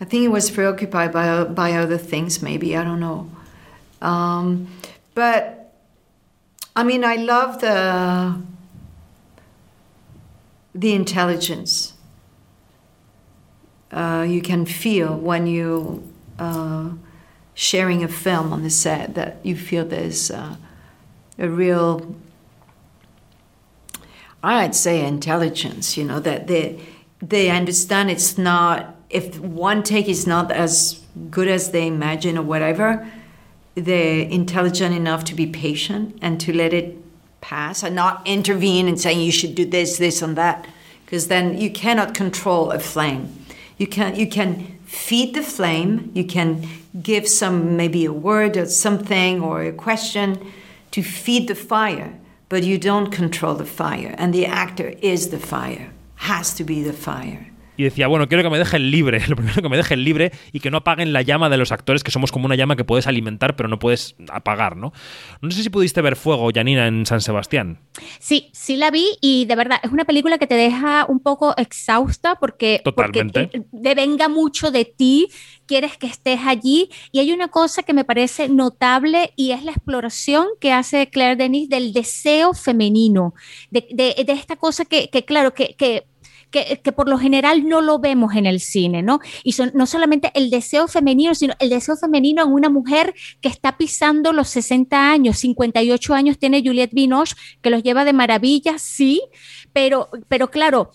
I 0.00 0.04
think 0.04 0.22
he 0.22 0.28
was 0.28 0.50
preoccupied 0.50 1.12
by, 1.12 1.44
by 1.44 1.74
other 1.74 1.96
things, 1.96 2.42
maybe, 2.42 2.76
I 2.76 2.82
don't 2.82 2.98
know. 2.98 3.30
Um, 4.02 4.66
but 5.14 5.55
I 6.76 6.84
mean, 6.84 7.04
I 7.04 7.16
love 7.16 7.60
the 7.60 8.38
the 10.74 10.92
intelligence 10.92 11.94
uh, 13.90 14.26
you 14.28 14.42
can 14.42 14.66
feel 14.66 15.16
when 15.16 15.46
you 15.46 16.06
uh, 16.38 16.90
sharing 17.54 18.04
a 18.04 18.08
film 18.08 18.52
on 18.52 18.62
the 18.62 18.68
set. 18.68 19.14
That 19.14 19.38
you 19.42 19.56
feel 19.56 19.86
there's 19.86 20.30
uh, 20.30 20.56
a 21.38 21.48
real, 21.48 22.14
I'd 24.42 24.74
say, 24.74 25.02
intelligence. 25.02 25.96
You 25.96 26.04
know 26.04 26.20
that 26.20 26.46
they 26.46 26.78
they 27.22 27.48
understand 27.48 28.10
it's 28.10 28.36
not 28.36 28.96
if 29.08 29.40
one 29.40 29.82
take 29.82 30.08
is 30.08 30.26
not 30.26 30.52
as 30.52 31.00
good 31.30 31.48
as 31.48 31.70
they 31.70 31.86
imagine 31.86 32.36
or 32.36 32.42
whatever 32.42 33.10
they're 33.76 34.26
intelligent 34.28 34.94
enough 34.94 35.22
to 35.24 35.34
be 35.34 35.46
patient 35.46 36.18
and 36.22 36.40
to 36.40 36.52
let 36.52 36.72
it 36.72 36.96
pass 37.42 37.82
and 37.82 37.94
not 37.94 38.26
intervene 38.26 38.88
and 38.88 39.00
saying 39.00 39.20
you 39.20 39.30
should 39.30 39.54
do 39.54 39.64
this, 39.64 39.98
this, 39.98 40.22
and 40.22 40.36
that, 40.36 40.66
because 41.04 41.28
then 41.28 41.56
you 41.58 41.70
cannot 41.70 42.14
control 42.14 42.72
a 42.72 42.78
flame. 42.78 43.44
You 43.76 43.86
can 43.86 44.16
you 44.16 44.26
can 44.26 44.78
feed 44.86 45.34
the 45.34 45.42
flame. 45.42 46.10
You 46.14 46.24
can 46.24 46.66
give 47.02 47.28
some 47.28 47.76
maybe 47.76 48.06
a 48.06 48.12
word 48.12 48.56
or 48.56 48.66
something 48.66 49.42
or 49.42 49.62
a 49.62 49.72
question 49.72 50.52
to 50.92 51.02
feed 51.02 51.46
the 51.46 51.54
fire, 51.54 52.18
but 52.48 52.64
you 52.64 52.78
don't 52.78 53.10
control 53.10 53.54
the 53.54 53.66
fire. 53.66 54.14
And 54.16 54.32
the 54.32 54.46
actor 54.46 54.94
is 55.02 55.28
the 55.28 55.38
fire. 55.38 55.92
Has 56.16 56.54
to 56.54 56.64
be 56.64 56.82
the 56.82 56.94
fire. 56.94 57.48
Y 57.76 57.84
decía, 57.84 58.06
bueno, 58.06 58.28
quiero 58.28 58.42
que 58.42 58.50
me 58.50 58.58
dejen 58.58 58.90
libre, 58.90 59.22
lo 59.28 59.36
primero 59.36 59.60
que 59.62 59.68
me 59.68 59.76
dejen 59.76 60.02
libre 60.04 60.32
y 60.52 60.60
que 60.60 60.70
no 60.70 60.78
apaguen 60.78 61.12
la 61.12 61.22
llama 61.22 61.48
de 61.48 61.56
los 61.56 61.72
actores, 61.72 62.02
que 62.02 62.10
somos 62.10 62.32
como 62.32 62.46
una 62.46 62.54
llama 62.56 62.76
que 62.76 62.84
puedes 62.84 63.06
alimentar 63.06 63.56
pero 63.56 63.68
no 63.68 63.78
puedes 63.78 64.16
apagar, 64.30 64.76
¿no? 64.76 64.92
No 65.40 65.50
sé 65.50 65.62
si 65.62 65.70
pudiste 65.70 66.00
ver 66.02 66.16
Fuego, 66.16 66.50
Janina, 66.54 66.86
en 66.86 67.06
San 67.06 67.20
Sebastián. 67.20 67.78
Sí, 68.18 68.50
sí 68.52 68.76
la 68.76 68.90
vi 68.90 69.06
y 69.20 69.44
de 69.46 69.56
verdad 69.56 69.78
es 69.82 69.90
una 69.92 70.04
película 70.04 70.38
que 70.38 70.46
te 70.46 70.54
deja 70.54 71.06
un 71.08 71.20
poco 71.20 71.54
exhausta 71.56 72.36
porque, 72.36 72.80
Totalmente. 72.84 73.44
porque 73.44 73.62
devenga 73.72 74.28
mucho 74.28 74.70
de 74.70 74.84
ti, 74.84 75.28
quieres 75.66 75.96
que 75.96 76.06
estés 76.06 76.40
allí 76.46 76.88
y 77.12 77.18
hay 77.20 77.32
una 77.32 77.48
cosa 77.48 77.82
que 77.82 77.92
me 77.92 78.04
parece 78.04 78.48
notable 78.48 79.32
y 79.36 79.50
es 79.52 79.64
la 79.64 79.72
exploración 79.72 80.46
que 80.60 80.72
hace 80.72 81.08
Claire 81.08 81.36
Denis 81.36 81.68
del 81.68 81.92
deseo 81.92 82.54
femenino, 82.54 83.34
de, 83.70 83.86
de- 83.90 84.24
de 84.24 84.32
esta 84.32 84.56
cosa 84.56 84.84
que, 84.84 85.08
que 85.10 85.24
claro, 85.24 85.52
que... 85.54 85.74
que 85.76 86.04
que, 86.50 86.80
por 86.92 87.08
lo 87.08 87.18
general 87.18 87.68
no 87.68 87.80
lo 87.80 87.98
vemos 87.98 88.34
en 88.34 88.46
el 88.46 88.60
cine, 88.60 89.02
¿no? 89.02 89.20
Y 89.42 89.52
son, 89.52 89.72
no 89.74 89.86
solamente 89.86 90.30
el 90.34 90.50
deseo 90.50 90.88
femenino, 90.88 91.34
sino 91.34 91.54
el 91.58 91.70
deseo 91.70 91.96
femenino 91.96 92.42
en 92.42 92.52
una 92.52 92.70
mujer 92.70 93.14
que 93.40 93.48
está 93.48 93.76
pisando 93.76 94.32
los 94.32 94.48
60 94.48 95.10
años, 95.10 95.38
58 95.38 96.14
años 96.14 96.38
tiene 96.38 96.62
Juliette 96.64 96.94
Binoche, 96.94 97.36
que 97.60 97.70
los 97.70 97.82
lleva 97.82 98.04
de 98.04 98.12
maravilla, 98.12 98.78
sí, 98.78 99.22
pero, 99.72 100.08
pero 100.28 100.50
claro, 100.50 100.90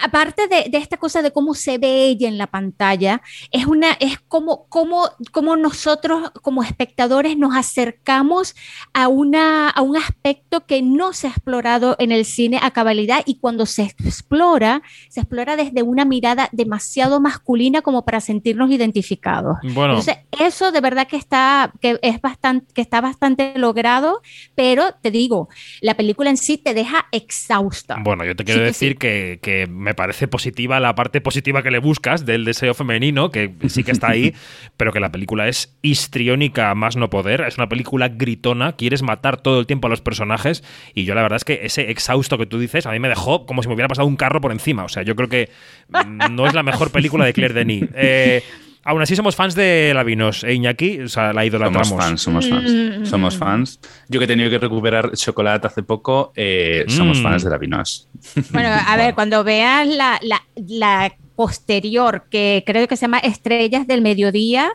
aparte 0.00 0.48
de, 0.48 0.68
de 0.70 0.78
esta 0.78 0.96
cosa 0.96 1.22
de 1.22 1.30
cómo 1.30 1.54
se 1.54 1.78
ve 1.78 2.06
ella 2.06 2.28
en 2.28 2.38
la 2.38 2.46
pantalla, 2.46 3.22
es 3.50 3.66
una, 3.66 3.92
es 4.00 4.18
como, 4.20 4.66
como, 4.68 5.08
como 5.32 5.56
nosotros 5.56 6.30
como 6.42 6.62
espectadores 6.62 7.36
nos 7.36 7.56
acercamos 7.56 8.54
a, 8.92 9.08
una, 9.08 9.68
a 9.68 9.82
un 9.82 9.96
aspecto 9.96 10.66
que 10.66 10.82
no 10.82 11.12
se 11.12 11.26
ha 11.26 11.30
explorado 11.30 11.96
en 11.98 12.12
el 12.12 12.24
cine 12.24 12.58
a 12.62 12.70
cabalidad 12.70 13.22
y 13.26 13.38
cuando 13.38 13.66
se 13.66 13.82
explora, 13.82 14.82
se 15.08 15.20
explora 15.20 15.56
desde 15.56 15.82
una 15.82 16.04
mirada 16.04 16.48
demasiado 16.52 17.20
masculina 17.20 17.82
como 17.82 18.04
para 18.04 18.20
sentirnos 18.20 18.70
identificados. 18.70 19.58
Bueno. 19.62 19.98
Entonces, 19.98 20.18
eso 20.38 20.72
de 20.72 20.80
verdad 20.80 21.06
que 21.06 21.16
está, 21.16 21.72
que 21.80 21.98
es 22.02 22.20
bastante, 22.20 22.72
que 22.74 22.80
está 22.80 23.00
bastante 23.00 23.52
logrado, 23.56 24.20
pero 24.54 24.94
te 25.00 25.10
digo, 25.10 25.48
la 25.80 25.94
película 25.94 26.30
en 26.30 26.36
sí 26.36 26.58
te 26.58 26.74
deja 26.74 27.06
exhausta. 27.12 27.96
Bueno, 28.02 28.24
yo 28.24 28.34
te 28.36 28.44
quiero 28.44 28.60
Sí 28.60 28.66
decir 28.66 28.98
que, 28.98 29.38
que 29.42 29.66
me 29.86 29.94
parece 29.94 30.26
positiva 30.26 30.80
la 30.80 30.96
parte 30.96 31.20
positiva 31.20 31.62
que 31.62 31.70
le 31.70 31.78
buscas 31.78 32.26
del 32.26 32.44
deseo 32.44 32.74
femenino, 32.74 33.30
que 33.30 33.54
sí 33.68 33.84
que 33.84 33.92
está 33.92 34.10
ahí, 34.10 34.34
pero 34.76 34.92
que 34.92 34.98
la 34.98 35.12
película 35.12 35.46
es 35.46 35.78
histriónica 35.80 36.74
más 36.74 36.96
no 36.96 37.08
poder. 37.08 37.42
Es 37.42 37.56
una 37.56 37.68
película 37.68 38.08
gritona, 38.08 38.72
quieres 38.72 39.02
matar 39.02 39.40
todo 39.40 39.60
el 39.60 39.66
tiempo 39.66 39.86
a 39.86 39.90
los 39.90 40.00
personajes 40.00 40.64
y 40.92 41.04
yo 41.04 41.14
la 41.14 41.22
verdad 41.22 41.36
es 41.36 41.44
que 41.44 41.60
ese 41.62 41.88
exhausto 41.88 42.36
que 42.36 42.46
tú 42.46 42.58
dices 42.58 42.84
a 42.86 42.90
mí 42.90 42.98
me 42.98 43.08
dejó 43.08 43.46
como 43.46 43.62
si 43.62 43.68
me 43.68 43.74
hubiera 43.74 43.86
pasado 43.86 44.08
un 44.08 44.16
carro 44.16 44.40
por 44.40 44.50
encima. 44.50 44.82
O 44.82 44.88
sea, 44.88 45.04
yo 45.04 45.14
creo 45.14 45.28
que 45.28 45.50
mm, 45.90 46.34
no 46.34 46.48
es 46.48 46.54
la 46.54 46.64
mejor 46.64 46.90
película 46.90 47.24
de 47.24 47.32
Claire 47.32 47.54
Denis. 47.54 47.84
Eh, 47.94 48.42
aún 48.86 49.02
así 49.02 49.14
somos 49.16 49.36
fans 49.36 49.54
de 49.54 49.92
Lavinos, 49.94 50.44
¿eh, 50.44 50.54
Iñaki? 50.54 51.00
O 51.00 51.08
sea, 51.08 51.32
la 51.32 51.44
idolatramos. 51.44 51.88
Somos 51.88 52.04
fans, 52.04 52.22
somos 52.22 52.48
fans. 52.48 52.72
Mm. 52.72 53.04
Somos 53.06 53.36
fans. 53.36 53.80
Yo 54.08 54.18
que 54.20 54.24
he 54.24 54.28
tenido 54.28 54.48
que 54.48 54.58
recuperar 54.58 55.12
chocolate 55.14 55.66
hace 55.66 55.82
poco, 55.82 56.32
eh, 56.36 56.84
somos 56.88 57.18
Mm. 57.20 57.22
fans 57.22 57.44
de 57.44 57.50
la 57.50 57.58
Vinos. 57.58 58.08
Bueno, 58.50 58.68
a 58.70 58.96
ver, 58.96 59.14
cuando 59.14 59.44
veas 59.44 59.86
la, 59.88 60.18
la, 60.22 60.42
la 60.68 61.12
posterior, 61.34 62.24
que 62.30 62.62
creo 62.66 62.88
que 62.88 62.96
se 62.96 63.02
llama 63.02 63.18
Estrellas 63.18 63.86
del 63.86 64.00
Mediodía, 64.00 64.70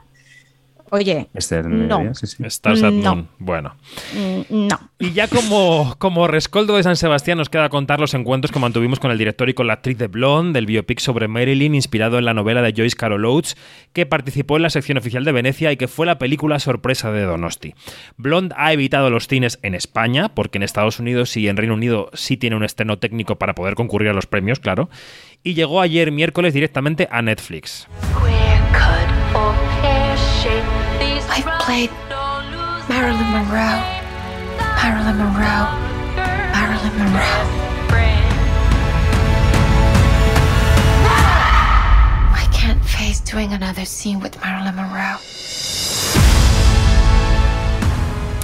oye, 0.92 1.28
Este, 1.34 1.64
No. 1.64 2.14
sí, 2.14 2.28
sí. 2.28 2.44
Stars 2.46 2.84
at 2.84 2.92
No. 2.92 3.28
Bueno. 3.40 3.76
mm, 4.14 4.68
no. 4.68 4.80
Y 5.00 5.14
ya 5.14 5.28
como, 5.28 5.96
como 5.98 6.28
rescoldo 6.28 6.78
de 6.78 6.84
San 6.84 6.96
Sebastián 6.96 7.40
nos 7.40 7.50
queda 7.50 7.70
contar 7.70 8.00
los 8.00 8.14
encuentros 8.14 8.52
que 8.52 8.60
mantuvimos 8.60 9.00
con 9.00 9.10
el 9.10 9.18
director 9.18 9.50
y 9.50 9.56
con 9.56 9.66
la 9.68 9.74
actriz 9.74 9.98
de 9.98 10.08
Blonde, 10.08 10.54
del 10.58 10.68
biopic 10.68 11.00
sobre 11.00 11.28
Marilyn, 11.28 11.74
inspirado 11.74 12.20
en 12.20 12.26
la 12.26 12.34
novela 12.36 12.62
de 12.62 12.74
Joyce 12.76 12.96
Carol 12.96 13.26
Oates, 13.26 13.58
que 13.94 14.06
participó 14.06 14.58
en 14.58 14.62
la 14.64 14.70
sección 14.70 14.98
oficial 15.00 15.26
de 15.26 15.32
Venecia 15.32 15.72
y 15.72 15.78
que 15.78 15.88
fue 15.88 16.06
la 16.06 16.20
película 16.20 16.60
sorpresa 16.60 17.12
de 17.12 17.24
Donosti. 17.24 17.74
Blonde 18.18 18.54
ha 18.58 18.72
evitado 18.74 19.10
los 19.10 19.28
cines 19.28 19.58
en 19.64 19.74
España, 19.74 20.30
porque 20.36 20.60
en 20.60 20.64
Estados 20.64 21.00
Unidos 21.00 21.36
y 21.36 21.48
en 21.48 21.58
Reino 21.58 21.74
Unido 21.74 22.10
sí 22.14 22.38
tiene 22.38 22.56
un 22.56 22.64
estreno 22.64 23.00
técnico 23.00 23.38
para 23.38 23.56
poder 23.56 23.76
concurrir 23.76 24.10
a 24.10 24.14
los 24.14 24.28
premios, 24.28 24.60
claro, 24.60 24.90
y 25.44 25.56
llegó 25.56 25.82
ayer 25.82 26.12
miércoles 26.12 26.54
directamente 26.54 27.08
a 27.12 27.22
Netflix. 27.22 27.88
Played 31.66 31.92
Marilyn 32.90 33.30
Monroe. 33.32 33.82
Marilyn 34.82 35.18
Monroe. 35.18 35.68
Marilyn 36.56 36.98
Monroe. 36.98 37.46
I 42.34 42.50
can't 42.52 42.84
face 42.84 43.20
doing 43.20 43.54
another 43.54 43.86
scene 43.86 44.20
with 44.20 44.42
Marilyn 44.42 44.76
Monroe. 44.76 45.18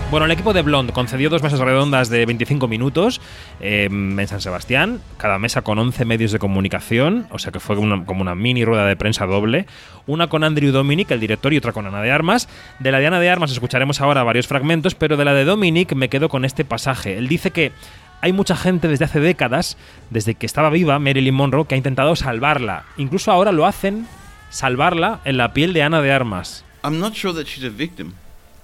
Bueno, 0.10 0.26
el 0.26 0.32
equipo 0.32 0.54
de 0.54 0.62
Blonde 0.62 0.94
concedió 0.94 1.30
dos 1.30 1.44
mesas 1.44 1.60
redondas 1.60 2.08
de 2.08 2.26
25 2.26 2.70
minutos 2.70 3.20
eh, 3.60 3.90
en 3.92 4.28
San 4.30 4.40
Sebastián, 4.40 5.02
cada 5.18 5.38
mesa 5.38 5.64
con 5.64 5.78
11 5.78 6.06
medios 6.06 6.32
de 6.32 6.40
comunicación, 6.40 7.28
o 7.30 7.40
sea 7.40 7.52
que 7.52 7.60
fue 7.60 7.76
como 7.76 8.22
una 8.22 8.34
mini 8.34 8.64
rueda 8.64 8.86
de 8.86 8.96
prensa 8.96 9.26
doble, 9.26 9.68
una 10.06 10.28
con 10.28 10.46
Andrew 10.46 10.72
Dominic, 10.72 11.12
el 11.12 11.20
director, 11.20 11.52
y 11.52 11.58
otra 11.58 11.74
con 11.74 11.86
Ana 11.88 12.02
de 12.02 12.12
Armas. 12.12 12.48
De 12.80 12.94
la 12.94 13.00
de 13.00 13.08
Ana 13.08 13.20
de 13.20 13.30
Armas 13.30 13.52
escucharemos 13.52 14.00
ahora 14.00 14.24
varios 14.24 14.48
fragmentos, 14.48 14.96
pero 14.96 15.18
de 15.18 15.26
la 15.26 15.34
de 15.34 15.44
Dominic 15.44 15.94
me 15.94 16.08
quedo 16.08 16.30
con 16.30 16.46
este 16.46 16.64
pasaje. 16.64 17.18
Él 17.18 17.28
dice 17.28 17.52
que 17.52 17.74
hay 18.22 18.32
mucha 18.32 18.56
gente 18.56 18.88
desde 18.88 19.04
hace 19.04 19.20
décadas, 19.20 19.78
desde 20.10 20.36
que 20.36 20.46
estaba 20.46 20.70
viva 20.70 21.00
Marilyn 21.00 21.36
Monroe, 21.36 21.68
que 21.68 21.76
ha 21.76 21.78
intentado 21.78 22.16
salvarla. 22.16 22.86
Incluso 22.96 23.34
ahora 23.34 23.52
lo 23.52 23.66
hacen, 23.66 24.08
salvarla 24.52 25.20
en 25.26 25.36
la 25.36 25.52
piel 25.52 25.74
de 25.74 25.84
Ana 25.84 26.02
de 26.02 26.14
Armas. 26.14 26.64
I'm 26.82 26.98
not 26.98 27.14
sure 27.14 27.34
that 27.34 27.46
she's 27.46 27.66
a 27.66 27.70
victim. 27.70 28.14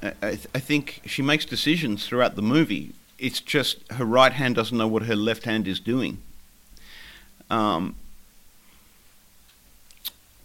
I, 0.04 0.14
I, 0.22 0.30
I 0.54 0.60
think 0.60 1.02
she 1.06 1.22
makes 1.22 1.46
decisions 1.46 2.06
throughout 2.06 2.36
the 2.36 2.42
movie. 2.42 2.94
It's 3.18 3.40
just 3.40 3.78
her 3.94 4.06
right 4.06 4.34
hand 4.34 4.56
doesn't 4.56 4.78
know 4.78 4.88
what 4.88 5.04
her 5.04 5.16
left 5.16 5.46
hand 5.46 5.68
is 5.68 5.80
doing. 5.80 6.20
Um, 7.50 7.96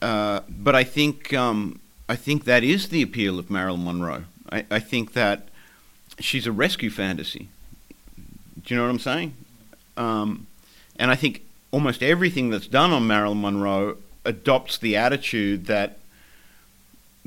uh, 0.00 0.40
but 0.48 0.74
I 0.74 0.84
think 0.84 1.34
um, 1.34 1.80
I 2.08 2.16
think 2.16 2.44
that 2.44 2.62
is 2.62 2.88
the 2.88 3.02
appeal 3.02 3.38
of 3.38 3.50
Marilyn 3.50 3.84
Monroe. 3.84 4.24
I, 4.50 4.64
I 4.70 4.78
think 4.78 5.12
that 5.14 5.48
she's 6.20 6.46
a 6.46 6.52
rescue 6.52 6.90
fantasy. 6.90 7.48
Do 8.16 8.74
you 8.74 8.76
know 8.76 8.84
what 8.84 8.90
I'm 8.90 8.98
saying? 8.98 9.34
Um, 9.96 10.46
and 10.96 11.10
I 11.10 11.16
think 11.16 11.42
almost 11.70 12.02
everything 12.02 12.50
that's 12.50 12.66
done 12.66 12.92
on 12.92 13.06
Marilyn 13.06 13.40
Monroe 13.40 13.96
adopts 14.24 14.78
the 14.78 14.96
attitude 14.96 15.66
that 15.66 15.97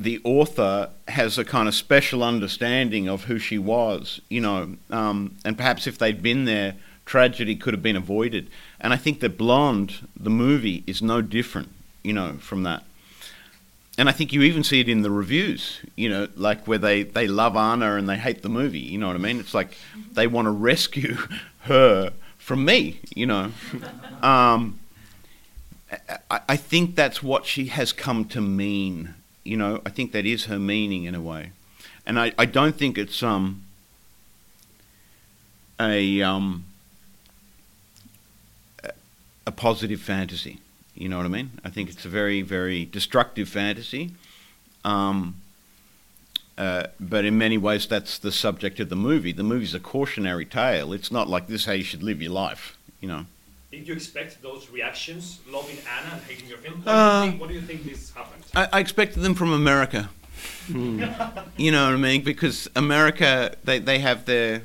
the 0.03 0.19
author 0.23 0.89
has 1.07 1.37
a 1.37 1.45
kind 1.45 1.67
of 1.67 1.75
special 1.75 2.23
understanding 2.23 3.07
of 3.07 3.25
who 3.25 3.37
she 3.37 3.57
was, 3.57 4.19
you 4.29 4.41
know, 4.41 4.75
um, 4.89 5.35
and 5.45 5.55
perhaps 5.57 5.85
if 5.85 5.97
they'd 5.97 6.21
been 6.23 6.45
there, 6.45 6.75
tragedy 7.05 7.55
could 7.55 7.73
have 7.73 7.83
been 7.83 7.95
avoided. 7.95 8.49
And 8.79 8.93
I 8.93 8.97
think 8.97 9.19
that 9.19 9.37
Blonde, 9.37 10.07
the 10.17 10.29
movie, 10.29 10.83
is 10.87 11.01
no 11.01 11.21
different, 11.21 11.69
you 12.03 12.13
know, 12.13 12.33
from 12.39 12.63
that. 12.63 12.83
And 13.97 14.09
I 14.09 14.13
think 14.13 14.33
you 14.33 14.41
even 14.41 14.63
see 14.63 14.79
it 14.79 14.89
in 14.89 15.01
the 15.01 15.11
reviews, 15.11 15.81
you 15.95 16.09
know, 16.09 16.27
like 16.35 16.67
where 16.67 16.77
they, 16.77 17.03
they 17.03 17.27
love 17.27 17.55
Anna 17.55 17.95
and 17.95 18.09
they 18.09 18.17
hate 18.17 18.41
the 18.41 18.49
movie, 18.49 18.79
you 18.79 18.97
know 18.97 19.07
what 19.07 19.15
I 19.15 19.19
mean? 19.19 19.39
It's 19.39 19.53
like 19.53 19.77
they 20.13 20.25
want 20.25 20.45
to 20.47 20.51
rescue 20.51 21.17
her 21.61 22.13
from 22.37 22.65
me, 22.65 23.01
you 23.15 23.25
know. 23.25 23.51
Um, 24.21 24.79
I, 26.29 26.41
I 26.49 26.55
think 26.55 26.95
that's 26.95 27.23
what 27.23 27.47
she 27.47 27.65
has 27.65 27.91
come 27.91 28.25
to 28.25 28.39
mean. 28.39 29.15
You 29.43 29.57
know, 29.57 29.81
I 29.85 29.89
think 29.89 30.11
that 30.11 30.25
is 30.25 30.45
her 30.45 30.59
meaning 30.59 31.05
in 31.05 31.15
a 31.15 31.21
way, 31.21 31.51
and 32.05 32.19
I, 32.19 32.33
I 32.37 32.45
don't 32.45 32.75
think 32.75 32.97
it's 32.97 33.23
um 33.23 33.63
a 35.79 36.21
um 36.21 36.65
a- 39.47 39.51
positive 39.51 40.01
fantasy. 40.01 40.59
You 40.95 41.09
know 41.09 41.17
what 41.17 41.25
I 41.25 41.29
mean? 41.29 41.51
I 41.63 41.69
think 41.69 41.89
it's 41.89 42.05
a 42.05 42.09
very 42.09 42.41
very 42.41 42.85
destructive 42.85 43.49
fantasy. 43.49 44.11
Um, 44.85 45.35
uh, 46.57 46.87
but 46.99 47.25
in 47.25 47.37
many 47.37 47.57
ways, 47.57 47.87
that's 47.87 48.19
the 48.19 48.31
subject 48.31 48.79
of 48.79 48.89
the 48.89 48.95
movie. 48.95 49.31
The 49.31 49.43
movie's 49.43 49.73
a 49.73 49.79
cautionary 49.79 50.45
tale. 50.45 50.93
It's 50.93 51.11
not 51.11 51.27
like 51.27 51.47
this 51.47 51.61
is 51.61 51.65
how 51.65 51.73
you 51.73 51.83
should 51.83 52.03
live 52.03 52.21
your 52.21 52.31
life. 52.31 52.77
You 52.99 53.07
know. 53.07 53.25
Did 53.71 53.87
you 53.87 53.93
expect 53.93 54.41
those 54.41 54.69
reactions, 54.69 55.39
loving 55.49 55.77
Anna 55.97 56.15
and 56.15 56.21
hating 56.23 56.49
your 56.49 56.57
film? 56.57 56.83
Uh, 56.85 57.31
what 57.31 57.47
do 57.47 57.55
you 57.55 57.61
think 57.61 57.85
this 57.85 58.11
happened? 58.11 58.43
I, 58.53 58.67
I 58.73 58.79
expected 58.79 59.21
them 59.23 59.33
from 59.33 59.53
America. 59.53 60.09
you 60.67 61.71
know 61.71 61.85
what 61.85 61.93
I 61.93 61.95
mean? 61.95 62.21
Because 62.23 62.67
America, 62.75 63.55
they, 63.63 63.79
they 63.79 63.99
have 63.99 64.25
their 64.25 64.63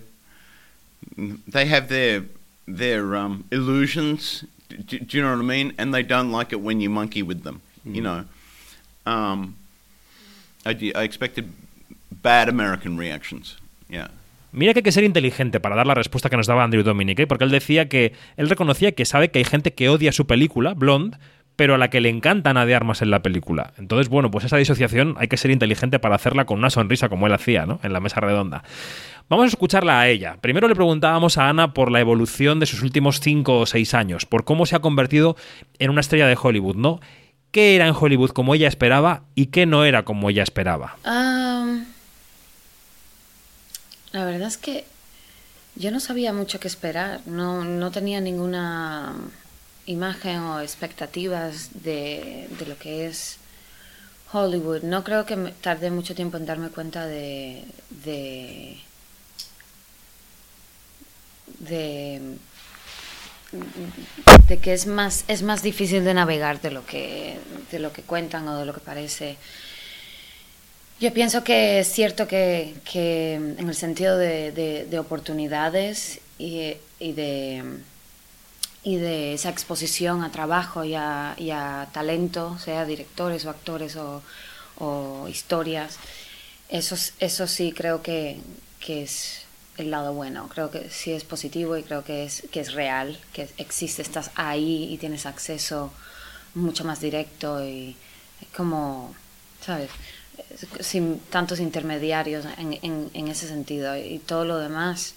they 1.17 1.67
have 1.67 1.89
their 1.89 2.25
their 2.67 3.15
um, 3.15 3.45
illusions. 3.53 4.45
Do, 4.69 4.99
do 4.99 5.17
you 5.17 5.23
know 5.23 5.31
what 5.31 5.39
I 5.39 5.43
mean? 5.45 5.73
And 5.79 5.95
they 5.95 6.03
don't 6.03 6.33
like 6.33 6.53
it 6.53 6.61
when 6.61 6.81
you 6.81 6.91
monkey 6.91 7.23
with 7.23 7.45
them. 7.45 7.63
You 7.85 8.01
know. 8.01 8.25
Um, 9.07 9.55
I, 10.65 10.73
d- 10.73 10.93
I 10.93 11.05
expected 11.05 11.53
bad 12.11 12.49
American 12.49 12.97
reactions. 12.97 13.57
Yeah. 13.89 14.09
Mira 14.57 14.73
que 14.73 14.79
hay 14.79 14.85
que 14.85 14.93
ser 14.93 15.05
inteligente 15.05 15.61
para 15.61 15.77
dar 15.77 15.87
la 15.87 15.93
respuesta 15.93 16.31
que 16.31 16.37
nos 16.39 16.47
daba 16.47 16.65
Andrew 16.65 16.83
Dominic, 16.83 17.21
¿eh? 17.21 17.27
porque 17.27 17.45
él 17.45 17.51
decía 17.51 17.91
que 17.91 18.15
él 18.39 18.49
reconocía 18.49 18.93
que 18.93 19.05
sabe 19.05 19.31
que 19.31 19.39
hay 19.39 19.45
gente 19.45 19.75
que 19.75 19.91
odia 19.91 20.13
su 20.13 20.27
película, 20.27 20.73
Blonde, 20.73 21.19
pero 21.57 21.75
a 21.75 21.79
la 21.79 21.91
que 21.91 22.01
le 22.01 22.09
encanta 22.09 22.55
de 22.65 22.75
Armas 22.75 23.03
en 23.03 23.11
la 23.11 23.21
película. 23.21 23.75
Entonces, 23.77 24.09
bueno, 24.09 24.31
pues 24.31 24.47
esa 24.47 24.57
disociación 24.57 25.15
hay 25.19 25.29
que 25.29 25.37
ser 25.37 25.51
inteligente 25.51 25.99
para 25.99 26.15
hacerla 26.15 26.47
con 26.47 26.59
una 26.59 26.71
sonrisa 26.71 27.11
como 27.11 27.27
él 27.27 27.35
hacía, 27.35 27.67
¿no? 27.67 27.81
En 27.83 27.93
la 27.93 28.01
mesa 28.01 28.21
redonda. 28.21 28.65
Vamos 29.29 29.45
a 29.45 29.49
escucharla 29.49 30.01
a 30.01 30.09
ella. 30.09 30.39
Primero 30.41 30.69
le 30.69 30.75
preguntábamos 30.75 31.37
a 31.37 31.51
Ana 31.51 31.75
por 31.75 31.93
la 31.93 32.01
evolución 32.01 32.59
de 32.59 32.65
sus 32.65 32.81
últimos 32.81 33.21
cinco 33.21 33.59
o 33.59 33.67
seis 33.67 33.93
años, 33.93 34.25
por 34.25 34.45
cómo 34.45 34.65
se 34.65 34.75
ha 34.75 34.81
convertido 34.81 35.37
en 35.79 35.91
una 35.91 36.01
estrella 36.01 36.29
de 36.29 36.39
Hollywood, 36.43 36.77
¿no? 36.77 37.01
¿Qué 37.51 37.77
era 37.77 37.87
en 37.87 37.95
Hollywood 37.95 38.31
como 38.31 38.55
ella 38.55 38.69
esperaba 38.69 39.25
y 39.35 39.49
qué 39.49 39.67
no 39.67 39.85
era 39.85 40.07
como 40.07 40.31
ella 40.31 40.43
esperaba? 40.43 40.97
Am, 41.05 41.85
la 44.17 44.25
verdad 44.25 44.49
es 44.49 44.57
que 44.57 44.85
yo 45.75 45.91
no 45.91 46.01
sabía 46.01 46.33
mucho 46.33 46.59
qué 46.59 46.69
esperar, 46.69 47.21
no, 47.27 47.65
no 47.65 47.91
tenía 47.91 48.21
ninguna 48.21 49.15
imagen 49.85 50.39
o 50.41 50.61
expectativas 50.61 51.69
de, 51.83 52.49
de 52.59 52.67
lo 52.67 52.79
que 52.79 53.07
es 53.07 53.37
Hollywood. 54.33 54.83
No 54.83 55.05
creo 55.05 55.27
que 55.27 55.37
me 55.37 55.53
tardé 55.53 55.91
mucho 55.91 56.15
tiempo 56.15 56.39
en 56.39 56.47
darme 56.47 56.71
cuenta 56.71 57.07
de, 57.07 57.65
de, 57.91 58.79
de, 61.59 62.21
de 64.49 64.59
que 64.59 64.73
es 64.73 64.87
más, 64.87 65.25
es 65.29 65.43
más 65.43 65.63
difícil 65.63 66.05
de 66.05 66.15
navegar 66.15 66.61
de 66.63 66.71
lo 66.71 66.87
que, 66.87 67.39
de 67.71 67.79
lo 67.79 67.93
que 67.93 68.03
cuentan 68.03 68.49
o 68.49 68.59
de 68.59 68.65
lo 68.65 68.73
que 68.73 68.81
parece. 68.81 69.37
Yo 71.01 71.13
pienso 71.13 71.45
que 71.45 71.81
es 71.81 71.89
cierto 71.93 72.27
que, 72.27 72.75
que 72.91 73.35
en 73.35 73.69
el 73.69 73.75
sentido 73.75 74.17
de, 74.17 74.51
de- 74.53 74.87
de 74.87 74.99
oportunidades 74.99 76.21
y, 76.39 76.75
y 76.99 77.13
de, 77.13 77.63
y 78.83 78.97
de 78.97 79.35
esa 79.35 79.51
exposición 79.51 80.23
a 80.23 80.31
trabajo 80.31 80.85
y 80.85 80.95
a, 80.95 81.35
y 81.39 81.51
a 81.51 81.89
talento, 81.93 82.57
sea 82.59 82.85
directores 82.85 83.45
o 83.45 83.51
actores 83.51 83.97
o, 83.97 84.23
historias, 85.29 85.99
eso, 86.69 86.97
eso 87.21 87.47
sí 87.47 87.73
creo 87.73 88.03
que, 88.03 88.39
que 88.81 89.03
es 89.03 89.43
el 89.79 89.91
lado 89.91 90.13
bueno. 90.15 90.49
Creo 90.53 90.71
que 90.71 90.91
sí 90.91 91.13
es 91.13 91.25
positivo 91.25 91.77
y 91.77 91.83
creo 91.83 92.05
que 92.05 92.25
es, 92.25 92.43
que 92.53 92.61
es 92.61 92.73
real, 92.75 93.19
que 93.33 93.49
existe, 93.59 94.03
estás 94.03 94.31
ahí 94.37 94.89
y 94.93 94.99
tienes 94.99 95.27
acceso 95.27 95.93
mucho 96.55 96.85
más 96.85 97.01
directo 97.01 97.65
y 97.65 97.97
como, 98.57 99.15
¿sabes? 99.65 99.91
Sin 100.81 101.19
tantos 101.31 101.61
intermediarios 101.61 102.45
en, 102.59 103.29
ese 103.29 103.49
sentido 103.49 103.97
y 103.97 104.19
todo 104.19 104.45
lo 104.45 104.59
demás. 104.59 105.15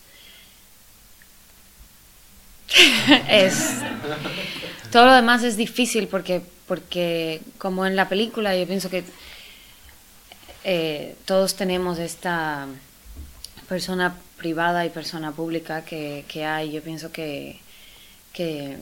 Es 3.27 3.79
todo 4.91 5.05
lo 5.05 5.13
demás 5.13 5.43
es 5.43 5.57
difícil 5.57 6.07
porque 6.07 6.41
porque 6.67 7.41
como 7.57 7.85
en 7.85 7.95
la 7.95 8.07
película 8.07 8.55
yo 8.55 8.67
pienso 8.67 8.89
que 8.89 9.03
eh, 10.63 11.15
todos 11.25 11.55
tenemos 11.55 11.97
esta 11.97 12.67
persona 13.67 14.15
privada 14.37 14.85
y 14.85 14.89
persona 14.89 15.31
pública 15.31 15.83
que, 15.83 16.25
que 16.27 16.45
hay. 16.45 16.71
Yo 16.71 16.81
pienso 16.83 17.11
que 17.11 17.59
que 18.33 18.77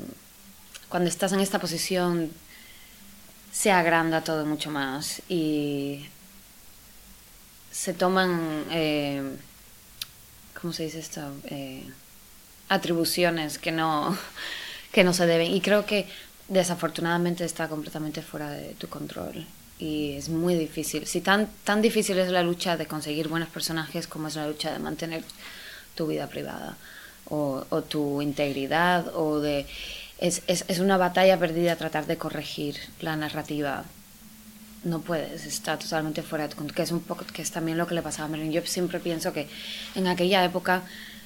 cuando 0.89 1.09
estás 1.09 1.33
en 1.33 1.39
esta 1.39 1.59
posición 1.59 2.31
se 3.51 3.71
agranda 3.71 4.23
todo 4.23 4.45
mucho 4.45 4.69
más 4.69 5.21
y 5.29 6.05
se 7.77 7.93
toman 7.93 8.65
eh, 8.71 9.21
¿cómo 10.59 10.73
se 10.73 10.83
dice 10.83 10.99
esto? 10.99 11.21
Eh, 11.45 11.83
atribuciones 12.69 13.59
que 13.59 13.71
no, 13.71 14.17
que 14.91 15.03
no 15.03 15.13
se 15.13 15.27
deben. 15.27 15.53
Y 15.53 15.61
creo 15.61 15.85
que 15.85 16.07
desafortunadamente 16.47 17.45
está 17.45 17.67
completamente 17.67 18.21
fuera 18.21 18.49
de 18.49 18.73
tu 18.73 18.87
control. 18.87 19.45
Y 19.79 20.13
es 20.13 20.29
muy 20.29 20.55
difícil. 20.55 21.05
Si 21.05 21.21
tan, 21.21 21.47
tan 21.63 21.81
difícil 21.81 22.17
es 22.17 22.31
la 22.31 22.41
lucha 22.41 22.77
de 22.77 22.87
conseguir 22.87 23.27
buenos 23.27 23.49
personajes 23.49 24.07
como 24.07 24.27
es 24.27 24.35
la 24.35 24.47
lucha 24.47 24.71
de 24.71 24.79
mantener 24.79 25.23
tu 25.93 26.07
vida 26.07 26.27
privada 26.27 26.77
o, 27.25 27.63
o 27.69 27.81
tu 27.83 28.21
integridad 28.21 29.15
o 29.15 29.39
de... 29.39 29.67
Es, 30.17 30.41
es, 30.47 30.65
es 30.67 30.79
una 30.79 30.97
batalla 30.97 31.37
perdida 31.37 31.75
tratar 31.75 32.07
de 32.07 32.17
corregir 32.17 32.75
la 33.01 33.15
narrativa 33.15 33.85
no 34.83 35.01
puedes, 35.01 35.45
está 35.45 35.77
totalmente 35.77 36.21
fuera 36.23 36.43
de 36.45 36.49
tu 36.51 36.57
control, 36.57 36.75
que 36.75 36.81
es 36.83 36.91
un 36.91 37.01
poco, 37.01 37.25
que 37.25 37.41
es 37.41 37.51
también 37.51 37.77
lo 37.77 37.87
que 37.87 37.95
le 37.95 38.01
pasaba 38.01 38.25
a 38.27 38.29
Marilyn. 38.29 38.51
Yo 38.51 38.61
siempre 38.65 38.99
pienso 38.99 39.33
que 39.33 39.47
en 39.95 40.07
aquella 40.07 40.43
época 40.45 40.83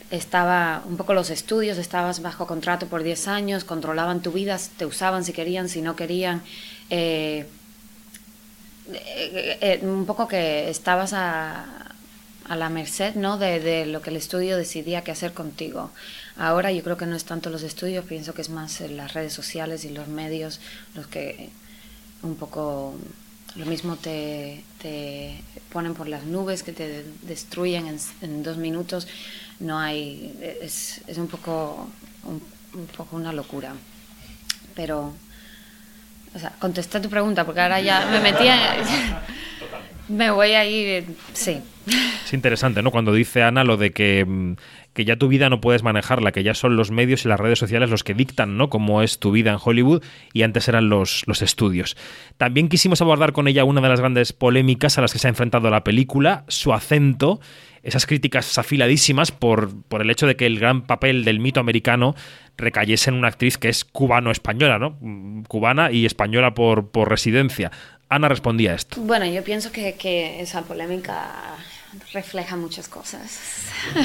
estaba 0.09 0.83
un 0.85 0.97
poco 0.97 1.13
los 1.13 1.29
estudios, 1.29 1.77
estabas 1.77 2.21
bajo 2.21 2.47
contrato 2.47 2.87
por 2.87 3.03
10 3.03 3.27
años, 3.27 3.63
controlaban 3.63 4.21
tu 4.21 4.31
vida, 4.31 4.57
te 4.77 4.85
usaban 4.85 5.23
si 5.23 5.33
querían, 5.33 5.69
si 5.69 5.81
no 5.81 5.95
querían. 5.95 6.41
eh, 6.89 7.45
eh, 8.93 9.57
eh, 9.61 9.79
un 9.85 10.05
poco 10.05 10.27
que 10.27 10.69
estabas 10.69 11.13
a, 11.13 11.65
a 12.45 12.55
la 12.55 12.69
merced 12.69 13.15
¿no? 13.15 13.37
de, 13.37 13.59
de 13.59 13.85
lo 13.85 14.01
que 14.01 14.09
el 14.09 14.15
estudio 14.17 14.57
decidía 14.57 15.03
que 15.03 15.11
hacer 15.11 15.33
contigo. 15.33 15.91
Ahora 16.35 16.71
yo 16.71 16.83
creo 16.83 16.97
que 16.97 17.05
no 17.05 17.15
es 17.15 17.23
tanto 17.25 17.49
los 17.49 17.63
estudios, 17.63 18.05
pienso 18.05 18.33
que 18.33 18.41
es 18.41 18.49
más 18.49 18.81
eh, 18.81 18.89
las 18.89 19.13
redes 19.13 19.33
sociales 19.33 19.85
y 19.85 19.89
los 19.89 20.07
medios 20.07 20.59
los 20.95 21.07
que 21.07 21.49
un 22.23 22.35
poco 22.35 22.95
lo 23.55 23.65
mismo 23.65 23.97
te, 23.97 24.63
te 24.81 25.41
ponen 25.71 25.93
por 25.93 26.07
las 26.07 26.23
nubes, 26.23 26.63
que 26.63 26.71
te 26.71 27.05
destruyen 27.23 27.87
en, 27.87 27.97
en 28.21 28.43
dos 28.43 28.57
minutos. 28.57 29.07
No 29.59 29.77
hay, 29.79 30.37
es, 30.61 31.01
es 31.07 31.17
un, 31.17 31.27
poco, 31.27 31.89
un, 32.23 32.41
un 32.73 32.87
poco 32.87 33.15
una 33.15 33.33
locura. 33.33 33.73
Pero, 34.75 35.13
o 36.33 36.39
sea, 36.39 36.51
contesté 36.59 36.99
tu 36.99 37.09
pregunta, 37.09 37.45
porque 37.45 37.61
ahora 37.61 37.81
ya 37.81 38.07
me 38.11 38.19
metía... 38.19 38.77
me 40.11 40.29
voy 40.29 40.51
a 40.51 40.65
ir, 40.65 41.05
sí. 41.33 41.61
Es 42.25 42.33
interesante, 42.33 42.81
¿no? 42.81 42.91
Cuando 42.91 43.13
dice 43.13 43.43
Ana 43.43 43.63
lo 43.63 43.77
de 43.77 43.91
que, 43.91 44.25
mm, 44.25 44.55
que 44.93 45.05
ya 45.05 45.15
tu 45.15 45.27
vida 45.27 45.49
no 45.49 45.61
puedes 45.61 45.83
manejarla, 45.83 46.31
que 46.31 46.43
ya 46.43 46.53
son 46.53 46.75
los 46.75 46.91
medios 46.91 47.25
y 47.25 47.29
las 47.29 47.39
redes 47.39 47.59
sociales 47.59 47.89
los 47.89 48.03
que 48.03 48.13
dictan, 48.13 48.57
¿no? 48.57 48.69
Cómo 48.69 49.01
es 49.01 49.19
tu 49.19 49.31
vida 49.31 49.51
en 49.51 49.57
Hollywood 49.63 50.03
y 50.33 50.43
antes 50.43 50.67
eran 50.67 50.89
los, 50.89 51.23
los 51.27 51.41
estudios. 51.41 51.95
También 52.37 52.67
quisimos 52.67 53.01
abordar 53.01 53.31
con 53.31 53.47
ella 53.47 53.63
una 53.63 53.81
de 53.81 53.89
las 53.89 53.99
grandes 53.99 54.33
polémicas 54.33 54.97
a 54.97 55.01
las 55.01 55.13
que 55.13 55.19
se 55.19 55.27
ha 55.27 55.29
enfrentado 55.29 55.69
la 55.69 55.83
película, 55.83 56.43
su 56.47 56.73
acento, 56.73 57.39
esas 57.83 58.05
críticas 58.05 58.57
afiladísimas 58.57 59.31
por, 59.31 59.81
por 59.83 60.01
el 60.01 60.09
hecho 60.11 60.27
de 60.27 60.35
que 60.35 60.45
el 60.45 60.59
gran 60.59 60.81
papel 60.83 61.23
del 61.23 61.39
mito 61.39 61.59
americano 61.59 62.15
recayese 62.57 63.09
en 63.09 63.15
una 63.15 63.29
actriz 63.29 63.57
que 63.57 63.69
es 63.69 63.85
cubano-española, 63.85 64.77
¿no? 64.77 64.97
Mm, 65.01 65.43
Cubana 65.43 65.91
y 65.91 66.05
española 66.05 66.53
por, 66.53 66.91
por 66.91 67.09
residencia. 67.09 67.71
Ana 68.09 68.27
respondía 68.27 68.73
a 68.73 68.75
esto. 68.75 69.01
Bueno, 69.01 69.25
yo 69.25 69.43
pienso 69.43 69.71
que, 69.71 69.95
que 69.95 70.41
esa 70.41 70.63
polémica 70.63 71.55
refleja 72.13 72.55
muchas 72.55 72.87
cosas. 72.87 73.31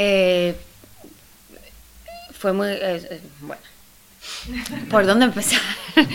Eh, 0.00 0.54
fue 2.38 2.52
muy... 2.52 2.68
eh, 2.68 2.78
eh, 3.10 3.20
bueno, 3.40 3.60
¿por 4.90 5.06
dónde 5.06 5.24
empezar? 5.26 5.60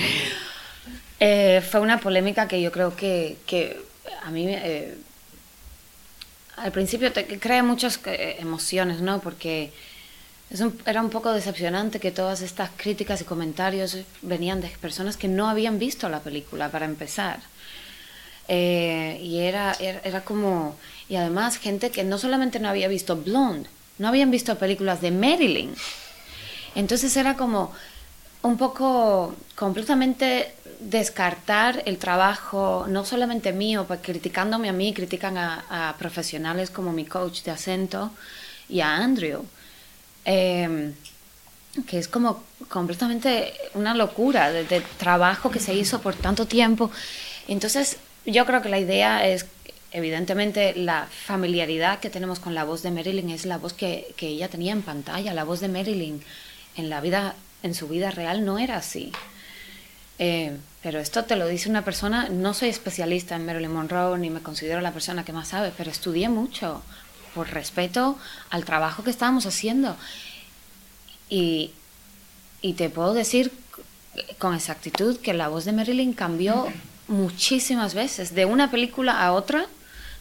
Eh, 1.20 1.62
fue 1.72 1.80
una 1.80 2.00
polémica 2.02 2.50
que 2.50 2.62
yo 2.62 2.70
creo 2.72 2.96
que, 2.98 3.38
que 3.48 3.80
a 4.24 4.30
mí 4.30 4.46
eh, 4.50 4.98
al 6.58 6.72
principio 6.74 7.14
te 7.14 7.26
crea 7.40 7.64
muchas 7.64 7.98
emociones, 8.06 9.00
¿no? 9.00 9.20
Porque 9.22 9.72
es 10.50 10.60
un- 10.60 10.78
era 10.86 11.02
un 11.02 11.10
poco 11.10 11.32
decepcionante 11.32 12.02
que 12.02 12.12
todas 12.12 12.42
estas 12.42 12.72
críticas 12.76 13.22
y 13.22 13.24
comentarios 13.24 13.98
venían 14.22 14.60
de 14.60 14.68
personas 14.82 15.16
que 15.16 15.30
no 15.30 15.48
habían 15.50 15.80
visto 15.80 16.10
la 16.10 16.20
película, 16.20 16.70
para 16.70 16.86
empezar. 16.86 17.40
Eh, 18.56 19.20
y 19.20 19.40
era, 19.40 19.76
era, 19.80 20.00
era 20.04 20.22
como... 20.22 20.76
Y 21.10 21.16
además 21.16 21.58
gente 21.58 21.90
que 21.90 22.04
no 22.04 22.20
solamente 22.20 22.60
no 22.60 22.70
había 22.70 22.88
visto 22.88 23.16
Blonde, 23.16 23.68
no 23.98 24.08
habían 24.08 24.30
visto 24.30 24.60
películas 24.60 25.02
de 25.02 25.10
Marilyn. 25.10 25.74
Entonces 26.76 27.18
era 27.18 27.36
como 27.36 27.72
un 28.44 28.58
poco 28.58 29.34
completamente 29.56 30.54
descartar 30.80 31.82
el 31.86 31.98
trabajo, 31.98 32.86
no 32.88 33.06
solamente 33.06 33.54
mío, 33.54 33.86
pues 33.88 34.02
criticándome 34.04 34.70
a 34.70 34.74
mí, 34.74 34.94
critican 34.94 35.36
a, 35.38 35.90
a 35.90 35.98
profesionales 35.98 36.70
como 36.70 36.94
mi 36.94 37.06
coach 37.06 37.42
de 37.42 37.52
acento 37.52 38.12
y 38.70 38.82
a 38.82 38.98
Andrew. 38.98 39.44
Eh, 40.26 40.94
que 41.88 41.98
es 41.98 42.08
como 42.08 42.44
completamente 42.70 43.54
una 43.74 43.96
locura 43.96 44.52
de, 44.52 44.64
de 44.64 44.82
trabajo 45.00 45.50
que 45.50 45.60
se 45.60 45.74
hizo 45.74 46.00
por 46.02 46.14
tanto 46.14 46.46
tiempo. 46.46 46.92
Entonces, 47.48 47.98
yo 48.26 48.46
creo 48.46 48.62
que 48.62 48.70
la 48.70 48.80
idea 48.80 49.28
es, 49.28 49.46
evidentemente, 49.92 50.74
la 50.76 51.08
familiaridad 51.08 52.00
que 52.00 52.10
tenemos 52.10 52.40
con 52.40 52.56
la 52.56 52.64
voz 52.64 52.84
de 52.84 52.92
Marilyn 52.92 53.30
es 53.30 53.46
la 53.46 53.58
voz 53.58 53.74
que, 53.74 54.14
que 54.16 54.28
ella 54.28 54.48
tenía 54.48 54.72
en 54.72 54.82
pantalla. 54.82 55.34
La 55.34 55.44
voz 55.44 55.60
de 55.60 55.68
Marilyn 55.68 56.24
en 56.76 56.90
la 56.90 57.02
vida, 57.02 57.36
en 57.62 57.76
su 57.76 57.88
vida 57.88 58.12
real 58.12 58.46
no 58.46 58.60
era 58.60 58.78
así. 58.78 59.12
Eh, 60.20 60.58
pero 60.82 61.00
esto 61.00 61.26
te 61.26 61.36
lo 61.36 61.48
dice 61.48 61.70
una 61.70 61.84
persona, 61.84 62.30
no 62.30 62.54
soy 62.54 62.70
especialista 62.70 63.36
en 63.36 63.46
Marilyn 63.46 63.74
Monroe 63.74 64.18
ni 64.20 64.30
me 64.30 64.42
considero 64.42 64.82
la 64.82 64.92
persona 64.92 65.26
que 65.26 65.34
más 65.34 65.50
sabe, 65.50 65.72
pero 65.76 65.90
estudié 65.90 66.30
mucho 66.30 66.84
por 67.34 67.50
respeto 67.50 68.18
al 68.50 68.64
trabajo 68.64 69.04
que 69.04 69.10
estábamos 69.10 69.46
haciendo. 69.46 69.98
Y, 71.30 71.72
y 72.62 72.74
te 72.74 72.90
puedo 72.90 73.14
decir 73.14 73.52
con 74.38 74.54
exactitud 74.54 75.18
que 75.20 75.34
la 75.34 75.48
voz 75.48 75.66
de 75.66 75.72
Marilyn 75.72 76.14
cambió 76.14 76.68
muchísimas 77.08 77.94
veces, 77.94 78.34
de 78.36 78.46
una 78.46 78.72
película 78.72 79.24
a 79.24 79.34
otra, 79.34 79.66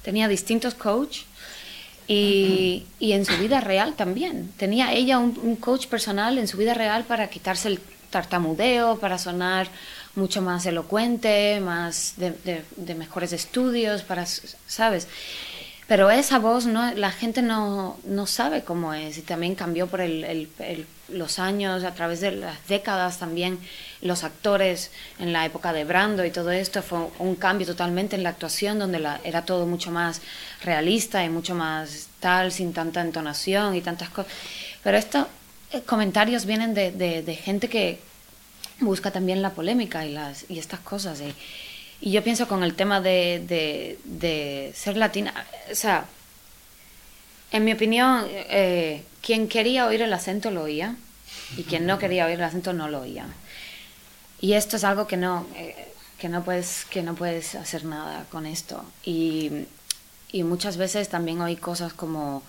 tenía 0.02 0.28
distintos 0.28 0.74
coaches 0.74 1.24
y, 2.08 2.84
y 2.98 3.12
en 3.12 3.24
su 3.24 3.36
vida 3.38 3.60
real 3.60 3.94
también. 3.94 4.50
Tenía 4.56 4.92
ella 4.92 5.18
un, 5.18 5.56
coach 5.56 5.86
personal 5.86 6.38
en 6.38 6.48
su 6.48 6.56
vida 6.56 6.74
real 6.74 7.04
para 7.04 7.28
quitarse 7.28 7.68
el 7.68 7.80
tartamudeo, 8.10 8.98
para 8.98 9.18
sonar 9.18 9.68
mucho 10.14 10.42
más 10.42 10.66
elocuente, 10.66 11.60
más 11.60 12.14
de 12.16 12.94
mejores 12.94 13.32
estudios, 13.32 14.02
para, 14.02 14.26
¿sabes? 14.26 15.08
Pero 15.88 16.10
esa 16.10 16.38
voz, 16.38 16.66
no, 16.66 16.94
la 16.94 17.10
gente 17.10 17.42
no, 17.42 17.98
no 18.04 18.26
sabe 18.26 18.62
cómo 18.64 18.94
es 18.94 19.18
y 19.18 19.22
también 19.22 19.54
cambió 19.54 19.86
por 19.88 20.00
el- 20.00 20.24
el- 20.24 20.48
el- 20.60 20.86
los 21.12 21.38
años, 21.38 21.84
a 21.84 21.94
través 21.94 22.20
de 22.20 22.32
las 22.32 22.66
décadas 22.68 23.18
también, 23.18 23.58
los 24.00 24.24
actores 24.24 24.90
en 25.18 25.32
la 25.32 25.44
época 25.46 25.72
de 25.72 25.84
Brando 25.84 26.24
y 26.24 26.30
todo 26.30 26.50
esto 26.50 26.82
fue 26.82 27.08
un 27.18 27.36
cambio 27.36 27.66
totalmente 27.66 28.16
en 28.16 28.22
la 28.22 28.30
actuación 28.30 28.78
donde 28.78 28.98
la- 28.98 29.20
era 29.24 29.44
todo 29.44 29.66
mucho 29.66 29.90
más 29.90 30.20
realista 30.62 31.24
y 31.24 31.28
mucho 31.28 31.54
más 31.54 32.08
tal, 32.20 32.52
sin 32.52 32.72
tanta 32.72 33.00
entonación 33.00 33.74
y 33.74 33.80
tantas 33.80 34.08
cosas. 34.10 34.32
Pero 34.82 34.96
estos 34.98 35.26
eh, 35.72 35.82
comentarios 35.82 36.44
vienen 36.44 36.74
de, 36.74 37.40
gente 37.42 37.68
que 37.68 37.98
busca 38.80 39.10
también 39.10 39.40
la 39.42 39.50
polémica 39.50 40.04
y, 40.04 40.58
estas 40.58 40.80
cosas. 40.80 41.20
Y, 42.00 42.10
yo 42.10 42.22
pienso 42.24 42.48
con 42.48 42.64
el 42.64 42.74
tema 42.74 43.00
de- 43.00 43.96
de 44.04 44.72
ser 44.74 44.96
latina, 44.96 45.32
o 45.70 45.74
sea, 45.74 46.04
en 47.52 47.64
mi 47.64 47.72
opinión, 47.72 48.26
eh, 48.30 49.04
quien 49.20 49.46
quería 49.46 49.86
oír 49.86 50.02
el 50.02 50.12
acento 50.12 50.50
lo 50.50 50.62
oía 50.62 50.96
y 51.56 51.64
quien 51.64 51.86
no 51.86 51.98
quería 51.98 52.26
oír 52.26 52.36
el 52.36 52.44
acento 52.44 52.72
no 52.72 52.88
lo 52.88 53.02
oía. 53.02 53.26
Y 54.40 54.54
esto 54.54 54.76
es 54.76 54.84
algo 54.84 55.06
que 55.06 55.18
no, 55.18 55.46
eh, 55.54 55.92
que 56.18 56.28
no, 56.28 56.42
puedes, 56.42 56.86
que 56.86 57.02
no 57.02 57.14
puedes 57.14 57.54
hacer 57.54 57.84
nada 57.84 58.24
con 58.30 58.46
esto. 58.46 58.84
Y, 59.04 59.66
y 60.32 60.42
muchas 60.44 60.78
veces 60.78 61.10
también 61.10 61.40
oí 61.42 61.56
cosas 61.56 61.92
como, 61.92 62.42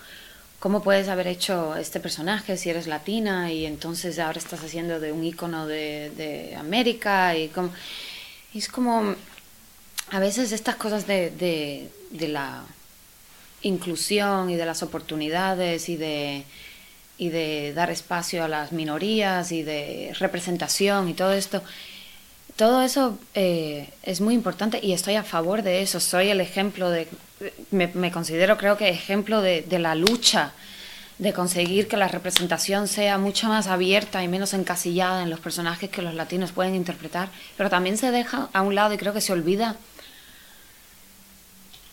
¿cómo 0.59 0.81
puedes 0.81 1.09
haber 1.09 1.27
hecho 1.27 1.75
este 1.75 1.99
personaje 1.99 2.55
si 2.55 2.69
eres 2.69 2.87
latina 2.87 3.51
y 3.51 3.65
entonces 3.65 4.17
ahora 4.19 4.39
estás 4.39 4.63
haciendo 4.63 5.01
de 5.01 5.11
un 5.11 5.23
ícono 5.23 5.67
de, 5.67 6.11
de 6.15 6.55
América? 6.55 7.35
Y, 7.35 7.49
como, 7.49 7.71
y 8.53 8.59
es 8.59 8.69
como, 8.69 9.15
a 10.11 10.19
veces 10.19 10.53
estas 10.53 10.77
cosas 10.77 11.05
de, 11.07 11.29
de, 11.29 11.91
de 12.11 12.27
la 12.29 12.63
inclusión 13.63 14.49
y 14.49 14.55
de 14.55 14.65
las 14.65 14.83
oportunidades 14.83 15.89
y 15.89 15.97
de, 15.97 16.43
y 17.17 17.29
de 17.29 17.73
dar 17.73 17.89
espacio 17.89 18.43
a 18.43 18.47
las 18.47 18.71
minorías 18.71 19.51
y 19.51 19.63
de 19.63 20.13
representación 20.19 21.09
y 21.09 21.13
todo 21.13 21.33
esto, 21.33 21.63
todo 22.55 22.83
eso 22.83 23.17
eh, 23.33 23.89
es 24.03 24.21
muy 24.21 24.35
importante 24.35 24.79
y 24.83 24.93
estoy 24.93 25.15
a 25.15 25.23
favor 25.23 25.63
de 25.63 25.81
eso. 25.81 25.99
Soy 25.99 26.29
el 26.29 26.41
ejemplo 26.41 26.91
de, 26.91 27.07
me, 27.71 28.11
considero 28.11 28.57
creo 28.57 28.77
que 28.77 28.89
ejemplo 28.89 29.41
de, 29.41 29.61
de 29.61 29.79
la 29.79 29.95
lucha 29.95 30.53
de 31.17 31.31
conseguir 31.31 31.87
que 31.87 31.97
la 31.97 32.07
representación 32.07 32.87
sea 32.87 33.17
mucho 33.17 33.47
más 33.47 33.67
abierta 33.67 34.23
y 34.23 34.27
menos 34.27 34.53
encasillada 34.53 35.23
en 35.23 35.29
los 35.29 35.39
personajes 35.39 35.89
que 35.89 36.01
los 36.01 36.15
latinos 36.15 36.51
pueden 36.51 36.75
interpretar, 36.75 37.29
pero 37.55 37.69
también 37.69 37.97
se 37.97 38.11
deja 38.11 38.49
a 38.51 38.61
un 38.61 38.75
lado 38.75 38.93
y 38.93 38.97
creo 38.97 39.13
que 39.13 39.21
se 39.21 39.31
olvida 39.31 39.77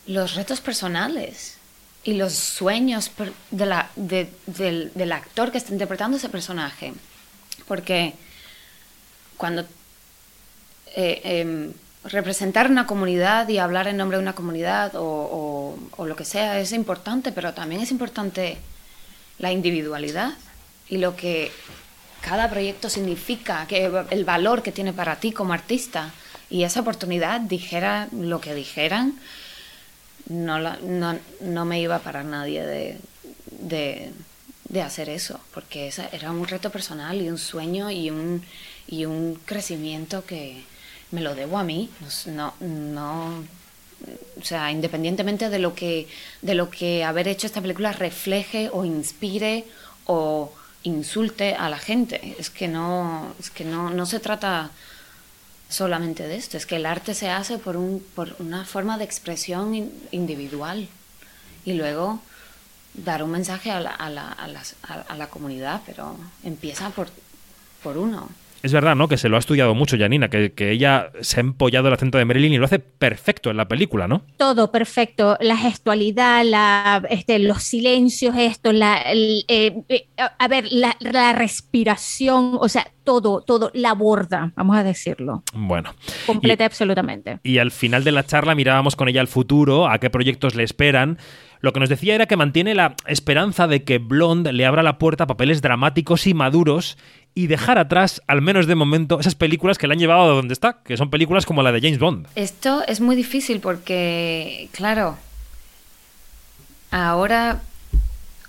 los 0.07 0.35
retos 0.35 0.61
personales 0.61 1.60
y 2.05 2.15
los 2.15 2.33
sueños 2.35 3.11
de 3.51 3.67
la- 3.67 3.91
de- 3.97 4.31
del, 4.47 4.91
del 4.95 5.13
actor 5.13 5.53
que 5.53 5.59
está 5.59 5.73
interpretando 5.73 6.17
ese 6.17 6.29
personaje. 6.29 6.95
Porque 7.69 8.15
cuando 9.37 9.65
eh, 10.97 11.21
em, 11.41 11.73
representar 12.05 12.71
una 12.71 12.87
comunidad 12.87 13.49
y 13.49 13.59
hablar 13.59 13.87
en 13.87 13.97
nombre 13.97 14.17
de 14.17 14.23
una 14.23 14.35
comunidad 14.35 14.95
o, 14.97 15.05
o- 15.05 15.79
o 15.97 16.07
lo 16.07 16.17
que 16.17 16.25
sea 16.25 16.59
es 16.59 16.73
importante, 16.73 17.31
pero 17.33 17.53
también 17.55 17.81
es 17.83 17.91
importante 17.91 18.57
la 19.39 19.53
individualidad 19.53 20.33
y 20.89 20.97
lo 20.99 21.15
que 21.17 21.53
cada 22.23 22.51
proyecto 22.51 22.91
significa, 22.91 23.67
que 23.67 23.91
el 24.11 24.25
valor 24.25 24.63
que 24.63 24.73
tiene 24.73 24.93
para 24.93 25.17
ti 25.17 25.33
como 25.33 25.53
artista. 25.53 26.13
Y 26.51 26.65
esa 26.65 26.81
oportunidad, 26.81 27.41
dijera 27.41 28.09
lo 28.13 28.41
que 28.41 28.55
dijeran, 28.55 29.19
no, 30.31 30.59
la- 30.59 30.78
no, 30.83 31.18
no 31.43 31.64
me 31.66 31.81
iba 31.81 31.99
para 31.99 32.22
nadie 32.24 32.64
de, 32.64 32.99
de, 33.61 34.12
de 34.68 34.83
hacer 34.83 35.09
eso, 35.11 35.41
porque 35.53 35.89
esa 35.89 36.09
era 36.12 36.31
un 36.31 36.47
reto 36.47 36.70
personal 36.70 37.20
y 37.20 37.28
un 37.28 37.39
sueño 37.39 37.91
y 37.91 38.11
un, 38.11 38.43
y 38.87 39.05
un 39.05 39.35
crecimiento 39.45 40.24
que 40.24 40.62
me 41.11 41.20
lo 41.20 41.35
debo 41.35 41.59
a 41.59 41.64
mí. 41.64 41.91
No, 42.26 42.55
no, 42.61 43.45
o 44.41 44.45
sea, 44.45 44.70
independientemente 44.70 45.51
de 45.51 45.59
lo 45.59 45.74
que, 45.74 46.09
de 46.43 46.55
lo 46.55 46.70
que 46.70 47.05
haber 47.05 47.28
hecho 47.28 47.47
esta 47.47 47.61
película 47.61 47.93
refleje 47.93 48.70
o 48.72 48.85
inspire 48.85 49.64
o 50.07 50.53
insulte 50.85 51.55
a 51.55 51.68
la 51.68 51.78
gente. 51.78 52.35
Es 52.39 52.49
que 52.51 52.68
no, 52.68 53.35
es 53.39 53.51
que 53.51 53.64
no, 53.64 53.91
no 53.91 54.07
se 54.07 54.20
trata 54.20 54.70
solamente 55.71 56.27
de 56.29 56.37
esto, 56.37 56.57
es 56.59 56.66
que 56.66 56.77
el 56.77 56.85
arte 56.85 57.14
se 57.14 57.31
hace 57.31 57.57
por, 57.59 57.77
un, 57.79 58.05
por 58.14 58.37
una 58.41 58.64
forma 58.66 58.99
de 58.99 59.05
expresión 59.05 59.75
in- 59.75 59.93
individual 60.11 60.89
y 61.64 61.73
luego 61.75 62.21
dar 62.93 63.23
un 63.23 63.31
mensaje 63.31 63.71
a 63.71 63.81
la, 63.81 63.91
a 63.91 64.11
la, 64.11 64.31
a 64.33 64.49
las- 64.49 64.75
a- 64.83 65.03
a 65.09 65.16
la 65.16 65.29
comunidad, 65.29 65.81
pero 65.87 66.16
empieza 66.43 66.91
por, 66.91 67.09
por 67.83 67.97
uno. 67.97 68.29
Es 68.63 68.73
verdad, 68.73 68.95
¿no? 68.95 69.09
Que 69.09 69.17
se 69.17 69.29
lo 69.29 69.37
ha 69.37 69.39
estudiado 69.39 69.75
mucho 69.75 69.97
Janina, 69.99 70.29
que, 70.29 70.53
que 70.53 70.71
ella 70.71 71.11
se 71.21 71.39
ha 71.39 71.41
empollado 71.41 71.89
el 71.89 71.95
acento 71.95 72.19
de 72.19 72.25
Marilyn 72.27 72.53
y 72.53 72.59
lo 72.59 72.67
hace 72.67 72.79
perfecto 72.79 73.51
en 73.51 73.57
la 73.57 73.69
película, 73.69 74.07
¿no? 74.07 74.23
Todo 74.37 74.71
perfecto, 74.71 75.39
la 75.41 75.57
gestualidad, 75.57 76.45
la, 76.45 77.03
este, 77.09 77.39
los 77.39 77.63
silencios, 77.63 78.35
esto, 78.37 78.73
la, 78.73 78.99
el, 78.99 79.45
eh, 79.49 79.83
eh, 79.89 80.07
a 80.39 80.49
ver, 80.49 80.67
la, 80.71 80.97
la 81.01 81.33
respiración, 81.33 82.59
o 82.61 82.69
sea, 82.69 82.87
todo, 83.05 83.41
todo, 83.41 83.71
la 83.75 83.95
borda, 83.95 84.53
vamos 84.57 84.77
a 84.77 84.85
decirlo, 84.85 85.43
Bueno. 85.55 85.95
completa 86.27 86.65
y 86.65 86.67
absolutamente. 86.67 87.39
Y 87.43 87.59
al 87.59 87.71
final 87.71 88.05
de 88.05 88.13
la 88.13 88.25
charla 88.25 88.55
mirábamos 88.55 88.95
con 88.95 89.09
ella 89.09 89.21
al 89.21 89.29
futuro, 89.29 89.89
a 89.89 89.99
qué 89.99 90.11
proyectos 90.11 90.55
le 90.55 90.63
esperan. 90.65 91.19
Lo 91.63 91.73
que 91.73 91.81
nos 91.81 91.89
decía 91.91 92.15
era 92.15 92.27
que 92.27 92.37
mantiene 92.39 92.75
la 92.75 92.95
esperanza 93.07 93.67
de 93.67 93.85
que 93.85 93.99
Blonde 93.99 94.53
le 94.53 94.65
abra 94.65 94.83
la 94.83 94.97
puerta 94.99 95.25
a 95.25 95.27
papeles 95.27 95.61
dramáticos 95.61 96.27
y 96.27 96.33
maduros 96.35 96.97
y 97.35 97.47
dejar 97.47 97.78
atrás, 97.78 98.22
al 98.26 98.43
menos 98.43 98.66
de 98.66 98.74
momento, 98.74 99.20
esas 99.20 99.35
películas 99.35 99.78
que 99.78 99.87
le 99.87 99.95
han 99.95 100.01
llevado 100.01 100.22
a 100.22 100.35
donde 100.35 100.55
está, 100.55 100.78
que 100.85 100.97
son 100.97 101.11
películas 101.11 101.47
como 101.47 101.62
la 101.62 101.72
de 101.72 101.81
James 101.81 101.99
Bond. 101.99 102.26
Esto 102.35 102.83
es 102.87 103.01
muy 103.01 103.16
difícil 103.16 103.61
porque, 103.61 104.68
claro, 104.72 105.16
ahora, 106.91 107.62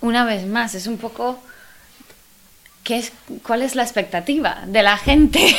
una 0.02 0.26
vez 0.26 0.46
más, 0.48 0.76
es 0.76 0.88
un 0.88 0.98
poco... 0.98 1.42
¿qué 2.84 2.98
es, 2.98 3.14
¿Cuál 3.44 3.62
es 3.62 3.76
la 3.76 3.84
expectativa 3.84 4.64
de 4.66 4.84
la 4.84 4.98
gente? 4.98 5.56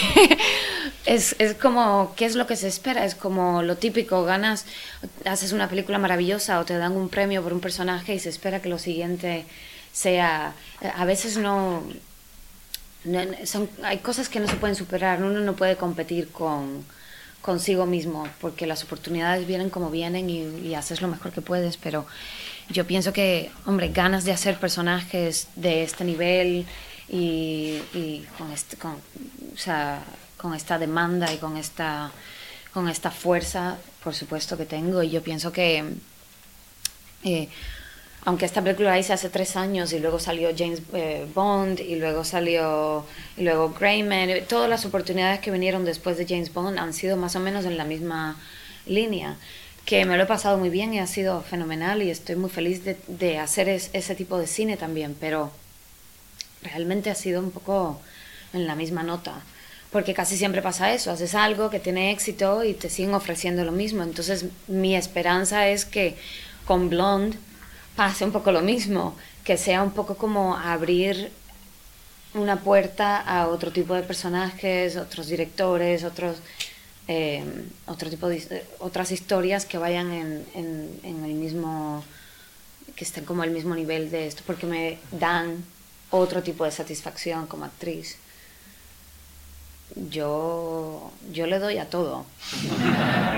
es, 1.07 1.37
es 1.39 1.55
como, 1.55 2.15
¿qué 2.17 2.27
es 2.27 2.35
lo 2.35 2.47
que 2.47 2.57
se 2.57 2.69
espera? 2.69 3.05
Es 3.05 3.15
como 3.15 3.63
lo 3.63 3.77
típico, 3.77 4.25
ganas, 4.25 4.67
haces 5.25 5.53
una 5.53 5.69
película 5.69 5.99
maravillosa 5.99 6.59
o 6.61 6.65
te 6.65 6.77
dan 6.77 6.93
un 6.93 7.09
premio 7.09 7.43
por 7.43 7.53
un 7.53 7.61
personaje 7.61 8.15
y 8.15 8.19
se 8.19 8.29
espera 8.29 8.61
que 8.61 8.69
lo 8.69 8.79
siguiente 8.79 9.45
sea... 9.93 10.55
A 10.97 11.05
veces 11.05 11.37
no... 11.37 11.85
no- 13.05 13.47
son, 13.47 13.69
hay 13.83 13.99
cosas 13.99 14.29
que 14.29 14.41
no 14.41 14.49
se 14.49 14.57
pueden 14.57 14.77
superar, 14.77 15.23
uno 15.23 15.41
no 15.41 15.55
puede 15.55 15.77
competir 15.77 16.31
con 16.31 16.85
consigo 17.43 17.87
mismo, 17.87 18.29
porque 18.41 18.67
las 18.67 18.85
oportunidades 18.85 19.47
vienen 19.49 19.69
como 19.69 19.91
vienen 19.91 20.31
y, 20.31 20.43
y 20.69 20.75
haces 20.77 21.03
lo 21.03 21.09
mejor 21.09 21.33
que 21.33 21.41
puedes, 21.43 21.77
pero 21.77 22.07
yo 22.71 22.87
pienso 22.87 23.13
que, 23.13 23.51
hombre, 23.67 23.89
ganas 23.89 24.25
de 24.25 24.33
hacer 24.33 24.59
personajes 24.59 25.49
de 25.57 25.83
este 25.83 26.05
nivel 26.05 26.67
y, 27.09 27.81
y 27.95 28.25
con, 28.39 28.53
este, 28.53 28.77
con, 28.77 28.93
o 28.93 29.59
sea, 29.59 30.03
con 30.37 30.55
esta 30.55 30.79
demanda 30.79 31.33
y 31.33 31.39
con 31.39 31.57
esta, 31.57 32.13
con 32.73 32.89
esta 32.89 33.11
fuerza, 33.11 33.79
por 34.05 34.15
supuesto 34.15 34.57
que 34.57 34.67
tengo, 34.67 35.03
y 35.03 35.11
yo 35.11 35.23
pienso 35.23 35.53
que... 35.53 35.85
eh, 37.25 37.49
aunque 38.25 38.45
esta 38.47 38.63
película 38.63 38.91
la 38.91 38.99
hice 38.99 39.13
hace 39.13 39.29
tres 39.31 39.57
años 39.57 39.93
y 39.93 39.99
luego 39.99 40.19
salió 40.21 40.51
James 40.57 40.81
eh, 40.95 41.27
Bond 41.35 41.81
y 41.81 41.97
luego 41.97 42.25
salió 42.25 43.05
y 43.37 43.43
luego 43.43 43.75
Greyman, 43.79 44.31
todas 44.49 44.71
las 44.71 44.85
oportunidades 44.85 45.41
que 45.41 45.51
vinieron 45.51 45.85
después 45.85 46.17
de 46.19 46.27
James 46.27 46.53
Bond 46.53 46.79
han 46.79 46.95
sido 46.95 47.17
más 47.17 47.35
o 47.37 47.41
menos 47.41 47.65
en 47.65 47.77
la 47.77 47.85
misma 47.85 48.37
línea, 48.87 49.37
que 49.85 50.05
me 50.05 50.17
lo 50.17 50.23
he 50.23 50.27
pasado 50.27 50.57
muy 50.59 50.71
bien 50.71 50.95
y 50.95 51.01
ha 51.01 51.07
sido 51.09 51.43
fenomenal 51.43 52.03
y 52.03 52.11
estoy 52.11 52.37
muy 52.37 52.51
feliz 52.51 52.85
de, 52.85 52.97
de 53.09 53.39
hacer 53.39 53.69
es- 53.69 53.91
ese 53.93 54.15
tipo 54.15 54.39
de 54.39 54.47
cine 54.47 54.77
también, 54.77 55.17
pero 55.19 55.51
realmente 56.63 57.11
ha 57.11 57.15
sido 57.15 57.41
un 57.41 57.51
poco 57.51 58.01
en 58.53 58.67
la 58.67 58.75
misma 58.77 59.03
nota. 59.03 59.43
Porque 59.91 60.15
casi 60.15 60.37
siempre 60.39 60.63
pasa 60.63 60.93
eso, 60.95 61.11
haces 61.11 61.35
algo 61.35 61.69
que 61.69 61.79
tiene 61.81 62.13
éxito 62.13 62.65
y 62.65 62.73
te 62.73 62.89
siguen 62.89 63.15
ofreciendo 63.15 63.65
lo 63.65 63.73
mismo. 63.73 64.03
Entonces 64.03 64.47
mi 64.67 64.97
esperanza 64.97 65.69
es 65.69 65.85
que 65.85 66.17
con 66.67 66.89
Blonde 66.89 67.37
pase 67.97 68.25
un 68.25 68.33
poco 68.33 68.53
lo 68.53 68.63
mismo, 68.63 69.17
que 69.45 69.57
sea 69.57 69.83
un 69.83 69.93
poco 69.93 70.17
como 70.17 70.57
abrir 70.57 71.31
una 72.35 72.61
puerta 72.61 73.19
a 73.21 73.49
otro 73.49 73.71
tipo 73.73 73.95
de 73.95 74.03
personajes, 74.03 74.97
otros 74.97 75.27
directores, 75.27 76.05
otros 76.05 76.39
eh, 77.09 77.45
otro 77.87 78.09
tipo 78.09 78.29
de 78.29 78.65
otras 78.79 79.11
historias 79.11 79.67
que 79.67 79.77
vayan 79.77 80.13
en, 80.13 80.47
en, 80.55 81.01
en 81.03 81.25
el 81.25 81.35
mismo 81.35 82.05
que 82.95 83.05
estén 83.05 83.25
como 83.25 83.43
al 83.43 83.51
mismo 83.51 83.75
nivel 83.75 84.11
de 84.11 84.27
esto, 84.27 84.43
porque 84.47 84.67
me 84.67 84.99
dan 85.11 85.65
otro 86.11 86.43
tipo 86.43 86.65
de 86.65 86.71
satisfacción 86.71 87.47
como 87.47 87.65
actriz. 87.65 88.19
Yo, 89.95 91.11
yo 91.33 91.47
le 91.47 91.59
doy 91.59 91.77
a 91.79 91.89
todo, 91.91 92.25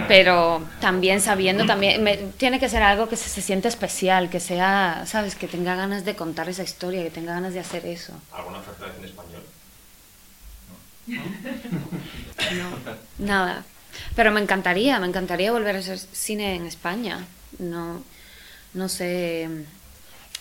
pero 0.06 0.62
también 0.80 1.20
sabiendo, 1.20 1.66
también 1.66 2.02
me- 2.02 2.16
tiene 2.16 2.60
que 2.60 2.68
ser 2.68 2.82
algo 2.82 3.08
que 3.08 3.16
se, 3.16 3.28
se 3.28 3.42
siente 3.42 3.66
especial, 3.68 4.30
que 4.30 4.38
sea, 4.38 5.04
sabes, 5.06 5.34
que 5.34 5.48
tenga 5.48 5.74
ganas 5.74 6.04
de 6.04 6.14
contar 6.14 6.48
esa 6.48 6.62
historia, 6.62 7.02
que 7.02 7.10
tenga 7.10 7.34
ganas 7.34 7.54
de 7.54 7.60
hacer 7.60 7.84
eso. 7.86 8.12
¿Alguna 8.32 8.58
oferta 8.58 8.86
en 8.98 9.04
español? 9.04 9.42
Nada. 13.18 13.64
Pero 14.16 14.32
me 14.32 14.40
encantaría, 14.40 14.98
me 14.98 15.06
encantaría 15.06 15.52
volver 15.52 15.76
a 15.76 15.78
hacer 15.80 15.98
cine 15.98 16.56
en 16.56 16.66
España. 16.66 17.24
No, 17.58 18.02
no 18.74 18.88
sé, 18.88 19.48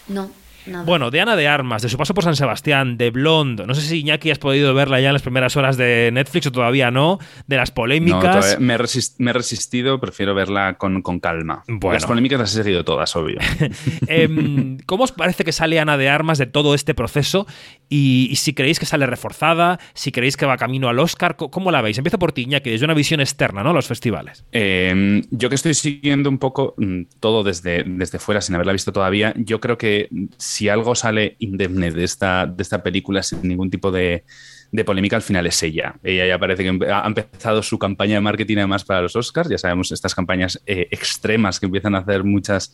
no, 0.07 0.31
nada. 0.65 0.83
Bueno, 0.85 1.11
de 1.11 1.21
Ana 1.21 1.35
de 1.35 1.47
Armas, 1.47 1.81
de 1.81 1.89
su 1.89 1.97
paso 1.97 2.13
por 2.13 2.23
San 2.23 2.35
Sebastián, 2.35 2.97
de 2.97 3.09
Blonde, 3.11 3.65
no 3.67 3.73
sé 3.73 3.81
si 3.81 3.99
Iñaki 3.99 4.31
has 4.31 4.39
podido 4.39 4.73
verla 4.73 4.99
ya 4.99 5.07
en 5.09 5.13
las 5.13 5.21
primeras 5.21 5.55
horas 5.57 5.77
de 5.77 6.09
Netflix 6.13 6.47
o 6.47 6.51
todavía 6.51 6.91
no, 6.91 7.19
de 7.47 7.57
las 7.57 7.71
polémicas. 7.71 8.59
me, 8.59 8.73
he 8.73 8.77
resist- 8.77 9.15
me 9.19 9.31
he 9.31 9.33
resistido, 9.33 9.99
prefiero 9.99 10.33
verla 10.35 10.75
con, 10.77 11.01
con 11.01 11.19
calma. 11.19 11.63
Bueno. 11.67 11.93
Las 11.93 12.05
polémicas 12.05 12.39
las 12.39 12.55
he 12.55 12.63
seguido 12.63 12.83
todas, 12.83 13.15
obvio. 13.15 13.39
Em, 14.07 14.77
¿Cómo 14.85 15.03
os 15.03 15.11
parece 15.11 15.43
que 15.43 15.51
sale 15.51 15.79
Ana 15.79 15.97
de 15.97 16.09
Armas 16.09 16.37
de 16.37 16.45
todo 16.45 16.75
este 16.75 16.93
proceso? 16.93 17.45
Y, 17.89 18.27
y 18.31 18.35
si 18.37 18.53
creéis 18.53 18.79
que 18.79 18.85
sale 18.85 19.05
reforzada, 19.05 19.79
si 19.93 20.11
creéis 20.11 20.37
que 20.37 20.45
va 20.45 20.57
camino 20.57 20.89
al 20.89 20.99
Oscar, 20.99 21.35
¿cómo 21.35 21.71
la 21.71 21.81
veis? 21.81 21.97
Empiezo 21.97 22.19
por 22.19 22.31
ti, 22.31 22.43
Iñaki, 22.43 22.69
desde 22.71 22.85
una 22.85 22.93
visión 22.93 23.19
externa, 23.21 23.63
¿no? 23.63 23.73
Los 23.73 23.87
festivales. 23.87 24.45
Eh, 24.51 25.21
yo 25.29 25.49
que 25.49 25.55
estoy 25.55 25.73
siguiendo 25.73 26.29
un 26.29 26.37
poco 26.39 26.73
mm, 26.77 27.01
todo 27.19 27.43
desde, 27.43 27.83
desde 27.85 28.19
fuera, 28.19 28.41
sin 28.41 28.55
haberla 28.55 28.73
visto 28.73 28.91
todavía, 28.91 29.33
yo 29.37 29.59
creo 29.59 29.77
que 29.77 30.09
si 30.53 30.69
algo 30.69 30.93
sale 30.93 31.35
indemne 31.39 31.89
de 31.89 32.03
esta, 32.03 32.45
de 32.45 32.61
esta 32.61 32.83
película 32.83 33.23
sin 33.23 33.41
ningún 33.41 33.71
tipo 33.71 33.91
de, 33.91 34.23
de 34.71 34.85
polémica, 34.85 35.15
al 35.15 35.23
final 35.23 35.47
es 35.47 35.63
ella. 35.63 35.95
Ella 36.03 36.27
ya 36.27 36.37
parece 36.37 36.63
que 36.63 36.91
ha 36.91 37.07
empezado 37.07 37.63
su 37.63 37.79
campaña 37.79 38.15
de 38.15 38.21
marketing 38.21 38.57
además 38.57 38.83
para 38.83 39.01
los 39.01 39.15
Oscars. 39.15 39.49
Ya 39.49 39.57
sabemos 39.57 39.91
estas 39.91 40.13
campañas 40.13 40.61
eh, 40.67 40.87
extremas 40.91 41.59
que 41.59 41.65
empiezan 41.65 41.95
a 41.95 41.99
hacer 41.99 42.23
muchas, 42.23 42.71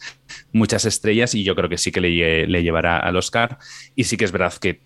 muchas 0.52 0.84
estrellas 0.84 1.34
y 1.36 1.46
yo 1.46 1.56
creo 1.56 1.70
que 1.70 1.78
sí 1.78 1.94
que 1.94 2.02
le, 2.02 2.48
le 2.48 2.64
llevará 2.64 3.00
al 3.00 3.16
Oscar. 3.16 3.60
Y 3.96 4.04
sí 4.04 4.18
que 4.18 4.26
es 4.26 4.34
verdad 4.34 4.54
que 4.56 4.82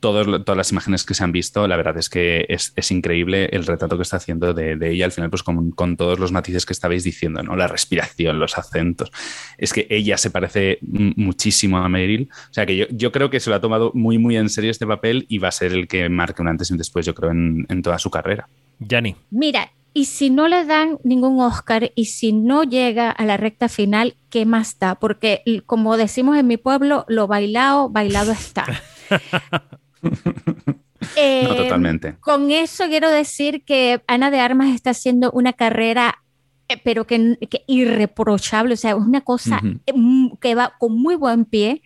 todos 0.00 0.44
todas 0.44 0.56
las 0.56 0.72
imágenes 0.72 1.04
que 1.04 1.14
se 1.14 1.24
han 1.24 1.32
visto, 1.32 1.66
la 1.66 1.76
verdad 1.76 1.96
es 1.98 2.08
que 2.08 2.46
es, 2.48 2.72
es 2.76 2.90
increíble 2.90 3.46
el 3.52 3.66
retrato 3.66 3.96
que 3.96 4.02
está 4.02 4.16
haciendo 4.16 4.54
de, 4.54 4.76
de 4.76 4.92
ella 4.92 5.04
al 5.04 5.12
final, 5.12 5.30
pues 5.30 5.42
con, 5.42 5.70
con 5.72 5.96
todos 5.96 6.18
los 6.18 6.32
matices 6.32 6.66
que 6.66 6.72
estabais 6.72 7.04
diciendo, 7.04 7.42
¿no? 7.42 7.56
La 7.56 7.66
respiración, 7.66 8.38
los 8.38 8.58
acentos. 8.58 9.10
Es 9.56 9.72
que 9.72 9.86
ella 9.90 10.16
se 10.16 10.30
parece 10.30 10.78
muchísimo 10.82 11.78
a 11.78 11.88
Meryl. 11.88 12.28
O 12.50 12.54
sea 12.54 12.66
que 12.66 12.76
yo, 12.76 12.86
yo 12.90 13.12
creo 13.12 13.30
que 13.30 13.40
se 13.40 13.50
lo 13.50 13.56
ha 13.56 13.60
tomado 13.60 13.92
muy, 13.94 14.18
muy 14.18 14.36
en 14.36 14.48
serio 14.48 14.70
este 14.70 14.86
papel 14.86 15.26
y 15.28 15.38
va 15.38 15.48
a 15.48 15.52
ser 15.52 15.72
el 15.72 15.88
que 15.88 16.08
marque 16.08 16.42
un 16.42 16.48
antes 16.48 16.70
y 16.70 16.74
un 16.74 16.78
después, 16.78 17.06
yo 17.06 17.14
creo, 17.14 17.30
en, 17.30 17.66
en 17.68 17.82
toda 17.82 17.98
su 17.98 18.10
carrera. 18.10 18.48
Yanni. 18.78 19.16
Mira, 19.30 19.72
y 19.94 20.04
si 20.04 20.30
no 20.30 20.46
le 20.46 20.64
dan 20.64 20.98
ningún 21.02 21.40
Oscar 21.40 21.90
y 21.94 22.04
si 22.04 22.32
no 22.32 22.62
llega 22.62 23.10
a 23.10 23.24
la 23.24 23.36
recta 23.36 23.68
final, 23.68 24.14
¿qué 24.30 24.46
más 24.46 24.78
da? 24.78 24.94
Porque 24.94 25.42
como 25.66 25.96
decimos 25.96 26.36
en 26.36 26.46
mi 26.46 26.56
pueblo, 26.56 27.04
lo 27.08 27.26
bailado, 27.26 27.88
bailado 27.88 28.32
está. 28.32 28.66
Eh, 31.16 31.44
No, 31.48 31.54
totalmente. 31.54 32.16
Con 32.20 32.50
eso 32.50 32.84
quiero 32.88 33.08
decir 33.10 33.64
que 33.64 34.02
Ana 34.08 34.30
de 34.32 34.40
Armas 34.40 34.74
está 34.74 34.90
haciendo 34.90 35.30
una 35.30 35.52
carrera, 35.52 36.22
eh, 36.68 36.76
pero 36.82 37.06
que, 37.06 37.38
que 37.48 37.62
irreprochable, 37.68 38.74
o 38.74 38.76
sea, 38.76 38.90
es 38.90 38.96
una 38.96 39.20
cosa 39.20 39.60
eh, 39.86 39.92
que 40.40 40.54
va 40.56 40.72
con 40.78 41.00
muy 41.00 41.14
buen 41.14 41.44
pie. 41.44 41.82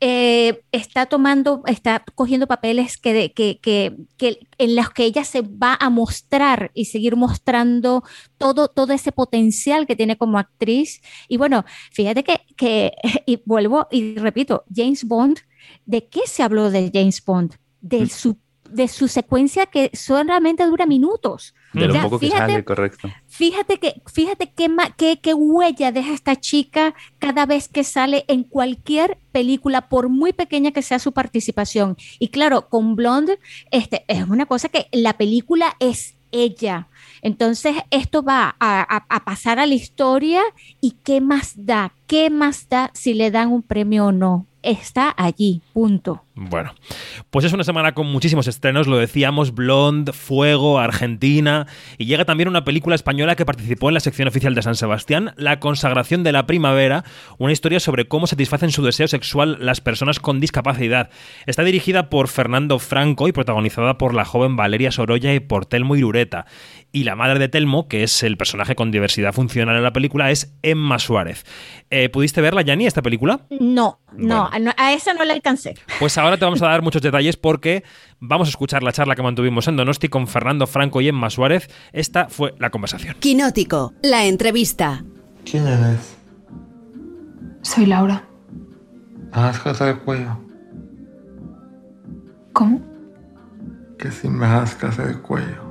Eh, 0.00 0.62
está 0.72 1.06
tomando, 1.06 1.62
está 1.66 2.04
cogiendo 2.14 2.46
papeles 2.46 2.96
que, 2.96 3.12
de- 3.12 3.32
que, 3.32 3.58
que, 3.60 3.96
que 4.16 4.40
en 4.58 4.76
los 4.76 4.90
que 4.90 5.04
ella 5.04 5.24
se 5.24 5.42
va 5.42 5.76
a 5.78 5.88
mostrar 5.90 6.70
y 6.74 6.86
seguir 6.86 7.16
mostrando 7.16 8.02
todo, 8.38 8.68
todo 8.68 8.92
ese 8.92 9.12
potencial 9.12 9.86
que 9.86 9.94
tiene 9.94 10.16
como 10.16 10.38
actriz. 10.38 11.00
Y 11.28 11.36
bueno, 11.36 11.64
fíjate 11.92 12.24
que, 12.24 12.40
que 12.56 12.92
y 13.26 13.40
vuelvo 13.44 13.86
y 13.90 14.16
repito, 14.16 14.64
James 14.74 15.04
Bond, 15.04 15.38
¿de 15.86 16.06
qué 16.08 16.20
se 16.26 16.42
habló 16.42 16.70
de 16.70 16.90
James 16.92 17.24
Bond? 17.24 17.54
De 17.80 18.08
su 18.08 18.36
de 18.70 18.88
su 18.88 19.06
secuencia 19.08 19.66
que 19.66 19.90
solamente 19.92 20.64
dura 20.66 20.84
minutos. 20.86 21.54
De 21.74 21.86
lo 21.86 21.94
Ya, 21.94 22.02
poco 22.02 22.18
que 22.18 22.26
fíjate- 22.26 22.52
sale, 22.52 22.64
correcto. 22.64 23.08
Fíjate 23.28 23.78
que, 23.78 24.02
fíjate 24.12 24.52
qué, 24.52 24.68
qué, 24.96 25.20
qué 25.20 25.34
huella 25.34 25.92
deja 25.92 26.12
esta 26.12 26.34
chica 26.40 26.94
cada 27.18 27.46
vez 27.46 27.68
que 27.68 27.84
sale 27.84 28.24
en 28.26 28.42
cualquier 28.42 29.18
película, 29.32 29.88
por 29.88 30.08
muy 30.08 30.32
pequeña 30.32 30.72
que 30.72 30.82
sea 30.82 30.98
su 30.98 31.12
participación. 31.12 31.96
Y 32.18 32.28
claro, 32.28 32.68
con 32.68 32.96
Blonde, 32.96 33.38
este, 33.70 34.04
es 34.08 34.24
una 34.28 34.46
cosa 34.46 34.68
que 34.70 34.88
la 34.92 35.18
película 35.18 35.76
es 35.78 36.16
ella. 36.32 36.88
Entonces, 37.24 37.74
esto 37.90 38.22
va 38.22 38.54
a, 38.60 39.24
pasar 39.24 39.58
a 39.58 39.64
la 39.64 39.72
historia 39.72 40.42
y 40.82 40.92
qué 41.02 41.22
más 41.22 41.54
da, 41.56 41.94
qué 42.06 42.28
más 42.28 42.68
da 42.68 42.90
si 42.92 43.14
le 43.14 43.30
dan 43.30 43.50
un 43.50 43.62
premio 43.62 44.06
o 44.06 44.12
no. 44.12 44.46
Está 44.62 45.14
allí, 45.16 45.60
punto. 45.74 46.24
Bueno, 46.36 46.74
pues 47.30 47.44
es 47.44 47.52
una 47.52 47.64
semana 47.64 47.92
con 47.92 48.06
muchísimos 48.06 48.48
estrenos, 48.48 48.86
lo 48.86 48.96
decíamos, 48.96 49.54
Blonde, 49.54 50.12
Fuego, 50.14 50.78
Argentina, 50.78 51.66
y 51.98 52.06
llega 52.06 52.24
también 52.24 52.48
una 52.48 52.64
película 52.64 52.94
española 52.94 53.36
que 53.36 53.44
participó 53.44 53.88
en 53.88 53.94
la 53.94 54.00
sección 54.00 54.26
oficial 54.26 54.54
de 54.54 54.62
San 54.62 54.74
Sebastián, 54.74 55.34
La 55.36 55.60
consagración 55.60 56.24
de 56.24 56.32
la 56.32 56.46
primavera, 56.46 57.04
una 57.38 57.52
historia 57.52 57.78
sobre 57.78 58.08
cómo 58.08 58.26
satisfacen 58.26 58.72
su 58.72 58.82
deseo 58.82 59.06
sexual 59.06 59.58
las 59.60 59.82
personas 59.82 60.18
con 60.18 60.40
discapacidad. 60.40 61.10
Está 61.44 61.62
dirigida 61.62 62.08
por 62.08 62.28
Fernando 62.28 62.78
Franco 62.78 63.28
y 63.28 63.32
protagonizada 63.32 63.98
por 63.98 64.14
la 64.14 64.24
joven 64.24 64.56
Valeria 64.56 64.92
Sorolla 64.92 65.34
y 65.34 65.40
por 65.40 65.66
Telmo 65.66 65.94
Irureta. 65.94 66.46
Y 66.94 67.02
la 67.02 67.16
madre 67.16 67.40
de 67.40 67.48
Telmo, 67.48 67.88
que 67.88 68.04
es 68.04 68.22
el 68.22 68.36
personaje 68.36 68.76
con 68.76 68.92
diversidad 68.92 69.32
funcional 69.32 69.76
en 69.76 69.82
la 69.82 69.92
película, 69.92 70.30
es 70.30 70.54
Emma 70.62 71.00
Suárez. 71.00 71.44
Eh, 71.90 72.08
¿Pudiste 72.08 72.40
verla, 72.40 72.62
Yani, 72.62 72.86
esta 72.86 73.02
película? 73.02 73.40
No, 73.50 73.98
no, 74.16 74.48
no, 74.60 74.70
a 74.76 74.92
esa 74.92 75.12
no 75.12 75.24
le 75.24 75.32
alcancé. 75.32 75.74
Pues 75.98 76.16
ahora 76.18 76.36
te 76.36 76.44
vamos 76.44 76.62
a 76.62 76.68
dar 76.68 76.82
muchos 76.82 77.02
detalles 77.02 77.36
porque 77.36 77.82
vamos 78.20 78.46
a 78.46 78.50
escuchar 78.50 78.84
la 78.84 78.92
charla 78.92 79.16
que 79.16 79.24
mantuvimos 79.24 79.66
en 79.66 79.74
Donosti 79.76 80.08
con 80.08 80.28
Fernando 80.28 80.68
Franco 80.68 81.00
y 81.00 81.08
Emma 81.08 81.30
Suárez. 81.30 81.68
Esta 81.92 82.28
fue 82.28 82.54
la 82.60 82.70
conversación. 82.70 83.16
Quinótico, 83.18 83.92
la 84.04 84.26
entrevista. 84.26 85.04
¿Quién 85.44 85.66
eres? 85.66 86.16
Soy 87.62 87.86
Laura. 87.86 88.24
Haz 89.32 89.58
casa 89.58 89.86
de 89.86 89.96
cuello. 89.96 90.38
¿Cómo? 92.52 92.80
Que 93.98 94.12
si 94.12 94.28
me 94.28 94.46
das 94.46 94.76
casa 94.76 95.04
de 95.04 95.18
cuello. 95.20 95.63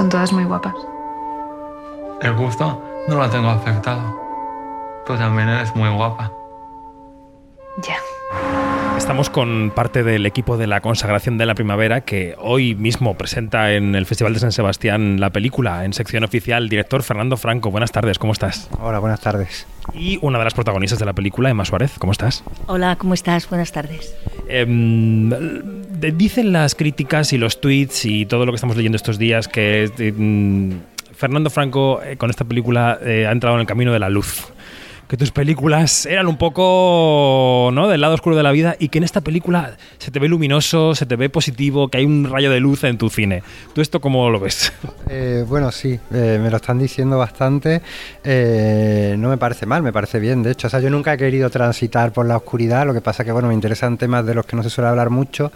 Son 0.00 0.08
todas 0.08 0.32
muy 0.32 0.44
guapas. 0.44 0.74
El 2.22 2.34
gusto 2.34 2.82
no 3.06 3.16
lo 3.16 3.28
tengo 3.28 3.50
afectado. 3.50 4.00
Tú 5.04 5.14
también 5.14 5.46
eres 5.50 5.76
muy 5.76 5.90
guapa. 5.90 6.32
Ya. 7.82 7.96
Estamos 9.00 9.30
con 9.30 9.72
parte 9.74 10.04
del 10.04 10.26
equipo 10.26 10.58
de 10.58 10.66
la 10.66 10.82
consagración 10.82 11.38
de 11.38 11.46
la 11.46 11.54
primavera 11.54 12.02
que 12.02 12.34
hoy 12.38 12.74
mismo 12.74 13.16
presenta 13.16 13.72
en 13.72 13.94
el 13.94 14.04
Festival 14.04 14.34
de 14.34 14.40
San 14.40 14.52
Sebastián 14.52 15.18
la 15.18 15.30
película 15.30 15.86
en 15.86 15.94
sección 15.94 16.22
oficial. 16.22 16.68
Director 16.68 17.02
Fernando 17.02 17.38
Franco, 17.38 17.70
buenas 17.70 17.92
tardes, 17.92 18.18
¿cómo 18.18 18.34
estás? 18.34 18.68
Hola, 18.78 18.98
buenas 18.98 19.20
tardes. 19.20 19.66
Y 19.94 20.18
una 20.20 20.38
de 20.38 20.44
las 20.44 20.52
protagonistas 20.52 20.98
de 20.98 21.06
la 21.06 21.14
película, 21.14 21.48
Emma 21.48 21.64
Suárez, 21.64 21.92
¿cómo 21.98 22.12
estás? 22.12 22.44
Hola, 22.66 22.96
¿cómo 22.96 23.14
estás? 23.14 23.48
Buenas 23.48 23.72
tardes. 23.72 24.14
Em, 24.48 25.30
dicen 26.16 26.52
las 26.52 26.74
críticas 26.74 27.32
y 27.32 27.38
los 27.38 27.60
tweets 27.60 28.04
y 28.04 28.26
todo 28.26 28.44
lo 28.44 28.52
que 28.52 28.56
estamos 28.56 28.76
leyendo 28.76 28.96
estos 28.96 29.18
días 29.18 29.48
que 29.48 29.90
eh, 29.98 30.76
Fernando 31.14 31.48
Franco 31.48 32.02
eh, 32.02 32.18
con 32.18 32.28
esta 32.28 32.44
película 32.44 32.98
eh, 33.02 33.26
ha 33.26 33.32
entrado 33.32 33.56
en 33.56 33.62
el 33.62 33.66
camino 33.66 33.94
de 33.94 33.98
la 33.98 34.10
luz. 34.10 34.52
Que 35.10 35.16
tus 35.16 35.32
películas 35.32 36.06
eran 36.06 36.28
un 36.28 36.36
poco 36.36 37.70
¿no? 37.72 37.88
del 37.88 38.00
lado 38.00 38.14
oscuro 38.14 38.36
de 38.36 38.44
la 38.44 38.52
vida 38.52 38.76
y 38.78 38.90
que 38.90 38.98
en 38.98 39.02
esta 39.02 39.22
película 39.22 39.76
se 39.98 40.12
te 40.12 40.20
ve 40.20 40.28
luminoso, 40.28 40.94
se 40.94 41.04
te 41.04 41.16
ve 41.16 41.28
positivo, 41.28 41.88
que 41.88 41.98
hay 41.98 42.04
un 42.04 42.30
rayo 42.30 42.48
de 42.48 42.60
luz 42.60 42.84
en 42.84 42.96
tu 42.96 43.10
cine. 43.10 43.42
¿Tú 43.74 43.80
esto 43.80 44.00
cómo 44.00 44.30
lo 44.30 44.38
ves? 44.38 44.72
Eh, 45.12 45.44
bueno, 45.48 45.72
sí, 45.72 45.98
eh, 46.12 46.38
me 46.40 46.50
lo 46.50 46.58
están 46.58 46.78
diciendo 46.78 47.18
bastante. 47.18 47.82
Eh, 48.22 49.16
no 49.18 49.28
me 49.28 49.38
parece 49.38 49.66
mal, 49.66 49.82
me 49.82 49.92
parece 49.92 50.20
bien. 50.20 50.44
De 50.44 50.52
hecho, 50.52 50.68
o 50.68 50.70
sea, 50.70 50.78
yo 50.78 50.88
nunca 50.88 51.12
he 51.12 51.16
querido 51.16 51.50
transitar 51.50 52.12
por 52.12 52.26
la 52.26 52.36
oscuridad. 52.36 52.86
Lo 52.86 52.94
que 52.94 53.00
pasa 53.00 53.24
que, 53.24 53.32
bueno, 53.32 53.48
me 53.48 53.54
interesan 53.54 53.98
temas 53.98 54.24
de 54.24 54.34
los 54.34 54.46
que 54.46 54.54
no 54.54 54.62
se 54.62 54.70
suele 54.70 54.88
hablar 54.88 55.10
mucho 55.10 55.50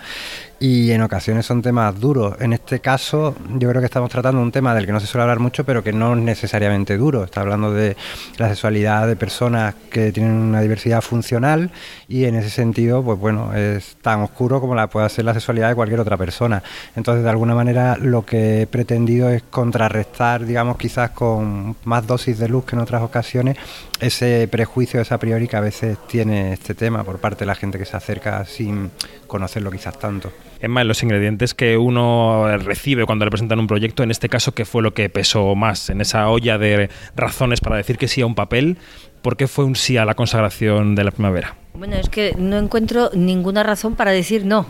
y 0.60 0.90
en 0.92 1.02
ocasiones 1.02 1.46
son 1.46 1.62
temas 1.62 1.98
duros. 1.98 2.36
En 2.40 2.52
este 2.52 2.80
caso, 2.80 3.34
yo 3.58 3.68
creo 3.68 3.80
que 3.80 3.86
estamos 3.86 4.10
tratando 4.10 4.40
un 4.40 4.52
tema 4.52 4.74
del 4.74 4.86
que 4.86 4.92
no 4.92 5.00
se 5.00 5.06
suele 5.06 5.22
hablar 5.22 5.40
mucho, 5.40 5.64
pero 5.64 5.82
que 5.82 5.92
no 5.92 6.14
es 6.14 6.20
necesariamente 6.20 6.96
duro. 6.96 7.24
Está 7.24 7.40
hablando 7.40 7.72
de 7.72 7.96
la 8.38 8.48
sexualidad 8.48 9.06
de 9.06 9.16
personas 9.16 9.74
que 9.90 10.12
tienen 10.12 10.32
una 10.32 10.60
diversidad 10.60 11.00
funcional 11.00 11.70
y 12.08 12.24
en 12.24 12.36
ese 12.36 12.50
sentido, 12.50 13.02
pues 13.02 13.18
bueno, 13.18 13.54
es 13.54 13.96
tan 14.00 14.20
oscuro 14.20 14.60
como 14.60 14.74
la 14.74 14.88
puede 14.88 15.08
ser 15.08 15.24
la 15.24 15.34
sexualidad 15.34 15.68
de 15.68 15.74
cualquier 15.74 16.00
otra 16.00 16.16
persona. 16.16 16.62
Entonces, 16.96 17.24
de 17.24 17.30
alguna 17.30 17.54
manera, 17.54 17.96
lo 17.96 18.24
que 18.24 18.62
he 18.62 18.66
pretendido 18.66 19.30
es 19.30 19.42
contrarrestar, 19.42 20.44
digamos, 20.44 20.76
quizás 20.76 21.10
con 21.10 21.76
más 21.84 22.06
dosis 22.06 22.38
de 22.38 22.48
luz 22.48 22.64
que 22.64 22.76
en 22.76 22.82
otras 22.82 23.02
ocasiones, 23.02 23.56
ese 24.00 24.48
prejuicio, 24.50 25.00
esa 25.00 25.18
priori 25.18 25.48
que 25.48 25.56
a 25.56 25.60
veces 25.60 25.98
tiene 26.06 26.52
este 26.52 26.74
tema 26.74 27.04
por 27.04 27.18
parte 27.18 27.40
de 27.40 27.46
la 27.46 27.54
gente 27.54 27.78
que 27.78 27.84
se 27.84 27.96
acerca 27.96 28.44
sin 28.44 28.90
conocerlo 29.26 29.70
quizás 29.70 29.98
tanto. 29.98 30.30
Emma, 30.60 30.82
en 30.82 30.88
los 30.88 31.02
ingredientes 31.02 31.54
que 31.54 31.76
uno 31.76 32.56
recibe 32.58 33.06
cuando 33.06 33.24
le 33.24 33.30
presentan 33.30 33.58
un 33.58 33.66
proyecto, 33.66 34.02
en 34.02 34.10
este 34.10 34.28
caso, 34.28 34.52
¿qué 34.52 34.64
fue 34.64 34.82
lo 34.82 34.94
que 34.94 35.08
pesó 35.08 35.54
más? 35.54 35.90
En 35.90 36.00
esa 36.00 36.28
olla 36.28 36.58
de 36.58 36.90
razones 37.16 37.60
para 37.60 37.76
decir 37.76 37.98
que 37.98 38.08
sí 38.08 38.20
a 38.20 38.26
un 38.26 38.34
papel, 38.34 38.78
¿por 39.22 39.36
qué 39.36 39.48
fue 39.48 39.64
un 39.64 39.76
sí 39.76 39.96
a 39.96 40.04
la 40.04 40.14
consagración 40.14 40.94
de 40.94 41.04
la 41.04 41.10
primavera? 41.10 41.56
Bueno, 41.76 41.96
es 41.96 42.08
que 42.08 42.36
no 42.38 42.56
encuentro 42.56 43.10
ninguna 43.14 43.64
razón 43.64 43.96
para 43.96 44.12
decir 44.12 44.44
no. 44.44 44.64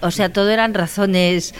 O 0.00 0.10
sea, 0.10 0.32
todo 0.32 0.48
eran 0.48 0.72
razones 0.72 1.54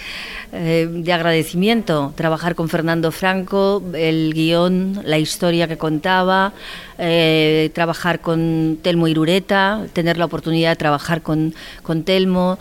eh, 0.52 0.88
de 0.90 1.12
agradecimiento. 1.12 2.14
Trabajar 2.16 2.54
con 2.54 2.70
Fernando 2.70 3.12
Franco, 3.12 3.82
el 3.92 4.32
guion, 4.32 5.02
la 5.04 5.18
historia 5.18 5.68
que 5.68 5.76
contaba, 5.76 6.54
eh, 6.96 7.70
trabajar 7.74 8.20
con 8.20 8.78
Telmo 8.80 9.06
Irureta, 9.06 9.84
tener 9.92 10.16
la 10.16 10.24
oportunidad 10.24 10.70
de 10.70 10.76
trabajar 10.76 11.20
con, 11.20 11.54
con 11.82 12.04
Telmo. 12.04 12.58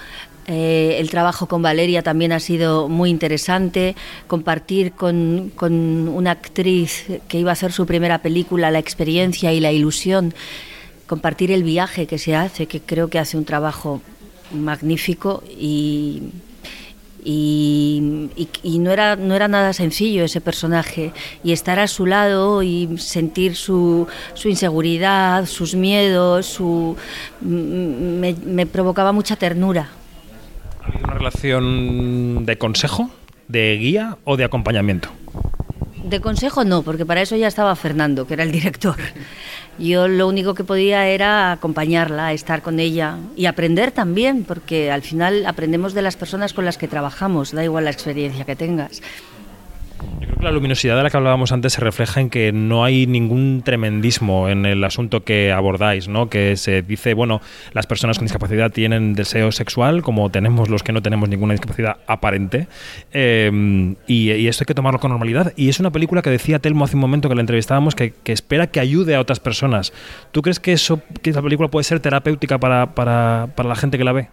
Eh, 0.52 0.97
el 1.00 1.12
trabajo 1.12 1.45
con 1.45 1.62
Valeria 1.62 2.02
también 2.02 2.32
ha 2.32 2.39
sido 2.39 2.89
muy 2.89 3.12
interesante. 3.12 3.95
Compartir 4.26 4.93
con, 4.93 5.52
una 5.62 6.32
actriz 6.32 7.06
que 7.28 7.39
iba 7.39 7.52
a 7.52 7.54
hacer 7.54 7.72
su 7.72 7.86
primera 7.86 8.24
película, 8.24 8.72
la 8.72 8.80
experiencia 8.80 9.54
y 9.54 9.60
la 9.60 9.72
ilusión 9.72 10.34
compartir 11.06 11.52
el 11.52 11.64
viaje 11.64 12.06
que 12.06 12.20
se 12.20 12.36
hace, 12.36 12.68
que 12.68 12.82
creo 12.82 13.08
que 13.10 13.18
hace 13.18 13.36
un 13.36 13.43
trabajo 13.43 14.00
magnífico 14.52 15.43
y, 15.50 16.22
y, 17.24 18.78
no, 18.80 18.91
era, 18.91 19.16
no 19.16 19.36
era 19.36 19.47
nada 19.47 19.74
sencillo 19.74 20.24
ese 20.24 20.39
personaje. 20.39 21.12
Y 21.43 21.52
estar 21.52 21.80
a 21.80 21.88
su 21.88 22.06
lado 22.06 22.62
y 22.62 22.97
sentir 23.00 23.56
su, 23.56 24.08
su 24.36 24.50
inseguridad, 24.50 25.47
sus 25.47 25.74
miedos, 25.74 26.45
su, 26.45 26.95
me, 27.41 28.36
me 28.45 28.68
provocaba 28.68 29.12
mucha 29.12 29.36
ternura. 29.36 29.89
¿Ha 30.89 30.91
habido 30.91 31.05
una 31.05 31.13
relación 31.13 32.45
de 32.45 32.57
consejo, 32.57 33.11
de 33.47 33.77
guía 33.77 34.17
o 34.23 34.37
de 34.37 34.43
acompañamiento? 34.43 35.09
De 36.03 36.19
consejo 36.19 36.63
no, 36.63 36.81
porque 36.81 37.05
para 37.05 37.21
eso 37.21 37.35
ya 37.35 37.47
estaba 37.47 37.75
Fernando, 37.75 38.25
que 38.25 38.33
era 38.33 38.43
el 38.43 38.51
director. 38.51 38.95
Yo 39.77 40.07
lo 40.07 40.27
único 40.27 40.55
que 40.55 40.63
podía 40.63 41.07
era 41.07 41.51
acompañarla, 41.51 42.33
estar 42.33 42.63
con 42.63 42.79
ella 42.79 43.17
y 43.35 43.45
aprender 43.45 43.91
también, 43.91 44.43
porque 44.43 44.91
al 44.91 45.03
final 45.03 45.45
aprendemos 45.45 45.93
de 45.93 46.01
las 46.01 46.17
personas 46.17 46.53
con 46.53 46.65
las 46.65 46.77
que 46.77 46.87
trabajamos, 46.87 47.51
da 47.51 47.63
igual 47.63 47.85
la 47.85 47.91
experiencia 47.91 48.43
que 48.43 48.55
tengas. 48.55 49.01
Yo 50.20 50.28
creo 50.28 50.36
que 50.38 50.43
la 50.43 50.52
luminosidad 50.52 50.97
de 50.97 51.04
la 51.04 51.10
que 51.10 51.18
hablábamos 51.18 51.52
antes 51.52 51.74
se 51.74 51.82
refleja 51.82 52.22
en 52.22 52.30
que 52.30 52.52
no 52.52 52.84
hay 52.84 53.08
ningún 53.08 53.62
tremendismo 53.64 54.50
en 54.50 54.66
el 54.66 54.84
asunto 54.84 55.24
que 55.24 55.52
abordáis, 55.52 56.08
¿no? 56.08 56.30
Que 56.30 56.56
se 56.56 56.82
dice, 56.82 57.14
bueno, 57.14 57.41
las 57.74 57.88
personas 57.88 58.18
con 58.18 58.26
discapacidad 58.26 58.72
tienen 58.72 59.14
deseo 59.14 59.52
sexual, 59.52 60.02
como 60.02 60.30
tenemos 60.30 60.70
los 60.70 60.84
que 60.84 60.91
no 60.91 61.02
tenemos 61.02 61.30
ninguna 61.30 61.54
discapacidad 61.54 61.97
aparente, 62.08 62.68
eh, 63.12 63.95
y, 64.08 64.32
y 64.32 64.47
esto 64.47 64.64
hay 64.64 64.68
que 64.68 64.76
tomarlo 64.76 65.00
con 65.00 65.12
normalidad. 65.12 65.54
Y 65.56 65.70
es 65.70 65.80
una 65.80 65.91
película 65.91 66.22
que 66.22 66.30
decía 66.30 66.60
Telmo 66.60 66.86
hace 66.86 66.95
un 66.95 67.02
momento 67.02 67.30
que 67.30 67.36
la 67.36 67.41
entrevistábamos 67.41 67.95
que, 67.95 68.14
que 68.24 68.32
espera 68.32 68.68
que 68.68 68.80
ayude 68.80 69.16
a 69.16 69.22
otras 69.22 69.39
personas. 69.39 69.93
¿Tú 70.32 70.41
crees 70.41 70.60
que 70.60 70.74
eso, 70.74 71.02
que 71.22 71.30
esa 71.30 71.41
película 71.41 71.70
puede 71.70 71.84
ser 71.84 72.00
terapéutica 72.00 72.58
para, 72.58 72.93
para, 72.95 73.50
para 73.56 73.70
la 73.70 73.76
gente 73.76 73.97
que 73.97 74.04
la 74.04 74.14
ve? 74.14 74.28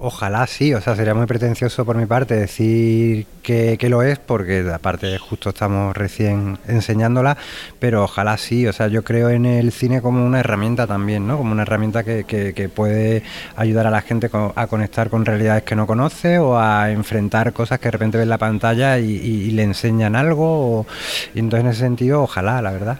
Ojalá 0.00 0.46
sí, 0.46 0.72
o 0.74 0.80
sea, 0.80 0.94
sería 0.94 1.12
muy 1.12 1.26
pretencioso 1.26 1.84
por 1.84 1.96
mi 1.96 2.06
parte 2.06 2.36
decir 2.36 3.26
que, 3.42 3.76
que, 3.78 3.88
lo 3.88 4.02
es, 4.02 4.20
porque 4.20 4.64
aparte 4.72 5.18
justo 5.18 5.48
estamos 5.48 5.96
recién 5.96 6.56
enseñándola, 6.68 7.36
pero 7.80 8.04
ojalá 8.04 8.36
sí, 8.38 8.64
o 8.68 8.72
sea, 8.72 8.86
yo 8.86 9.02
creo 9.02 9.28
en 9.30 9.44
el 9.44 9.72
cine 9.72 10.00
como 10.00 10.24
una 10.24 10.38
herramienta 10.38 10.86
también, 10.86 11.26
¿no? 11.26 11.36
Como 11.36 11.50
una 11.50 11.62
herramienta 11.62 12.04
que, 12.04 12.22
que, 12.22 12.54
que 12.54 12.68
puede 12.68 13.24
ayudar 13.56 13.88
a 13.88 13.90
la 13.90 14.02
gente 14.02 14.30
a 14.54 14.66
conectar 14.68 15.10
con 15.10 15.24
realidades 15.26 15.64
que 15.64 15.74
no 15.74 15.88
conoce 15.88 16.38
o 16.38 16.56
a 16.56 16.92
enfrentar 16.92 17.52
cosas 17.52 17.80
que 17.80 17.86
de 17.86 17.92
repente 17.92 18.18
ve 18.18 18.26
la 18.26 18.38
pantalla 18.38 18.98
y, 19.00 19.50
le 19.50 19.64
enseñan 19.64 20.14
algo, 20.14 20.86
y 21.34 21.40
entonces 21.40 21.64
en 21.64 21.70
ese 21.72 21.80
sentido, 21.80 22.22
ojalá, 22.22 22.62
la 22.62 22.70
verdad. 22.70 22.98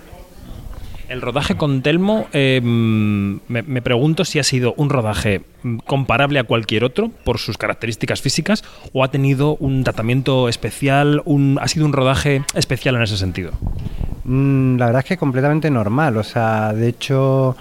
El 1.08 1.22
rodaje 1.22 1.56
con 1.56 1.80
Telmo, 1.80 2.26
eh, 2.34 2.60
me, 2.62 3.62
me, 3.62 3.80
pregunto 3.80 4.26
si 4.26 4.38
ha 4.38 4.42
sido 4.42 4.74
un 4.76 4.90
rodaje 4.90 5.42
comparable 5.86 6.38
a 6.38 6.44
cualquier 6.44 6.84
otro 6.84 7.08
por 7.24 7.38
sus 7.38 7.56
características 7.56 8.20
físicas 8.20 8.62
o 8.92 9.02
ha 9.02 9.10
tenido 9.10 9.56
un 9.56 9.84
tratamiento 9.84 10.50
especial, 10.50 11.22
un, 11.24 11.58
ha 11.62 11.68
sido 11.68 11.86
un 11.86 11.94
rodaje 11.94 12.42
especial 12.54 12.96
en 12.96 13.02
ese 13.02 13.16
sentido. 13.16 13.52
Mm, 14.24 14.76
la 14.76 14.86
verdad 14.86 15.00
es 15.00 15.08
que 15.08 15.16
completamente 15.16 15.70
normal, 15.70 16.18
o 16.18 16.24
sea, 16.24 16.74
de 16.74 16.88
hecho... 16.88 17.56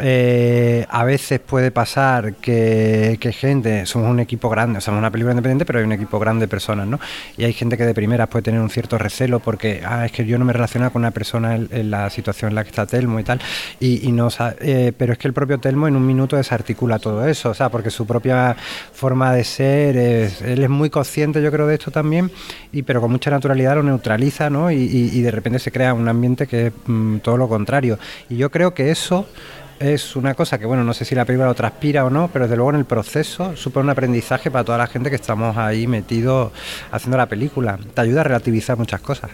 Eh, 0.00 0.86
a 0.88 1.04
veces 1.04 1.40
puede 1.40 1.70
pasar 1.70 2.34
que, 2.34 3.18
que, 3.20 3.32
gente, 3.32 3.84
somos 3.86 4.08
un 4.08 4.20
equipo 4.20 4.48
grande, 4.48 4.78
o 4.78 4.80
sea, 4.80 4.86
somos 4.86 4.98
una 4.98 5.10
película 5.10 5.32
independiente, 5.32 5.64
pero 5.64 5.80
hay 5.80 5.84
un 5.84 5.92
equipo 5.92 6.18
grande 6.20 6.44
de 6.44 6.48
personas, 6.48 6.86
¿no? 6.86 7.00
Y 7.36 7.44
hay 7.44 7.52
gente 7.52 7.76
que 7.76 7.84
de 7.84 7.94
primeras 7.94 8.28
puede 8.28 8.44
tener 8.44 8.60
un 8.60 8.70
cierto 8.70 8.96
recelo 8.96 9.40
porque, 9.40 9.82
ah, 9.84 10.06
es 10.06 10.12
que 10.12 10.24
yo 10.24 10.38
no 10.38 10.44
me 10.44 10.52
relaciono 10.52 10.92
con 10.92 11.02
una 11.02 11.10
persona 11.10 11.56
en, 11.56 11.90
la 11.90 12.10
situación 12.10 12.50
en 12.50 12.54
la 12.54 12.62
que 12.62 12.70
está 12.70 12.86
Telmo 12.86 13.18
y 13.18 13.24
tal, 13.24 13.40
y, 13.80 14.12
no, 14.12 14.28
eh, 14.60 14.92
pero 14.96 15.14
es 15.14 15.18
que 15.18 15.26
el 15.26 15.34
propio 15.34 15.58
Telmo 15.58 15.88
en 15.88 15.96
un 15.96 16.06
minuto 16.06 16.36
desarticula 16.36 16.98
todo 16.98 17.26
eso, 17.26 17.50
o 17.50 17.54
sea, 17.54 17.68
porque 17.68 17.90
su 17.90 18.06
propia 18.06 18.56
forma 18.92 19.32
de 19.32 19.42
ser, 19.42 19.96
es, 19.96 20.42
él 20.42 20.62
es 20.62 20.70
muy 20.70 20.90
consciente, 20.90 21.42
yo 21.42 21.50
creo, 21.50 21.66
de 21.66 21.74
esto 21.74 21.90
también, 21.90 22.30
y 22.72 22.82
pero 22.82 23.00
con 23.00 23.10
mucha 23.10 23.30
naturalidad 23.30 23.74
lo 23.74 23.82
neutraliza, 23.82 24.48
¿no? 24.48 24.70
Y, 24.70 24.76
y, 24.76 25.20
de 25.20 25.30
repente 25.30 25.58
se 25.58 25.72
crea 25.72 25.92
un 25.92 26.08
ambiente 26.08 26.46
que 26.46 26.68
es 26.68 26.72
mmm, 26.86 27.18
todo 27.18 27.36
lo 27.36 27.48
contrario. 27.48 27.98
Y 28.28 28.36
yo 28.36 28.50
creo 28.50 28.74
que 28.74 28.90
eso 28.90 29.26
es 29.80 30.16
una 30.16 30.34
cosa 30.34 30.58
que, 30.58 30.66
bueno, 30.66 30.84
no 30.84 30.92
sé 30.92 31.04
si 31.04 31.14
la 31.14 31.24
película 31.24 31.48
lo 31.48 31.54
transpira 31.54 32.04
o 32.04 32.10
no, 32.10 32.28
pero 32.32 32.44
desde 32.44 32.56
luego 32.56 32.70
en 32.70 32.76
el 32.76 32.84
proceso 32.84 33.56
supone 33.56 33.84
un 33.84 33.90
aprendizaje 33.90 34.50
para 34.50 34.64
toda 34.64 34.78
la 34.78 34.86
gente 34.86 35.10
que 35.10 35.16
estamos 35.16 35.56
ahí 35.56 35.86
metidos 35.86 36.52
haciendo 36.90 37.16
la 37.16 37.26
película. 37.26 37.78
Te 37.94 38.00
ayuda 38.00 38.22
a 38.22 38.24
relativizar 38.24 38.76
muchas 38.76 39.00
cosas. 39.00 39.30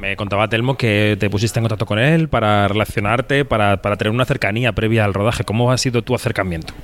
Me 0.00 0.16
contaba 0.16 0.48
Telmo 0.48 0.76
que 0.76 1.16
te 1.20 1.30
pusiste 1.30 1.60
en 1.60 1.64
contacto 1.64 1.86
con 1.86 2.00
él 2.00 2.28
para 2.28 2.66
relacionarte, 2.66 3.44
para, 3.44 3.80
para 3.82 3.96
tener 3.96 4.12
una 4.12 4.24
cercanía 4.24 4.72
previa 4.72 5.04
al 5.04 5.14
rodaje. 5.14 5.44
¿Cómo 5.44 5.70
ha 5.70 5.78
sido 5.78 6.02
tu 6.02 6.14
acercamiento? 6.14 6.74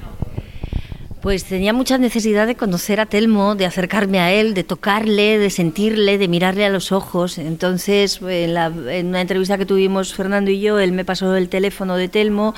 Pues 1.20 1.44
tenía 1.44 1.72
mucha 1.72 1.98
necesidad 1.98 2.46
de 2.46 2.54
conocer 2.54 3.00
a 3.00 3.06
Telmo, 3.06 3.56
de 3.56 3.66
acercarme 3.66 4.20
a 4.20 4.32
él, 4.32 4.54
de 4.54 4.62
tocarle, 4.62 5.38
de 5.38 5.50
sentirle, 5.50 6.16
de 6.16 6.28
mirarle 6.28 6.64
a 6.64 6.68
los 6.68 6.92
ojos. 6.92 7.38
Entonces, 7.38 8.20
en, 8.22 8.54
la, 8.54 8.68
una 8.68 9.20
entrevista 9.20 9.58
que 9.58 9.66
tuvimos 9.66 10.14
Fernando 10.14 10.52
y 10.52 10.60
yo, 10.60 10.78
él 10.78 10.92
me 10.92 11.04
pasó 11.04 11.34
el 11.34 11.48
teléfono 11.48 11.96
de 11.96 12.08
Telmo 12.08 12.54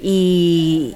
y, 0.00 0.94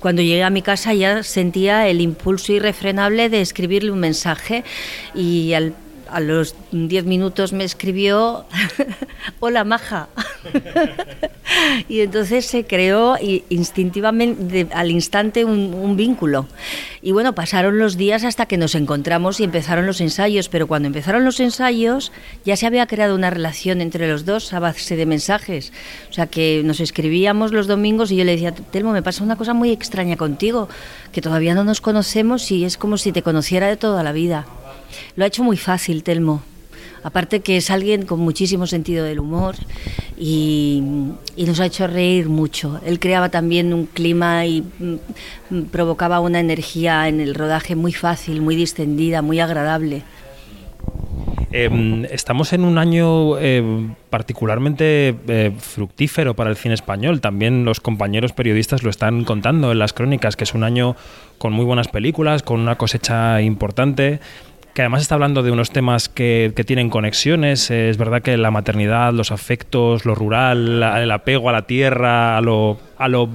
cuando 0.00 0.22
llegué 0.22 0.42
a 0.42 0.50
mi 0.50 0.62
casa 0.62 0.92
ya 0.92 1.22
sentía 1.22 1.86
el 1.86 2.00
impulso 2.00 2.52
irrefrenable 2.52 3.28
de 3.28 3.42
escribirle 3.42 3.92
un 3.92 4.00
mensaje 4.00 4.64
y 5.14 5.52
al 5.52 5.74
a 6.12 6.20
los 6.20 6.54
10 6.72 7.04
minutos 7.04 7.52
me 7.52 7.64
escribió, 7.64 8.44
hola 9.40 9.64
maja. 9.64 10.08
y 11.88 12.00
entonces 12.00 12.46
se 12.46 12.64
creó 12.64 13.16
instintivamente, 13.48 14.68
al 14.72 14.90
instante, 14.90 15.44
un, 15.44 15.74
un, 15.74 15.96
vínculo. 15.96 16.46
Y 17.02 17.12
bueno, 17.12 17.34
pasaron 17.34 17.78
los 17.78 17.96
días 17.96 18.24
hasta 18.24 18.46
que 18.46 18.56
nos 18.56 18.74
encontramos 18.74 19.40
y 19.40 19.44
empezaron 19.44 19.86
los 19.86 20.00
ensayos, 20.00 20.48
pero 20.48 20.66
cuando 20.66 20.86
empezaron 20.86 21.24
los 21.24 21.40
ensayos 21.40 22.12
ya 22.44 22.56
se 22.56 22.66
había 22.66 22.86
creado 22.86 23.14
una 23.14 23.30
relación 23.30 23.80
entre 23.80 24.08
los 24.08 24.24
dos 24.24 24.52
a 24.52 24.60
base 24.60 24.96
de 24.96 25.06
mensajes. 25.06 25.72
O 26.10 26.12
sea 26.12 26.26
que 26.26 26.62
nos 26.64 26.80
escribíamos 26.80 27.52
los 27.52 27.66
domingos 27.66 28.10
y 28.10 28.16
yo 28.16 28.24
le 28.24 28.32
decía, 28.32 28.52
Telmo, 28.52 28.92
me 28.92 29.02
pasa 29.02 29.24
una 29.24 29.36
cosa 29.36 29.54
muy 29.54 29.70
extraña 29.70 30.16
contigo, 30.16 30.68
que 31.12 31.20
todavía 31.20 31.54
no 31.54 31.64
nos 31.64 31.80
conocemos 31.80 32.50
y 32.50 32.64
es 32.64 32.76
como 32.76 32.96
si 32.96 33.12
te 33.12 33.22
conociera 33.22 33.68
de 33.68 33.76
toda 33.76 34.02
la 34.02 34.12
vida. 34.12 34.46
Lo 35.16 35.24
ha 35.24 35.26
hecho 35.28 35.42
muy 35.42 35.56
fácil, 35.56 36.02
Telmo. 36.02 36.42
Aparte 37.02 37.40
que 37.40 37.56
es 37.56 37.70
alguien 37.70 38.04
con 38.04 38.20
muchísimo 38.20 38.66
sentido 38.66 39.04
del 39.04 39.20
humor 39.20 39.56
y, 40.18 40.82
nos 41.36 41.58
ha 41.60 41.66
hecho 41.66 41.86
reír 41.86 42.28
mucho. 42.28 42.78
Él 42.84 43.00
creaba 43.00 43.30
también 43.30 43.72
un 43.72 43.86
clima 43.86 44.44
y 44.44 44.62
mm, 44.62 45.62
provocaba 45.70 46.20
una 46.20 46.40
energía 46.40 47.08
en 47.08 47.20
el 47.20 47.34
rodaje 47.34 47.74
muy 47.74 47.92
fácil, 47.92 48.42
muy 48.42 48.54
distendida, 48.54 49.22
muy 49.22 49.40
agradable. 49.40 50.02
Eh, 51.52 52.06
estamos 52.12 52.52
en 52.52 52.64
un 52.64 52.78
año 52.78 53.36
eh, 53.38 53.90
particularmente 54.08 55.16
eh, 55.26 55.52
fructífero 55.58 56.34
para 56.34 56.50
el 56.50 56.56
cine 56.56 56.74
español. 56.74 57.20
También 57.20 57.64
los 57.64 57.80
compañeros 57.80 58.32
periodistas 58.32 58.82
lo 58.82 58.90
están 58.90 59.24
contando 59.24 59.72
en 59.72 59.78
las 59.78 59.92
crónicas, 59.92 60.36
que 60.36 60.44
es 60.44 60.54
un 60.54 60.62
año 60.62 60.94
con 61.38 61.52
muy 61.52 61.64
buenas 61.64 61.88
películas, 61.88 62.42
con 62.42 62.60
una 62.60 62.76
cosecha 62.76 63.40
importante 63.42 64.20
que 64.74 64.82
además 64.82 65.02
está 65.02 65.14
hablando 65.14 65.42
de 65.42 65.50
unos 65.50 65.70
temas 65.70 66.08
que, 66.08 66.52
que 66.54 66.64
tienen 66.64 66.90
conexiones. 66.90 67.70
Es 67.70 67.96
verdad 67.96 68.22
que 68.22 68.36
la 68.36 68.50
maternidad, 68.50 69.12
los 69.12 69.32
afectos, 69.32 70.04
lo 70.04 70.14
rural, 70.14 70.82
el 70.82 71.10
apego 71.10 71.48
a 71.48 71.52
la 71.52 71.62
tierra, 71.66 72.36
a 72.36 72.40
lo, 72.40 72.78
a 72.96 73.08
lo 73.08 73.28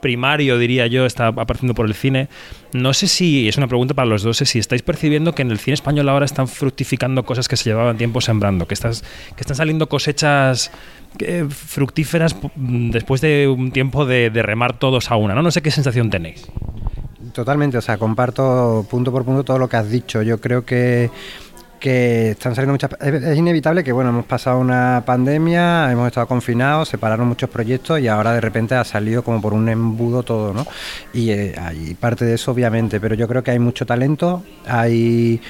primario, 0.00 0.58
diría 0.58 0.86
yo, 0.86 1.06
está 1.06 1.28
apareciendo 1.28 1.74
por 1.74 1.86
el 1.86 1.94
cine. 1.94 2.28
No 2.72 2.94
sé 2.94 3.06
si, 3.06 3.48
es 3.48 3.56
una 3.56 3.68
pregunta 3.68 3.94
para 3.94 4.06
los 4.06 4.22
dos, 4.22 4.38
si 4.38 4.58
estáis 4.58 4.82
percibiendo 4.82 5.34
que 5.34 5.42
en 5.42 5.50
el 5.50 5.58
cine 5.58 5.74
español 5.74 6.08
ahora 6.08 6.24
están 6.24 6.48
fructificando 6.48 7.24
cosas 7.24 7.48
que 7.48 7.56
se 7.56 7.64
llevaban 7.70 7.96
tiempo 7.96 8.20
sembrando, 8.20 8.66
que, 8.66 8.74
estás, 8.74 9.02
que 9.36 9.40
están 9.40 9.56
saliendo 9.56 9.88
cosechas 9.88 10.70
eh, 11.18 11.46
fructíferas 11.48 12.36
después 12.56 13.20
de 13.20 13.48
un 13.48 13.72
tiempo 13.72 14.06
de, 14.06 14.30
de 14.30 14.42
remar 14.42 14.78
todos 14.78 15.10
a 15.10 15.16
una. 15.16 15.34
¿no? 15.34 15.42
no 15.42 15.50
sé 15.50 15.62
qué 15.62 15.70
sensación 15.70 16.10
tenéis. 16.10 16.50
Totalmente, 17.32 17.78
o 17.78 17.80
sea, 17.80 17.98
comparto 17.98 18.86
punto 18.88 19.12
por 19.12 19.24
punto 19.24 19.44
todo 19.44 19.58
lo 19.58 19.68
que 19.68 19.76
has 19.76 19.88
dicho. 19.88 20.22
Yo 20.22 20.40
creo 20.40 20.64
que 20.64 21.10
que 21.80 22.32
están 22.32 22.54
saliendo 22.54 22.74
muchas... 22.74 22.90
Es, 23.00 23.36
inevitable 23.36 23.82
que, 23.82 23.90
bueno, 23.90 24.10
hemos 24.10 24.26
pasado 24.26 24.60
una 24.60 25.02
pandemia, 25.04 25.90
hemos 25.90 26.06
estado 26.06 26.28
confinados, 26.28 26.88
se 26.90 26.98
pararon 26.98 27.26
muchos 27.26 27.48
proyectos 27.50 27.98
y 28.00 28.06
ahora 28.06 28.34
de 28.34 28.40
repente 28.40 28.74
ha 28.74 28.84
salido 28.84 29.24
como 29.24 29.40
por 29.40 29.54
un 29.54 29.68
embudo 29.68 30.22
todo, 30.22 30.52
¿no? 30.52 30.66
Y 31.12 31.30
eh, 31.30 31.56
parte 31.98 32.26
de 32.26 32.34
eso, 32.34 32.52
obviamente, 32.52 33.00
pero 33.00 33.14
yo 33.14 33.26
creo 33.26 33.42
que 33.42 33.50
hay 33.50 33.58
mucho 33.58 33.86
talento, 33.86 34.44
hay 34.66 35.40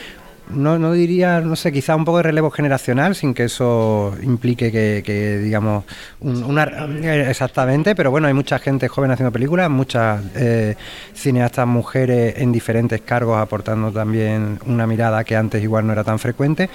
no, 0.54 0.78
no 0.78 0.92
diría, 0.92 1.40
no 1.40 1.56
sé, 1.56 1.72
quizá 1.72 1.96
un 1.96 2.04
poco 2.04 2.18
de 2.18 2.24
relevo 2.24 2.50
generacional, 2.50 3.14
sin 3.14 3.34
que 3.34 3.44
eso 3.44 4.14
implique 4.22 4.70
que, 4.70 5.38
digamos, 5.38 5.84
un, 6.20 6.58
exactamente, 6.58 7.94
pero 7.94 8.10
bueno, 8.10 8.26
hay 8.28 8.34
mucha 8.34 8.58
gente 8.58 8.88
joven 8.88 9.10
haciendo 9.10 9.32
películas, 9.32 9.70
muchas 9.70 10.22
eh, 10.34 10.76
cineastas 11.14 11.66
mujeres 11.66 12.34
en 12.38 12.52
diferentes 12.52 13.00
cargos 13.00 13.38
aportando 13.38 13.92
también 13.92 14.58
una 14.66 14.86
mirada 14.86 15.24
que 15.24 15.36
antes 15.36 15.62
igual 15.62 15.86
no 15.86 15.92
era 15.92 16.04
tan 16.04 16.18
frecuente, 16.18 16.68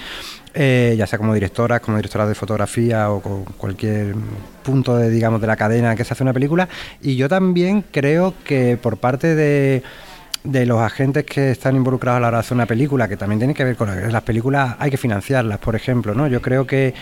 eh, 0.54 0.94
ya 0.96 1.06
sea 1.06 1.18
como 1.18 1.34
directoras, 1.34 1.80
como 1.80 1.96
directoras 1.98 2.28
de 2.28 2.34
fotografía 2.34 3.10
o 3.10 3.20
con 3.20 3.44
cualquier 3.44 4.14
punto 4.62 4.96
de, 4.96 5.10
digamos, 5.10 5.40
de 5.40 5.46
la 5.46 5.56
cadena 5.56 5.94
que 5.94 6.04
se 6.04 6.14
hace 6.14 6.22
una 6.22 6.32
película, 6.32 6.68
y 7.02 7.16
yo 7.16 7.28
también 7.28 7.84
creo 7.90 8.34
que 8.44 8.76
por 8.76 8.96
parte 8.96 9.34
de 9.34 9.82
de 10.46 10.66
los 10.66 10.80
agentes 10.80 11.24
que 11.24 11.50
están 11.50 11.76
involucrados 11.76 12.18
a 12.18 12.20
la 12.20 12.28
hora 12.28 12.36
de 12.38 12.40
hacer 12.40 12.54
una 12.54 12.66
película, 12.66 13.08
que 13.08 13.16
también 13.16 13.38
tiene 13.38 13.54
que 13.54 13.64
ver 13.64 13.76
con 13.76 13.88
las 14.12 14.22
películas, 14.22 14.76
hay 14.78 14.90
que 14.90 14.96
financiarlas, 14.96 15.58
por 15.58 15.74
ejemplo, 15.74 16.14
¿no? 16.14 16.26
Yo 16.28 16.40
creo 16.40 16.66
que 16.66 16.94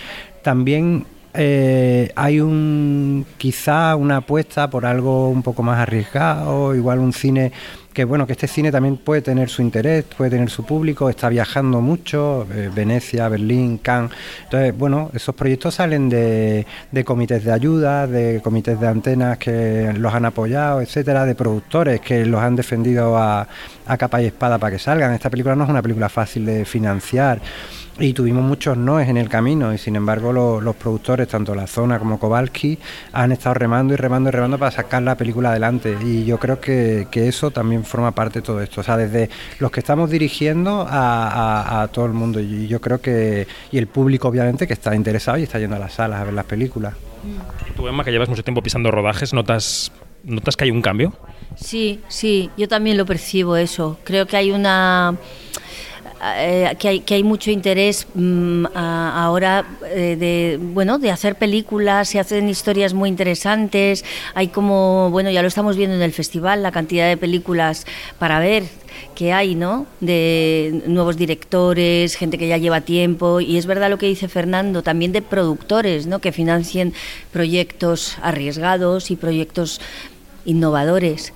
también 0.42 1.06
eh, 1.34 2.12
hay 2.14 2.40
un 2.40 3.26
quizá 3.36 3.96
una 3.96 4.18
apuesta 4.18 4.70
por 4.70 4.86
algo 4.86 5.28
un 5.28 5.42
poco 5.42 5.62
más 5.62 5.78
arriesgado, 5.78 6.74
igual 6.74 7.00
un 7.00 7.12
cine 7.12 7.52
que 7.94 8.04
bueno, 8.04 8.26
que 8.26 8.32
este 8.32 8.48
cine 8.48 8.72
también 8.72 8.96
puede 8.96 9.22
tener 9.22 9.48
su 9.48 9.62
interés, 9.62 10.04
puede 10.04 10.32
tener 10.32 10.50
su 10.50 10.64
público, 10.64 11.08
está 11.08 11.28
viajando 11.28 11.80
mucho, 11.80 12.46
eh, 12.52 12.68
Venecia, 12.74 13.28
Berlín, 13.28 13.78
Cannes. 13.78 14.10
Entonces, 14.42 14.76
bueno, 14.76 15.10
esos 15.14 15.34
proyectos 15.34 15.76
salen 15.76 16.08
de, 16.08 16.66
de, 16.90 17.04
comités 17.04 17.44
de 17.44 17.52
ayuda, 17.52 18.08
de 18.08 18.40
comités 18.42 18.78
de 18.80 18.88
antenas 18.88 19.38
que 19.38 19.94
los 19.96 20.12
han 20.12 20.24
apoyado, 20.24 20.80
etcétera, 20.80 21.24
de 21.24 21.36
productores 21.36 22.00
que 22.00 22.26
los 22.26 22.42
han 22.42 22.56
defendido 22.56 23.16
a, 23.16 23.46
a 23.86 23.96
capa 23.96 24.20
y 24.20 24.26
espada 24.26 24.58
para 24.58 24.72
que 24.72 24.78
salgan. 24.80 25.12
Esta 25.12 25.30
película 25.30 25.54
no 25.54 25.62
es 25.62 25.70
una 25.70 25.80
película 25.82 26.08
fácil 26.08 26.44
de 26.44 26.64
financiar 26.64 27.40
y 27.98 28.12
tuvimos 28.12 28.42
muchos 28.42 28.76
noes 28.76 29.08
en 29.08 29.16
el 29.16 29.28
camino 29.28 29.72
y 29.72 29.78
sin 29.78 29.94
embargo 29.94 30.32
lo, 30.32 30.60
los 30.60 30.74
productores, 30.74 31.28
tanto 31.28 31.54
la 31.54 31.66
zona 31.66 31.98
como 31.98 32.18
Kowalski, 32.18 32.78
han 33.12 33.32
estado 33.32 33.54
remando 33.54 33.94
y 33.94 33.96
remando 33.96 34.30
y 34.30 34.32
remando 34.32 34.58
para 34.58 34.70
sacar 34.70 35.02
la 35.02 35.16
película 35.16 35.50
adelante 35.50 35.96
y 36.04 36.24
yo 36.24 36.38
creo 36.38 36.60
que, 36.60 37.06
que 37.10 37.28
eso 37.28 37.50
también 37.50 37.84
forma 37.84 38.12
parte 38.12 38.40
de 38.40 38.42
todo 38.42 38.60
esto, 38.60 38.80
o 38.80 38.84
sea, 38.84 38.96
desde 38.96 39.30
los 39.60 39.70
que 39.70 39.80
estamos 39.80 40.10
dirigiendo 40.10 40.86
a, 40.88 41.28
a, 41.28 41.82
a, 41.82 41.88
todo 41.88 42.06
el 42.06 42.12
mundo 42.12 42.40
y 42.40 42.66
yo 42.66 42.80
creo 42.80 43.00
que, 43.00 43.46
y 43.70 43.78
el 43.78 43.86
público 43.86 44.28
obviamente 44.28 44.66
que 44.66 44.72
está 44.72 44.94
interesado 44.94 45.38
y 45.38 45.44
está 45.44 45.58
yendo 45.58 45.76
a 45.76 45.78
las 45.78 45.94
salas 45.94 46.20
a 46.20 46.24
ver 46.24 46.34
las 46.34 46.46
películas. 46.46 46.94
Tú 47.76 47.88
Emma, 47.88 48.04
que 48.04 48.10
llevas 48.10 48.28
mucho 48.28 48.42
tiempo 48.42 48.62
pisando 48.62 48.90
rodajes, 48.90 49.32
¿notas, 49.32 49.92
¿notas 50.24 50.56
que 50.56 50.64
hay 50.64 50.70
un 50.70 50.82
cambio? 50.82 51.14
Sí, 51.56 52.00
sí, 52.08 52.50
yo 52.56 52.68
también 52.68 52.96
lo 52.96 53.06
percibo 53.06 53.56
eso. 53.56 53.98
Creo 54.04 54.26
que 54.26 54.36
hay 54.36 54.50
una 54.50 55.16
eh, 56.36 56.74
que, 56.78 56.88
hay, 56.88 57.00
que 57.00 57.14
hay 57.14 57.22
mucho 57.22 57.50
interés 57.50 58.06
mm, 58.14 58.66
ahora 58.74 59.66
eh, 59.86 60.16
de 60.18 60.58
bueno 60.60 60.98
de 60.98 61.10
hacer 61.10 61.36
películas, 61.36 62.08
se 62.08 62.18
hacen 62.18 62.48
historias 62.48 62.94
muy 62.94 63.08
interesantes. 63.08 64.04
Hay 64.34 64.48
como 64.48 65.10
bueno 65.10 65.30
ya 65.30 65.42
lo 65.42 65.48
estamos 65.48 65.76
viendo 65.76 65.96
en 65.96 66.02
el 66.02 66.12
festival 66.12 66.62
la 66.62 66.72
cantidad 66.72 67.08
de 67.08 67.16
películas 67.16 67.86
para 68.18 68.38
ver 68.38 68.64
que 69.14 69.32
hay, 69.32 69.54
¿no? 69.54 69.86
De 70.00 70.82
nuevos 70.86 71.16
directores, 71.16 72.14
gente 72.14 72.38
que 72.38 72.48
ya 72.48 72.58
lleva 72.58 72.80
tiempo 72.80 73.40
y 73.40 73.56
es 73.56 73.66
verdad 73.66 73.90
lo 73.90 73.98
que 73.98 74.06
dice 74.06 74.28
Fernando, 74.28 74.82
también 74.82 75.12
de 75.12 75.22
productores, 75.22 76.06
¿no? 76.06 76.20
Que 76.20 76.32
financien 76.32 76.94
proyectos 77.32 78.16
arriesgados 78.22 79.10
y 79.10 79.16
proyectos 79.16 79.80
innovadores. 80.44 81.32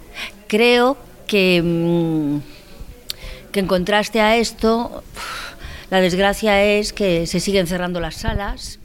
Creo 0.46 0.96
que 1.26 1.62
mm, 1.62 2.57
que 3.52 3.60
en 3.60 3.66
contraste 3.66 4.20
a 4.20 4.36
esto, 4.36 5.02
la 5.90 6.00
desgracia 6.00 6.62
es 6.62 6.92
que 6.92 7.26
se 7.26 7.40
siguen 7.40 7.66
cerrando 7.66 8.00
las 8.00 8.16
salas, 8.16 8.78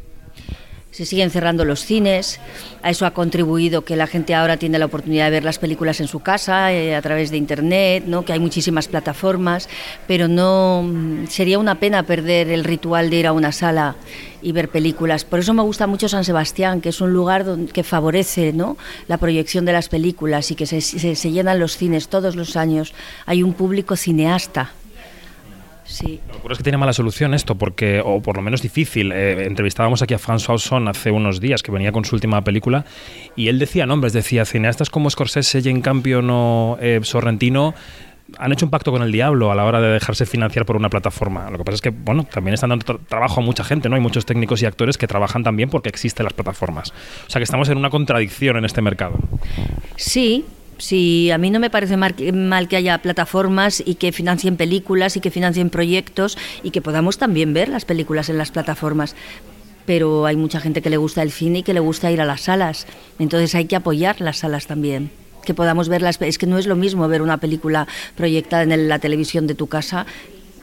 se 0.93 1.05
siguen 1.05 1.31
cerrando 1.31 1.65
los 1.65 1.83
cines. 1.83 2.39
A 2.83 2.89
eso 2.91 3.05
ha 3.05 3.11
contribuido 3.11 3.83
que 3.83 3.95
la 3.97 4.07
gente 4.07 4.33
ahora 4.35 4.55
tiene 4.57 4.79
la 4.79 4.85
oportunidad 4.85 5.25
de 5.25 5.31
ver 5.31 5.43
las 5.43 5.57
películas 5.59 5.99
en 5.99 6.07
su 6.07 6.19
casa, 6.21 6.71
eh, 6.71 6.95
a 6.95 7.01
través 7.01 7.31
de 7.31 7.37
internet, 7.37 8.03
¿no? 8.07 8.23
que 8.23 8.31
hay 8.31 8.39
muchísimas 8.39 8.87
plataformas, 8.87 9.67
pero 10.07 10.27
no 10.27 10.83
mm, 10.85 11.27
sería 11.27 11.57
una 11.59 11.79
pena 11.79 12.03
perder 12.03 12.49
el 12.49 12.63
ritual 12.63 13.09
de 13.09 13.15
ir 13.17 13.27
a 13.27 13.33
una 13.33 13.51
sala 13.51 13.95
y 14.41 14.51
ver 14.51 14.69
películas. 14.69 15.25
Por 15.25 15.39
eso 15.39 15.53
me 15.53 15.63
gusta 15.63 15.87
mucho 15.87 16.07
San 16.07 16.23
Sebastián, 16.25 16.79
que 16.79 16.89
es 16.89 17.01
un 17.01 17.11
lugar 17.11 17.43
don- 17.43 17.67
que 17.67 17.83
favorece 17.83 18.53
¿no? 18.53 18.77
la 19.07 19.17
proyección 19.17 19.65
de 19.65 19.73
las 19.73 19.89
películas 19.89 20.51
y 20.51 20.55
que 20.55 20.67
se, 20.67 20.79
se- 20.81 21.15
se 21.15 21.31
llenan 21.31 21.59
los 21.59 21.75
cines 21.75 22.07
todos 22.07 22.35
los 22.35 22.55
años. 22.55 22.93
Hay 23.25 23.41
un 23.41 23.53
público 23.53 23.95
cineasta. 23.95 24.71
Sí. 25.85 26.19
Lo 26.27 26.33
que 26.33 26.39
ocurre 26.39 26.53
es 26.53 26.57
que 26.57 26.63
tiene 26.63 26.77
mala 26.77 26.93
solución 26.93 27.33
esto, 27.33 27.55
porque, 27.55 28.01
o 28.03 28.21
por 28.21 28.37
lo 28.37 28.41
menos 28.41 28.61
difícil. 28.61 29.11
Eh, 29.11 29.45
entrevistábamos 29.45 30.01
aquí 30.01 30.13
a 30.13 30.19
François 30.19 30.55
Ozon 30.55 30.87
hace 30.87 31.11
unos 31.11 31.39
días, 31.39 31.61
que 31.61 31.71
venía 31.71 31.91
con 31.91 32.05
su 32.05 32.15
última 32.15 32.43
película, 32.43 32.85
y 33.35 33.49
él 33.49 33.59
decía 33.59 33.85
nombres, 33.85 34.13
decía 34.13 34.45
cineastas 34.45 34.89
como 34.89 35.09
Scorsese, 35.09 35.61
Jane 35.61 35.81
Campion 35.81 36.29
o 36.29 36.77
eh, 36.81 36.99
Sorrentino 37.03 37.73
han 38.39 38.51
hecho 38.51 38.65
un 38.65 38.71
pacto 38.71 38.91
con 38.91 39.03
el 39.03 39.11
diablo 39.11 39.51
a 39.51 39.55
la 39.55 39.65
hora 39.65 39.79
de 39.81 39.89
dejarse 39.89 40.25
financiar 40.25 40.65
por 40.65 40.75
una 40.75 40.89
plataforma. 40.89 41.51
Lo 41.51 41.57
que 41.57 41.65
pasa 41.65 41.75
es 41.75 41.81
que, 41.81 41.89
bueno, 41.89 42.23
también 42.23 42.53
están 42.55 42.69
dando 42.69 42.85
tra- 42.85 42.99
trabajo 43.07 43.41
a 43.41 43.43
mucha 43.43 43.63
gente, 43.63 43.89
¿no? 43.89 43.95
Hay 43.95 44.01
muchos 44.01 44.25
técnicos 44.25 44.61
y 44.61 44.65
actores 44.65 44.97
que 44.97 45.05
trabajan 45.05 45.43
también 45.43 45.69
porque 45.69 45.89
existen 45.89 46.23
las 46.23 46.33
plataformas. 46.33 46.93
O 47.27 47.29
sea 47.29 47.39
que 47.39 47.43
estamos 47.43 47.69
en 47.69 47.77
una 47.77 47.89
contradicción 47.91 48.57
en 48.57 48.65
este 48.65 48.81
mercado. 48.81 49.19
Sí, 49.97 50.45
sí, 50.83 51.31
a 51.31 51.37
mí 51.37 51.49
no 51.49 51.59
me 51.59 51.69
parece 51.69 51.97
mar- 51.97 52.15
mal 52.33 52.67
que 52.67 52.75
haya 52.75 52.97
plataformas 52.99 53.81
y 53.85 53.95
que 53.95 54.11
financien 54.11 54.57
películas 54.57 55.17
y 55.17 55.19
que 55.19 55.31
financien 55.31 55.69
proyectos 55.69 56.37
y 56.63 56.71
que 56.71 56.81
podamos 56.81 57.17
también 57.17 57.53
ver 57.53 57.69
las 57.69 57.85
películas 57.85 58.29
en 58.29 58.37
las 58.37 58.51
plataformas. 58.51 59.15
Pero 59.85 60.25
hay 60.25 60.35
mucha 60.37 60.61
gente 60.61 60.81
que 60.81 60.89
le 60.89 60.97
gusta 60.97 61.21
el 61.21 61.31
cine 61.31 61.59
y 61.59 61.63
que 61.63 61.73
le 61.73 61.79
gusta 61.79 62.11
ir 62.11 62.21
a 62.21 62.25
las 62.25 62.41
salas. 62.41 62.87
Entonces 63.19 63.53
hay 63.55 63.65
que 63.65 63.75
apoyar 63.75 64.21
las 64.21 64.37
salas 64.39 64.65
también. 64.67 65.11
Que 65.45 65.53
podamos 65.53 65.89
ver 65.89 66.01
las. 66.01 66.21
Es 66.21 66.37
que 66.37 66.47
no 66.47 66.57
es 66.57 66.67
lo 66.67 66.77
mismo 66.77 67.05
ver 67.09 67.21
una 67.21 67.37
película 67.37 67.85
proyectada 68.15 68.63
en 68.63 68.87
la 68.87 68.99
televisión 68.99 69.45
de 69.45 69.55
tu 69.55 69.67
casa 69.67 70.05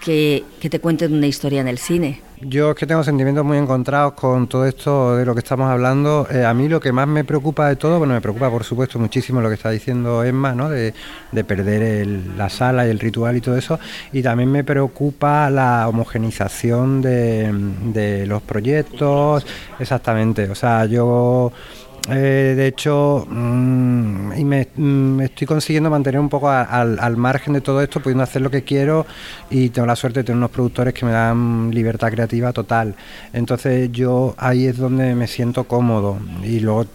que, 0.01 0.45
te 0.61 0.81
cuenten 0.81 1.13
una 1.15 1.27
historia 1.27 1.61
en 1.61 1.69
el 1.69 1.79
cine. 1.79 2.21
Yo 2.43 2.71
es 2.71 2.77
que 2.77 2.87
tengo 2.87 3.05
sentimientos 3.05 3.45
muy 3.45 3.59
encontrados 3.59 4.15
con 4.15 4.49
todo 4.49 4.65
esto 4.65 5.15
de 5.17 5.27
lo 5.27 5.35
que 5.35 5.41
estamos 5.41 5.69
hablando. 5.71 6.27
Eh, 6.31 6.43
a 6.43 6.55
mí 6.55 6.69
lo 6.69 6.81
que 6.81 6.91
más 6.91 7.07
me 7.07 7.23
preocupa 7.23 7.69
de 7.69 7.77
todo, 7.77 7.99
bueno, 7.99 8.15
me 8.15 8.23
preocupa 8.23 8.49
por 8.51 8.65
supuesto 8.65 8.99
muchísimo 8.99 9.43
lo 9.43 9.49
que 9.51 9.57
está 9.57 9.71
diciendo 9.71 10.25
Emma, 10.25 10.55
¿no? 10.55 10.71
De, 10.71 10.95
de 11.33 11.45
perder 11.45 11.83
el- 11.83 12.39
la 12.39 12.49
sala 12.49 12.87
y 12.87 12.91
el 12.91 12.99
ritual 12.99 13.37
y 13.37 13.43
todo 13.43 13.59
eso. 13.59 13.79
Y 14.13 14.23
también 14.23 14.51
me 14.51 14.65
preocupa 14.65 15.51
la 15.51 15.87
homogenización 15.89 17.03
de 17.03 18.25
los 18.27 18.41
proyectos. 18.43 19.45
Exactamente. 19.79 20.49
O 20.49 20.55
sea, 20.55 20.87
yo 20.87 21.53
eh, 22.09 22.55
de 22.57 22.67
hecho, 22.67 23.27
mm, 23.29 24.33
y 24.37 24.45
me, 24.45 24.69
mm, 24.75 25.21
estoy 25.21 25.47
consiguiendo 25.47 25.91
mantener 25.91 26.21
un 26.21 26.29
poco 26.29 26.49
al 26.49 27.17
margen 27.17 27.53
de 27.53 27.61
todo 27.61 27.83
esto, 27.83 28.01
pudiendo 28.01 28.25
hacer 28.25 28.43
lo 28.43 28.51
que 28.51 28.65
quiero 28.65 29.07
y 29.51 29.69
tengo 29.69 29.87
la 29.87 29.97
suerte 29.97 30.21
de 30.21 30.25
tener 30.25 30.39
unos 30.39 30.51
productores 30.51 30.95
que 30.95 31.05
me 31.05 31.13
dan 31.13 31.71
libertad 31.73 32.11
creativa 32.11 32.53
total. 32.53 32.95
Entonces 33.33 33.91
yo 33.93 34.35
ahí 34.39 34.67
es 34.67 34.79
donde 34.79 35.15
me 35.15 35.27
siento 35.27 35.65
cómodo 35.65 36.19
y 36.43 36.61
luego 36.61 36.87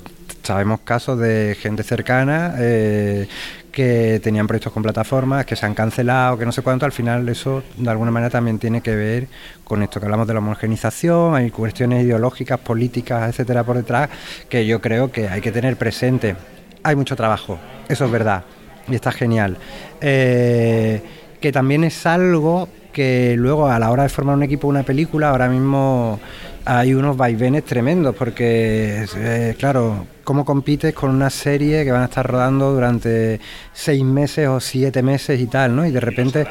sabemos 0.44 0.82
casos 0.82 1.20
de 1.20 1.58
gente 1.60 1.84
cercana 1.84 2.56
eh, 2.58 3.28
que 3.76 4.22
tenían 4.24 4.48
proyectos 4.48 4.72
con 4.72 4.82
plataformas, 4.82 5.46
que 5.46 5.58
se 5.58 5.66
han 5.66 5.74
cancelado, 5.74 6.38
que 6.38 6.46
no 6.46 6.54
sé 6.54 6.62
cuánto, 6.62 6.86
al 6.86 6.94
final 6.94 7.28
eso 7.28 7.62
de 7.76 7.90
alguna 7.90 8.10
manera 8.10 8.30
también 8.30 8.58
tiene 8.58 8.80
que 8.80 8.96
ver 8.96 9.28
con 9.66 9.84
esto 9.84 10.00
que 10.00 10.06
hablamos 10.06 10.28
de 10.28 10.34
la 10.34 10.40
homogenización, 10.40 11.36
hay 11.36 11.52
cuestiones 11.52 12.06
ideológicas, 12.06 12.58
políticas, 12.58 13.28
etcétera, 13.28 13.66
por 13.66 13.76
detrás, 13.76 14.10
que 14.48 14.66
yo 14.66 14.80
creo 14.80 15.12
que 15.12 15.28
hay 15.28 15.42
que 15.42 15.52
tener 15.52 15.76
presente. 15.76 16.38
Hay 16.84 16.96
mucho 16.96 17.18
trabajo, 17.18 17.60
eso 17.90 18.06
es 18.06 18.12
verdad, 18.12 18.46
y 18.88 18.96
está 18.96 19.12
genial. 19.12 19.58
Eh, 20.00 21.02
que 21.42 21.52
también 21.52 21.84
es 21.84 22.06
algo 22.06 22.70
que 22.96 23.36
luego 23.38 23.68
a 23.68 23.78
la 23.78 23.92
hora 23.92 24.04
de 24.04 24.10
formar 24.10 24.38
un 24.38 24.44
equipo, 24.44 24.70
una 24.70 24.84
película, 24.84 25.32
ahora 25.32 25.50
mismo 25.50 26.18
hay 26.64 26.94
unos 26.94 27.18
vaivenes 27.18 27.66
tremendos, 27.66 28.16
porque, 28.16 29.06
eh, 29.18 29.56
claro, 29.60 30.08
¿cómo 30.24 30.46
compites 30.46 30.94
con 30.94 31.10
una 31.10 31.30
serie 31.30 31.84
que 31.84 31.92
van 31.92 32.04
a 32.04 32.06
estar 32.06 32.26
rodando 32.26 32.72
durante 32.72 33.42
seis 33.74 34.02
meses 34.02 34.48
o 34.48 34.62
siete 34.62 35.04
meses 35.04 35.42
y 35.42 35.48
tal, 35.48 35.76
¿no? 35.76 35.86
Y 35.86 35.92
de 35.92 36.00
repente, 36.00 36.48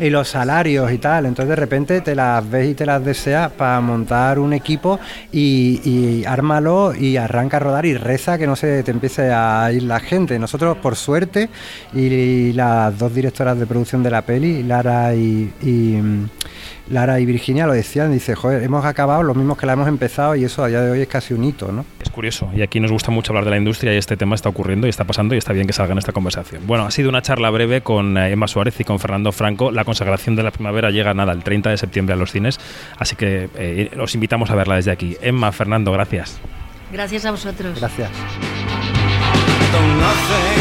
y 0.00 0.10
los 0.10 0.28
salarios 0.28 0.90
y 0.90 0.98
tal, 0.98 1.26
entonces 1.26 1.50
de 1.50 1.56
repente 1.56 2.00
te 2.00 2.14
las 2.14 2.48
ves 2.48 2.70
y 2.70 2.74
te 2.74 2.86
las 2.86 3.04
deseas 3.04 3.52
para 3.52 3.80
montar 3.80 4.38
un 4.38 4.52
equipo 4.52 4.98
y, 5.30 5.80
y 5.84 6.24
ármalo 6.24 6.94
y 6.94 7.16
arranca 7.16 7.58
a 7.58 7.60
rodar 7.60 7.86
y 7.86 7.94
reza 7.96 8.38
que 8.38 8.46
no 8.46 8.56
se 8.56 8.82
te 8.82 8.90
empiece 8.90 9.30
a 9.32 9.70
ir 9.72 9.82
la 9.82 10.00
gente. 10.00 10.38
Nosotros, 10.38 10.76
por 10.78 10.96
suerte, 10.96 11.48
y 11.92 12.52
las 12.52 12.98
dos 12.98 13.14
directoras 13.14 13.58
de 13.58 13.66
producción 13.66 14.02
de 14.02 14.10
la 14.10 14.22
peli, 14.22 14.62
Lara 14.62 15.14
y, 15.14 15.52
Lara 16.90 17.20
y 17.20 17.26
Virginia 17.26 17.66
lo 17.66 17.72
decían, 17.72 18.12
dice, 18.12 18.34
joder, 18.34 18.62
hemos 18.62 18.84
acabado 18.84 19.22
los 19.22 19.36
mismos 19.36 19.56
que 19.56 19.66
la 19.66 19.74
hemos 19.74 19.88
empezado 19.88 20.34
y 20.34 20.44
eso 20.44 20.64
a 20.64 20.68
día 20.68 20.80
de 20.80 20.90
hoy 20.90 21.00
es 21.00 21.08
casi 21.08 21.32
un 21.34 21.44
hito, 21.44 21.70
¿no? 21.72 21.84
Es 22.02 22.10
curioso, 22.10 22.50
y 22.54 22.62
aquí 22.62 22.80
nos 22.80 22.90
gusta 22.90 23.10
mucho 23.10 23.32
hablar 23.32 23.44
de 23.44 23.50
la 23.50 23.56
industria 23.56 23.94
y 23.94 23.96
este 23.96 24.16
tema 24.16 24.34
está 24.34 24.48
ocurriendo 24.48 24.86
y 24.86 24.90
está 24.90 25.04
pasando 25.04 25.34
y 25.34 25.38
está 25.38 25.52
bien 25.52 25.66
que 25.66 25.72
salga 25.72 25.92
en 25.92 25.98
esta 25.98 26.12
conversación. 26.12 26.66
Bueno, 26.66 26.84
ha 26.84 26.90
sido 26.90 27.08
una 27.08 27.22
charla 27.22 27.50
breve 27.50 27.82
con 27.82 28.16
eh, 28.16 28.32
Emma 28.32 28.48
Suárez 28.48 28.78
y 28.80 28.84
con 28.84 28.98
Fernando 28.98 29.32
Franco. 29.32 29.70
La 29.70 29.84
consagración 29.84 30.36
de 30.36 30.42
la 30.42 30.50
primavera 30.50 30.90
llega 30.90 31.14
nada 31.14 31.32
el 31.32 31.42
30 31.42 31.70
de 31.70 31.76
septiembre 31.76 32.14
a 32.14 32.16
los 32.16 32.32
cines, 32.32 32.58
así 32.98 33.16
que 33.16 33.48
eh, 33.56 33.90
os 34.00 34.14
invitamos 34.14 34.50
a 34.50 34.54
verla 34.54 34.76
desde 34.76 34.90
aquí. 34.90 35.16
Emma, 35.22 35.52
Fernando, 35.52 35.92
gracias. 35.92 36.40
Gracias 36.92 37.24
a 37.24 37.30
vosotros. 37.30 37.78
Gracias. 37.78 38.10
Though 39.72 39.80
nothing, 39.80 40.60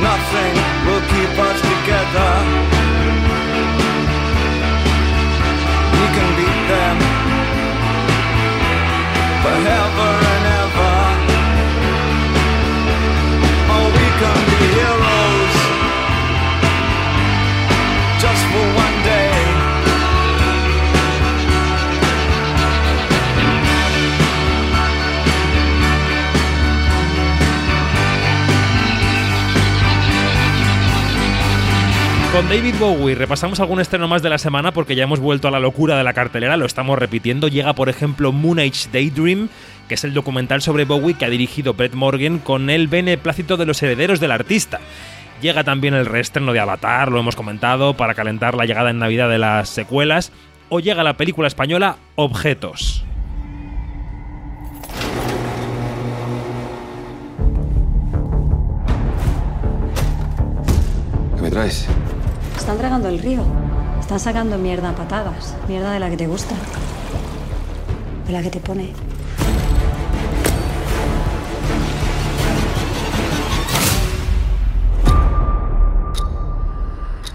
nothing 0.00 0.54
will 0.86 1.02
keep 1.10 1.38
us 1.40 1.60
together. 1.60 2.77
Them 6.68 6.98
forever 9.42 10.10
and 10.34 10.44
ever. 10.60 10.96
Or 13.74 13.86
we 13.96 14.06
can 14.20 14.40
be 14.50 14.66
heroes 14.76 14.97
Con 32.32 32.46
David 32.46 32.74
Bowie 32.78 33.14
repasamos 33.14 33.58
algún 33.58 33.80
estreno 33.80 34.06
más 34.06 34.22
de 34.22 34.28
la 34.28 34.36
semana 34.36 34.72
porque 34.72 34.94
ya 34.94 35.04
hemos 35.04 35.18
vuelto 35.18 35.48
a 35.48 35.50
la 35.50 35.58
locura 35.58 35.96
de 35.96 36.04
la 36.04 36.12
cartelera, 36.12 36.58
lo 36.58 36.66
estamos 36.66 36.98
repitiendo. 36.98 37.48
Llega, 37.48 37.72
por 37.72 37.88
ejemplo, 37.88 38.32
Moon 38.32 38.58
Age 38.58 38.90
Daydream, 38.92 39.48
que 39.88 39.94
es 39.94 40.04
el 40.04 40.12
documental 40.12 40.60
sobre 40.60 40.84
Bowie 40.84 41.14
que 41.14 41.24
ha 41.24 41.30
dirigido 41.30 41.72
Brett 41.72 41.94
Morgan 41.94 42.38
con 42.38 42.68
el 42.68 42.86
beneplácito 42.86 43.56
de 43.56 43.64
los 43.64 43.82
herederos 43.82 44.20
del 44.20 44.30
artista. 44.30 44.78
Llega 45.40 45.64
también 45.64 45.94
el 45.94 46.04
reestreno 46.04 46.52
de 46.52 46.60
Avatar, 46.60 47.10
lo 47.10 47.18
hemos 47.18 47.34
comentado, 47.34 47.94
para 47.94 48.14
calentar 48.14 48.54
la 48.54 48.66
llegada 48.66 48.90
en 48.90 48.98
Navidad 48.98 49.30
de 49.30 49.38
las 49.38 49.70
secuelas. 49.70 50.30
O 50.68 50.80
llega 50.80 51.02
la 51.02 51.16
película 51.16 51.48
española 51.48 51.96
Objetos. 52.14 53.04
¿Qué 61.36 61.42
me 61.42 61.50
traes? 61.50 61.88
están 62.68 62.80
tragando 62.80 63.08
el 63.08 63.18
río. 63.18 63.42
Están 63.98 64.20
sacando 64.20 64.58
mierda 64.58 64.90
a 64.90 64.94
patadas. 64.94 65.56
Mierda 65.68 65.90
de 65.90 66.00
la 66.00 66.10
que 66.10 66.18
te 66.18 66.26
gusta. 66.26 66.54
De 68.26 68.32
la 68.34 68.42
que 68.42 68.50
te 68.50 68.60
pone. 68.60 68.90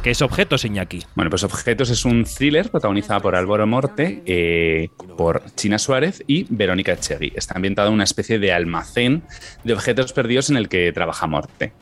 ¿Qué 0.04 0.12
es 0.12 0.22
Objetos, 0.22 0.66
Iñaki? 0.66 1.04
Bueno, 1.16 1.32
pues 1.32 1.44
Objetos 1.44 1.90
es 1.90 2.06
un 2.06 2.26
thriller 2.26 2.70
protagonizado 2.70 3.22
por 3.22 3.36
Álvaro 3.36 3.66
Morte, 3.66 4.22
eh, 4.28 4.90
por 5.18 5.42
China 5.56 5.80
Suárez 5.80 6.24
y 6.28 6.46
Verónica 6.48 6.92
Echegui. 6.92 7.34
Está 7.36 7.56
ambientado 7.56 7.88
en 7.88 7.96
una 7.96 8.04
especie 8.04 8.38
de 8.38 8.54
almacén 8.54 9.24
de 9.64 9.74
objetos 9.74 10.14
perdidos 10.14 10.52
en 10.52 10.58
el 10.58 10.70
que 10.70 10.92
trabaja 10.94 11.26
Morte. 11.26 11.74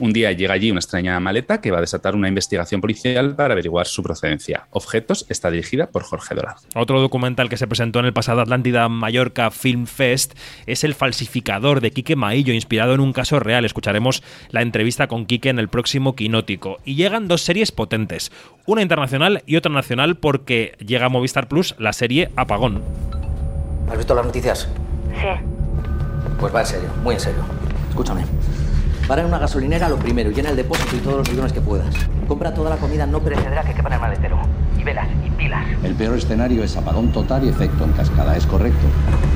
Un 0.00 0.12
día 0.12 0.30
llega 0.30 0.54
allí 0.54 0.70
una 0.70 0.78
extraña 0.78 1.18
maleta 1.18 1.60
que 1.60 1.72
va 1.72 1.78
a 1.78 1.80
desatar 1.80 2.14
una 2.14 2.28
investigación 2.28 2.80
policial 2.80 3.34
para 3.34 3.54
averiguar 3.54 3.86
su 3.86 4.02
procedencia. 4.02 4.68
Objetos 4.70 5.26
está 5.28 5.50
dirigida 5.50 5.88
por 5.88 6.04
Jorge 6.04 6.36
Dorado. 6.36 6.60
Otro 6.76 7.00
documental 7.00 7.48
que 7.48 7.56
se 7.56 7.66
presentó 7.66 7.98
en 7.98 8.06
el 8.06 8.12
pasado 8.12 8.40
Atlántida 8.40 8.88
Mallorca 8.88 9.50
Film 9.50 9.86
Fest 9.86 10.34
es 10.66 10.84
El 10.84 10.94
falsificador 10.94 11.80
de 11.80 11.90
Quique 11.90 12.14
Maillo, 12.14 12.52
inspirado 12.54 12.94
en 12.94 13.00
un 13.00 13.12
caso 13.12 13.40
real. 13.40 13.64
Escucharemos 13.64 14.22
la 14.50 14.62
entrevista 14.62 15.08
con 15.08 15.26
Quique 15.26 15.48
en 15.48 15.58
el 15.58 15.68
próximo 15.68 16.14
Quinótico. 16.14 16.78
Y 16.84 16.94
llegan 16.94 17.26
dos 17.26 17.42
series 17.42 17.72
potentes, 17.72 18.30
una 18.66 18.82
internacional 18.82 19.42
y 19.46 19.56
otra 19.56 19.72
nacional 19.72 20.16
porque 20.16 20.76
llega 20.78 21.06
a 21.06 21.08
Movistar 21.08 21.48
Plus 21.48 21.74
la 21.78 21.92
serie 21.92 22.30
Apagón. 22.36 22.82
¿Has 23.90 23.96
visto 23.96 24.14
las 24.14 24.26
noticias? 24.26 24.68
Sí. 25.10 25.44
Pues 26.38 26.54
va 26.54 26.60
en 26.60 26.66
serio, 26.66 26.88
muy 27.02 27.14
en 27.14 27.20
serio. 27.20 27.40
Escúchame. 27.88 28.24
Para 29.08 29.22
en 29.22 29.28
una 29.28 29.38
gasolinera 29.38 29.88
lo 29.88 29.96
primero, 29.96 30.30
llena 30.30 30.50
el 30.50 30.56
depósito 30.56 30.94
y 30.94 30.98
todos 30.98 31.16
los 31.16 31.30
bidones 31.30 31.54
que 31.54 31.62
puedas. 31.62 31.94
Compra 32.28 32.52
toda 32.52 32.68
la 32.68 32.76
comida 32.76 33.06
no 33.06 33.20
perecedera 33.20 33.64
que 33.64 33.72
quepa 33.72 33.88
en 33.88 33.94
el 33.94 34.00
maletero. 34.00 34.38
Y 34.88 34.94
velas 34.94 35.08
y 35.26 35.30
pilas. 35.30 35.66
El 35.84 35.94
peor 35.94 36.16
escenario 36.16 36.62
es 36.64 36.76
apagón 36.76 37.12
total 37.12 37.44
y 37.44 37.48
efecto 37.48 37.84
en 37.84 37.92
cascada, 37.92 38.36
¿es 38.36 38.46
correcto? 38.46 38.86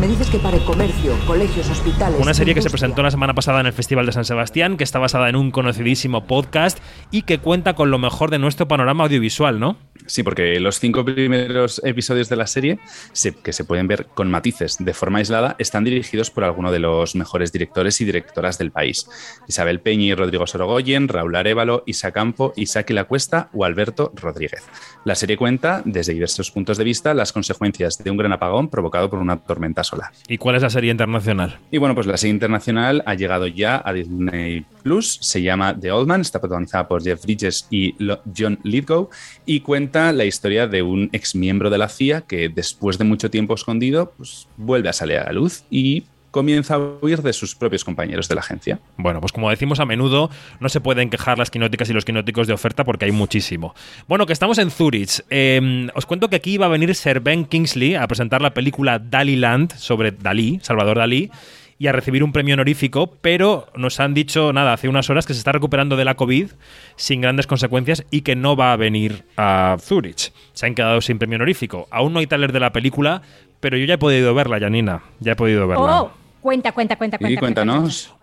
Me 0.01 0.09
dices 0.09 0.31
que 0.31 0.39
para 0.39 0.57
el 0.57 0.65
comercio, 0.65 1.13
colegios, 1.27 1.69
hospitales. 1.69 2.19
Una 2.21 2.35
serie 2.35 2.55
que 2.55 2.63
se 2.63 2.71
presentó 2.71 3.03
la 3.03 3.11
semana 3.11 3.35
pasada 3.35 3.61
en 3.61 3.67
el 3.67 3.73
Festival 3.73 4.07
de 4.07 4.13
San 4.13 4.25
Sebastián, 4.25 4.77
que 4.77 4.85
está 4.85 4.99
basada 4.99 5.29
en 5.29 5.37
un 5.37 5.51
conocidísimo 5.51 6.27
podcast 6.27 6.79
y 7.11 7.23
que 7.23 7.39
cuenta 7.39 7.75
con 7.75 7.91
lo 7.91 7.99
mejor 7.99 8.31
de 8.31 8.39
nuestro 8.39 8.67
panorama 8.67 9.05
audiovisual, 9.05 9.61
¿no? 9.61 9.77
Sí, 10.07 10.23
porque 10.25 10.59
los 10.59 10.81
cinco 10.81 11.05
primeros 11.05 11.81
episodios 11.85 12.29
de 12.29 12.35
la 12.37 12.47
serie, 12.49 12.79
se- 13.13 13.35
que 13.35 13.53
se 13.53 13.65
pueden 13.65 13.87
ver 13.87 14.07
con 14.07 14.29
matices 14.31 14.77
de 14.81 14.95
forma 14.95 15.19
aislada, 15.19 15.55
están 15.61 15.85
dirigidos 15.85 16.31
por 16.31 16.43
alguno 16.43 16.73
de 16.73 16.81
los 16.81 17.15
mejores 17.15 17.53
directores 17.53 18.01
y 18.01 18.05
directoras 18.05 18.59
del 18.59 18.73
país. 18.73 19.07
Isabel 19.47 19.81
Peña 19.81 20.07
y 20.07 20.15
Rodrigo 20.15 20.47
Sorogoyen, 20.47 21.07
Raúl 21.07 21.37
Arevalo, 21.37 21.85
Isa 21.87 22.11
Campo, 22.11 22.53
La 22.89 23.05
Cuesta 23.05 23.49
o 23.53 23.65
Alberto 23.65 24.13
Rodríguez. 24.17 24.63
La 25.05 25.15
serie 25.15 25.37
cuenta, 25.43 25.83
desde 25.85 26.13
diversos 26.13 26.53
puntos 26.53 26.79
de 26.79 26.85
vista, 26.85 27.15
las 27.15 27.33
consecuencias 27.33 27.99
de 27.99 28.13
un 28.13 28.17
gran 28.17 28.33
apagón 28.33 28.69
provocado 28.69 29.11
por 29.11 29.19
una 29.19 29.39
tormenta 29.39 29.83
solar. 29.83 30.13
¿Y 30.29 30.39
cuál 30.39 30.55
es 30.55 30.63
la 30.63 30.71
serie 30.71 30.93
internacional? 30.93 31.59
Y 31.73 31.79
bueno, 31.79 31.97
pues 31.97 32.07
la 32.07 32.17
serie 32.17 32.33
internacional 32.33 33.03
ha 33.07 33.15
llegado 33.15 33.49
ya 33.49 33.83
a 33.85 33.93
Disney 33.93 34.65
Plus, 34.85 35.19
se 35.21 35.43
llama 35.43 35.77
The 35.77 35.91
Old 35.91 36.07
Man, 36.07 36.21
está 36.21 36.41
protagonizada 36.41 36.87
por 36.87 37.03
Jeff 37.03 37.25
Bridges 37.25 37.67
y 37.71 37.97
John 38.39 38.61
Lithgow 38.63 39.11
y 39.45 39.63
cuenta 39.63 40.13
la 40.13 40.25
historia 40.25 40.69
de 40.69 40.83
un 40.83 41.11
ex 41.13 41.35
miembro 41.35 41.71
de 41.71 41.79
la 41.79 41.89
CIA 41.89 42.21
que 42.21 42.49
después 42.49 42.97
de 42.97 43.03
mucho 43.03 43.29
tiempo 43.29 43.55
escondido, 43.55 44.13
pues 44.17 44.47
vuelve 44.57 44.91
a 44.91 44.93
salir 44.93 45.19
a 45.19 45.25
la 45.25 45.33
luz 45.33 45.65
y 45.71 46.05
comienza 46.33 46.75
a 46.75 46.79
huir 46.79 47.23
de 47.23 47.33
sus 47.33 47.55
propios 47.55 47.85
compañeros 47.85 48.29
de 48.29 48.35
la 48.35 48.41
agencia. 48.41 48.81
Bueno, 48.97 49.21
pues 49.21 49.31
como 49.31 49.49
decimos 49.51 49.79
a 49.79 49.87
menudo, 49.87 50.31
no 50.59 50.69
se 50.69 50.81
pueden 50.81 51.11
quejar 51.11 51.39
las 51.39 51.51
quinóticas 51.51 51.89
y 51.91 51.93
los 51.93 52.05
quinóticos 52.05 52.49
de 52.49 52.55
oferta 52.55 52.83
porque 52.83 53.05
hay 53.05 53.13
muchísimo. 53.13 53.75
Bueno, 54.09 54.27
que 54.27 54.33
estamos 54.33 54.59
en 54.59 54.71
Zurich. 54.71 55.21
Eh, 55.31 55.89
os 55.95 56.07
cuento 56.07 56.29
que 56.29 56.37
aquí 56.37 56.59
va 56.59 56.67
a 56.67 56.71
venir 56.71 56.95
Sir 56.97 57.21
Ben 57.21 57.45
Kingsley 57.45 57.95
a 57.95 58.09
presentar 58.09 58.43
la 58.43 58.55
película 58.55 58.99
Dali 58.99 59.37
Land 59.37 59.77
sobre 59.77 60.11
Dalí, 60.11 60.59
Salvador 60.63 60.99
Dalí, 60.99 61.31
y 61.79 61.89
a 61.89 61.93
recibir 61.93 62.23
un 62.23 62.33
premio 62.33 62.55
honorífico, 62.55 63.17
pero 63.21 63.67
nos 63.75 63.99
han 63.99 64.15
dicho, 64.15 64.53
nada, 64.53 64.73
hace 64.73 64.89
unas 64.89 65.11
horas 65.11 65.27
que 65.27 65.35
se 65.35 65.39
está 65.39 65.51
recuperando 65.51 65.97
de 65.97 66.05
la 66.05 66.15
COVID 66.15 66.51
sin 66.95 67.21
grandes 67.21 67.49
consecuencias 67.49 68.05
y 68.11 68.21
que 68.21 68.37
no 68.37 68.55
va 68.55 68.73
a 68.73 68.77
venir 68.77 69.25
a 69.37 69.77
Zurich. 69.81 70.33
Se 70.53 70.67
han 70.67 70.77
quedado 70.77 71.01
sin 71.01 71.19
premio 71.19 71.37
honorífico. 71.37 71.89
Aún 71.91 72.13
no 72.13 72.21
hay 72.21 72.29
taler 72.29 72.53
de 72.53 72.61
la 72.61 72.73
película, 72.73 73.23
pero 73.59 73.77
yo 73.77 73.85
ya 73.85 73.95
he 73.95 73.99
podido 73.99 74.33
verla, 74.33 74.61
Janina. 74.61 75.03
Ya 75.19 75.33
he 75.33 75.37
podido 75.37 75.67
verla. 75.67 76.03
Oh, 76.03 76.13
cuenta, 76.43 76.73
cuenta, 76.73 76.97
cuenta, 76.97 77.19
cuenta. 77.19 77.41
cuenta. 77.41 77.65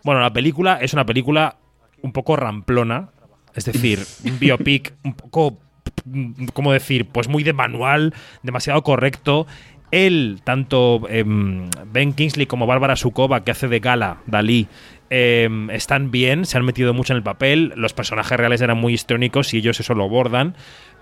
Bueno, 0.03 0.22
la 0.22 0.32
película 0.32 0.78
es 0.82 0.93
una 0.93 1.05
película 1.05 1.57
un 2.01 2.11
poco 2.11 2.36
ramplona, 2.36 3.09
es 3.55 3.65
decir, 3.65 3.99
un 4.24 4.38
biopic 4.39 4.93
un 5.03 5.13
poco, 5.13 5.57
¿cómo 6.53 6.72
decir? 6.72 7.07
Pues 7.07 7.28
muy 7.28 7.43
de 7.43 7.53
manual, 7.53 8.13
demasiado 8.43 8.84
correcto. 8.84 9.47
Él, 9.91 10.41
tanto 10.43 11.01
em, 11.09 11.70
Ben 11.91 12.13
Kingsley 12.13 12.45
como 12.45 12.67
Bárbara 12.67 12.95
Sukova, 12.95 13.43
que 13.43 13.51
hace 13.51 13.67
de 13.67 13.80
Gala, 13.80 14.17
Dalí, 14.28 14.67
em, 15.09 15.72
están 15.72 16.11
bien, 16.11 16.45
se 16.45 16.57
han 16.57 16.65
metido 16.65 16.93
mucho 16.93 17.13
en 17.13 17.17
el 17.17 17.24
papel. 17.24 17.74
Los 17.76 17.93
personajes 17.93 18.38
reales 18.38 18.61
eran 18.61 18.78
muy 18.78 18.93
histrónicos 18.93 19.53
y 19.53 19.57
ellos 19.57 19.80
eso 19.80 19.95
lo 19.95 20.07
bordan. 20.07 20.55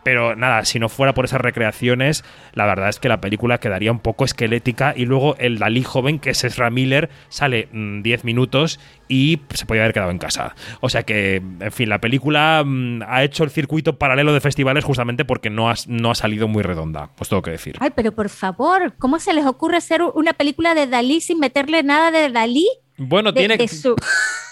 Pero 0.08 0.38
nada, 0.38 0.64
si 0.64 0.80
no 0.80 0.88
fuera 0.88 1.14
por 1.14 1.26
esas 1.26 1.42
recreaciones, 1.42 2.24
la 2.54 2.66
verdad 2.66 2.88
es 2.88 2.98
que 2.98 3.10
la 3.10 3.20
película 3.20 3.58
quedaría 3.58 3.92
un 3.92 4.00
poco 4.00 4.24
esquelética. 4.24 4.94
Y 4.96 5.06
luego 5.06 5.36
el 5.38 5.60
Dalí 5.60 5.84
joven, 5.84 6.20
que 6.20 6.30
es 6.30 6.46
Ezra 6.46 6.70
Miller, 6.70 7.10
sale 7.28 7.68
mm, 7.74 8.04
10 8.04 8.24
minutos 8.24 8.80
y 9.10 9.42
se 9.54 9.66
podía 9.66 9.82
haber 9.82 9.94
quedado 9.94 10.12
en 10.12 10.18
casa. 10.18 10.56
O 10.80 10.88
sea 10.88 11.04
que, 11.04 11.36
en 11.60 11.72
fin, 11.74 11.90
la 11.90 12.00
película 12.00 12.64
mm, 12.66 13.02
ha 13.06 13.22
hecho 13.26 13.44
el 13.44 13.50
circuito 13.50 14.00
paralelo 14.00 14.32
de 14.32 14.40
festivales 14.40 14.86
justamente 14.86 15.26
porque 15.26 15.50
no 15.50 15.70
ha, 15.70 15.74
no 15.88 16.12
ha 16.12 16.16
salido 16.16 16.48
muy 16.48 16.64
redonda, 16.64 17.10
pues 17.18 17.30
tengo 17.30 17.42
que 17.42 17.52
decir. 17.52 17.76
Ay, 17.82 17.90
pero 17.94 18.14
por 18.14 18.30
favor, 18.30 18.94
¿cómo 18.98 19.20
se 19.20 19.34
les 19.34 19.46
ocurre 19.46 19.76
hacer 19.76 20.02
una 20.04 20.32
película 20.32 20.74
de 20.74 20.88
Dalí 20.88 21.20
sin 21.20 21.38
meterle 21.38 21.84
nada 21.84 22.12
de 22.12 22.30
Dalí? 22.30 22.70
Bueno, 22.98 23.32
De, 23.32 23.40
tiene, 23.40 23.58
de 23.58 23.68
su, 23.68 23.96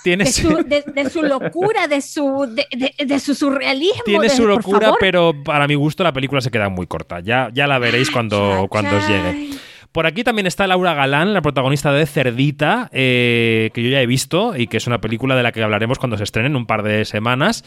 tiene, 0.04 0.24
de, 0.26 0.32
su, 0.32 0.50
de- 0.68 1.10
su 1.10 1.24
locura, 1.24 1.88
de 1.88 2.02
su, 2.02 2.48
de, 2.56 3.20
su 3.20 3.34
surrealismo. 3.36 4.04
tiene 4.06 4.30
su 4.30 4.46
locura, 4.48 4.94
pero 5.00 5.34
para 5.44 5.68
mi 5.68 5.76
gusto 5.76 6.04
la 6.04 6.14
película 6.14 6.42
se 6.42 6.52
queda 6.52 6.70
muy 6.70 6.86
corta. 6.88 7.20
Ya, 7.22 7.50
ya 7.54 7.66
la 7.68 7.80
veréis 7.80 8.12
cuando, 8.12 8.68
cuando 8.70 8.98
os 8.98 9.08
llegue. 9.08 9.50
Por 9.92 10.06
aquí 10.06 10.24
también 10.26 10.46
está 10.46 10.68
Laura 10.68 10.94
Galán, 10.94 11.34
la 11.34 11.42
protagonista 11.42 11.94
de 11.94 12.06
Cerdita, 12.06 12.90
eh, 12.92 13.72
que 13.74 13.82
yo 13.82 13.90
ya 13.90 14.02
he 14.02 14.06
visto 14.06 14.56
y 14.56 14.68
que 14.68 14.78
es 14.78 14.88
una 14.88 15.00
película 15.00 15.36
de 15.38 15.44
la 15.44 15.52
que 15.54 15.64
hablaremos 15.64 16.00
cuando 16.00 16.18
se 16.18 16.24
estrene 16.26 16.50
en 16.50 16.56
un 16.58 16.66
par 16.66 16.84
de 16.84 17.06
semanas. 17.06 17.64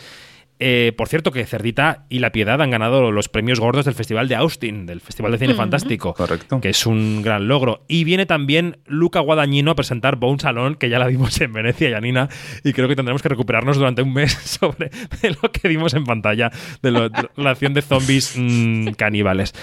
Eh, 0.61 0.93
por 0.97 1.09
cierto, 1.09 1.31
que 1.31 1.47
Cerdita 1.47 2.05
y 2.09 2.19
La 2.19 2.33
Piedad 2.33 2.61
han 2.61 2.71
ganado 2.71 3.13
los 3.13 3.29
premios 3.29 3.61
gordos 3.61 3.85
del 3.85 3.95
Festival 3.95 4.27
de 4.29 4.35
Austin, 4.35 4.87
del 4.87 5.01
Festival 5.01 5.31
de 5.33 5.39
Cine. 5.39 5.55
Fantástico. 5.55 6.15
Correcto. 6.15 6.61
Que 6.61 6.71
es 6.71 6.85
un 6.87 7.23
gran 7.23 7.47
logro. 7.49 7.85
Y 7.87 8.05
viene 8.05 8.27
también 8.27 8.79
Luca 8.87 9.21
Guadagnino 9.21 9.71
a 9.71 9.75
presentar 9.77 10.17
Bone 10.17 10.41
Salon, 10.41 10.75
que 10.75 10.89
ya 10.89 10.99
la 10.99 11.07
vimos 11.07 11.41
en 11.41 11.53
Venecia, 11.53 11.91
Janina, 11.91 12.29
y 12.65 12.73
creo 12.73 12.89
que 12.89 12.97
tendremos 12.97 13.23
que 13.23 13.29
recuperarnos 13.29 13.77
durante 13.77 14.03
un 14.03 14.13
mes 14.13 14.33
sobre 14.61 14.91
de 15.23 15.31
lo 15.43 15.53
que 15.53 15.69
vimos 15.69 15.95
en 15.95 16.05
pantalla, 16.05 16.51
de, 16.83 16.91
lo- 16.91 17.09
de 17.09 17.29
la 17.37 17.51
acción 17.51 17.73
de 17.75 17.83
zombies 17.83 18.35
mm, 18.37 18.89
caníbales. 18.97 19.55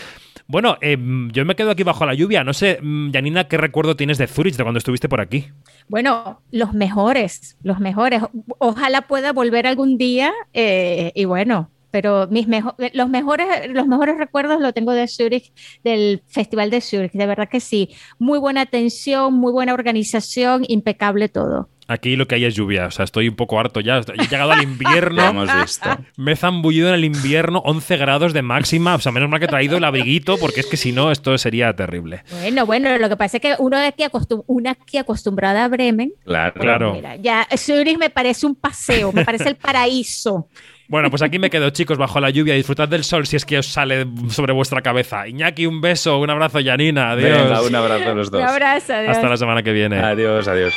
Bueno, 0.48 0.78
eh, 0.82 0.98
yo 1.32 1.44
me 1.44 1.56
quedo 1.56 1.72
aquí 1.72 1.84
bajo 1.84 2.06
la 2.06 2.14
lluvia. 2.14 2.44
No 2.44 2.54
sé, 2.54 2.80
mm, 2.82 3.12
Janina, 3.12 3.48
¿qué 3.48 3.58
recuerdo 3.58 3.96
tienes 3.96 4.18
de 4.18 4.28
Zurich 4.28 4.56
de 4.56 4.64
cuando 4.64 4.78
estuviste 4.78 5.10
por 5.10 5.22
aquí? 5.22 5.46
Bueno, 5.88 6.42
los 6.52 6.74
mejores, 6.74 7.58
los 7.64 7.80
mejores. 7.80 8.22
Ojalá 8.60 9.02
pueda 9.04 9.34
volver 9.34 9.66
algún 9.68 9.98
día 9.98 10.32
eh, 10.54 11.12
y 11.16 11.26
bueno, 11.26 11.72
pero 11.90 12.28
mis 12.30 12.48
mejo- 12.48 12.76
los 12.94 13.10
mejores, 13.10 13.48
los 13.70 13.88
mejores 13.88 14.18
recuerdos 14.18 14.60
lo 14.62 14.74
tengo 14.74 14.92
de 14.92 15.08
Zurich, 15.08 15.52
del 15.84 16.22
Festival 16.28 16.70
de 16.70 16.82
Zurich, 16.82 17.14
de 17.14 17.26
verdad 17.26 17.50
que 17.50 17.60
sí. 17.60 17.90
Muy 18.20 18.38
buena 18.38 18.62
atención, 18.62 19.34
muy 19.34 19.52
buena 19.52 19.74
organización, 19.74 20.64
impecable 20.68 21.28
todo. 21.30 21.70
Aquí 21.88 22.16
lo 22.16 22.28
que 22.28 22.36
hay 22.36 22.46
es 22.46 22.56
lluvia, 22.56 22.88
o 22.88 22.92
sea, 22.92 23.06
estoy 23.06 23.28
un 23.30 23.36
poco 23.36 23.60
harto 23.60 23.80
ya. 23.80 24.00
He 24.00 24.28
llegado 24.28 24.52
al 24.52 24.64
invierno. 24.64 25.24
Hemos 25.30 25.50
visto. 25.62 25.90
Me 26.18 26.32
he 26.32 26.36
zambullido 26.36 26.88
en 26.90 26.96
el 26.96 27.06
invierno, 27.06 27.60
11 27.64 27.98
grados 27.98 28.34
de 28.34 28.42
máxima. 28.42 28.96
O 28.96 29.00
sea, 29.00 29.12
menos 29.12 29.30
mal 29.30 29.40
que 29.40 29.46
he 29.46 29.50
traído 29.50 29.78
el 29.78 29.84
abriguito, 29.84 30.38
porque 30.38 30.62
es 30.62 30.66
que 30.66 30.78
si 30.78 30.92
no, 30.92 31.12
esto 31.12 31.38
sería 31.38 31.74
terrible. 31.76 32.24
Bueno, 32.42 32.66
bueno, 32.66 32.98
lo 32.98 33.08
que 33.08 33.18
pasa 33.18 33.38
es 33.38 33.42
que 33.42 33.54
uno 33.60 33.78
de 33.78 33.86
aquí 33.86 34.04
acostum- 34.04 34.44
una 34.48 34.72
aquí 34.72 34.98
acostumbrada 34.98 35.66
a 35.66 35.68
Bremen, 35.68 36.12
Claro. 36.26 36.54
Claro. 36.60 36.94
mira, 36.96 37.16
ya 37.18 37.48
Zurich 37.56 38.00
me 38.00 38.10
parece 38.10 38.48
un 38.48 38.56
paseo, 38.56 39.12
me 39.12 39.24
parece 39.24 39.50
el 39.50 39.56
paraíso. 39.56 40.48
Bueno, 40.88 41.10
pues 41.10 41.24
aquí 41.24 41.40
me 41.40 41.50
quedo, 41.50 41.72
chicos, 41.72 41.98
bajo 41.98 42.20
la 42.20 42.30
lluvia. 42.30 42.54
Disfrutad 42.54 42.88
del 42.88 43.04
sol 43.04 43.26
si 43.26 43.36
es 43.36 43.44
que 43.44 43.58
os 43.58 43.66
sale 43.66 44.06
sobre 44.30 44.54
vuestra 44.54 44.84
cabeza. 44.84 45.28
Iñaki, 45.28 45.66
un 45.66 45.82
beso, 45.82 46.20
un 46.20 46.30
abrazo, 46.30 46.60
Janina. 46.64 47.10
Adiós. 47.10 47.42
Venga, 47.42 47.62
un 47.64 47.74
abrazo 47.74 48.12
a 48.12 48.14
los 48.14 48.30
dos. 48.30 48.40
Un 48.44 48.48
abrazo, 48.48 48.94
adiós. 48.94 49.16
Hasta 49.18 49.28
la 49.30 49.36
semana 49.38 49.64
que 49.64 49.72
viene. 49.74 49.98
Adiós, 50.00 50.48
adiós. 50.48 50.76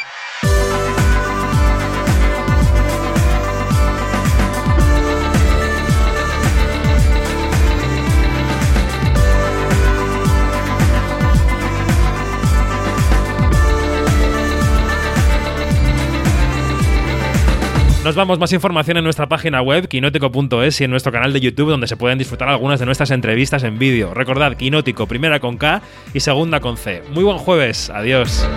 Nos 18.08 18.16
vamos, 18.16 18.38
más 18.38 18.54
información 18.54 18.96
en 18.96 19.04
nuestra 19.04 19.28
página 19.28 19.60
web, 19.60 19.86
quinótico.es 19.86 20.80
y 20.80 20.84
en 20.84 20.90
nuestro 20.90 21.12
canal 21.12 21.30
de 21.34 21.40
YouTube, 21.40 21.68
donde 21.68 21.86
se 21.86 21.98
pueden 21.98 22.16
disfrutar 22.16 22.48
algunas 22.48 22.80
de 22.80 22.86
nuestras 22.86 23.10
entrevistas 23.10 23.64
en 23.64 23.78
vídeo. 23.78 24.14
Recordad, 24.14 24.56
Quinótico, 24.56 25.06
primera 25.06 25.40
con 25.40 25.58
K 25.58 25.82
y 26.14 26.20
segunda 26.20 26.58
con 26.60 26.78
C. 26.78 27.02
Muy 27.10 27.22
buen 27.22 27.36
jueves, 27.36 27.90
adiós. 27.90 28.48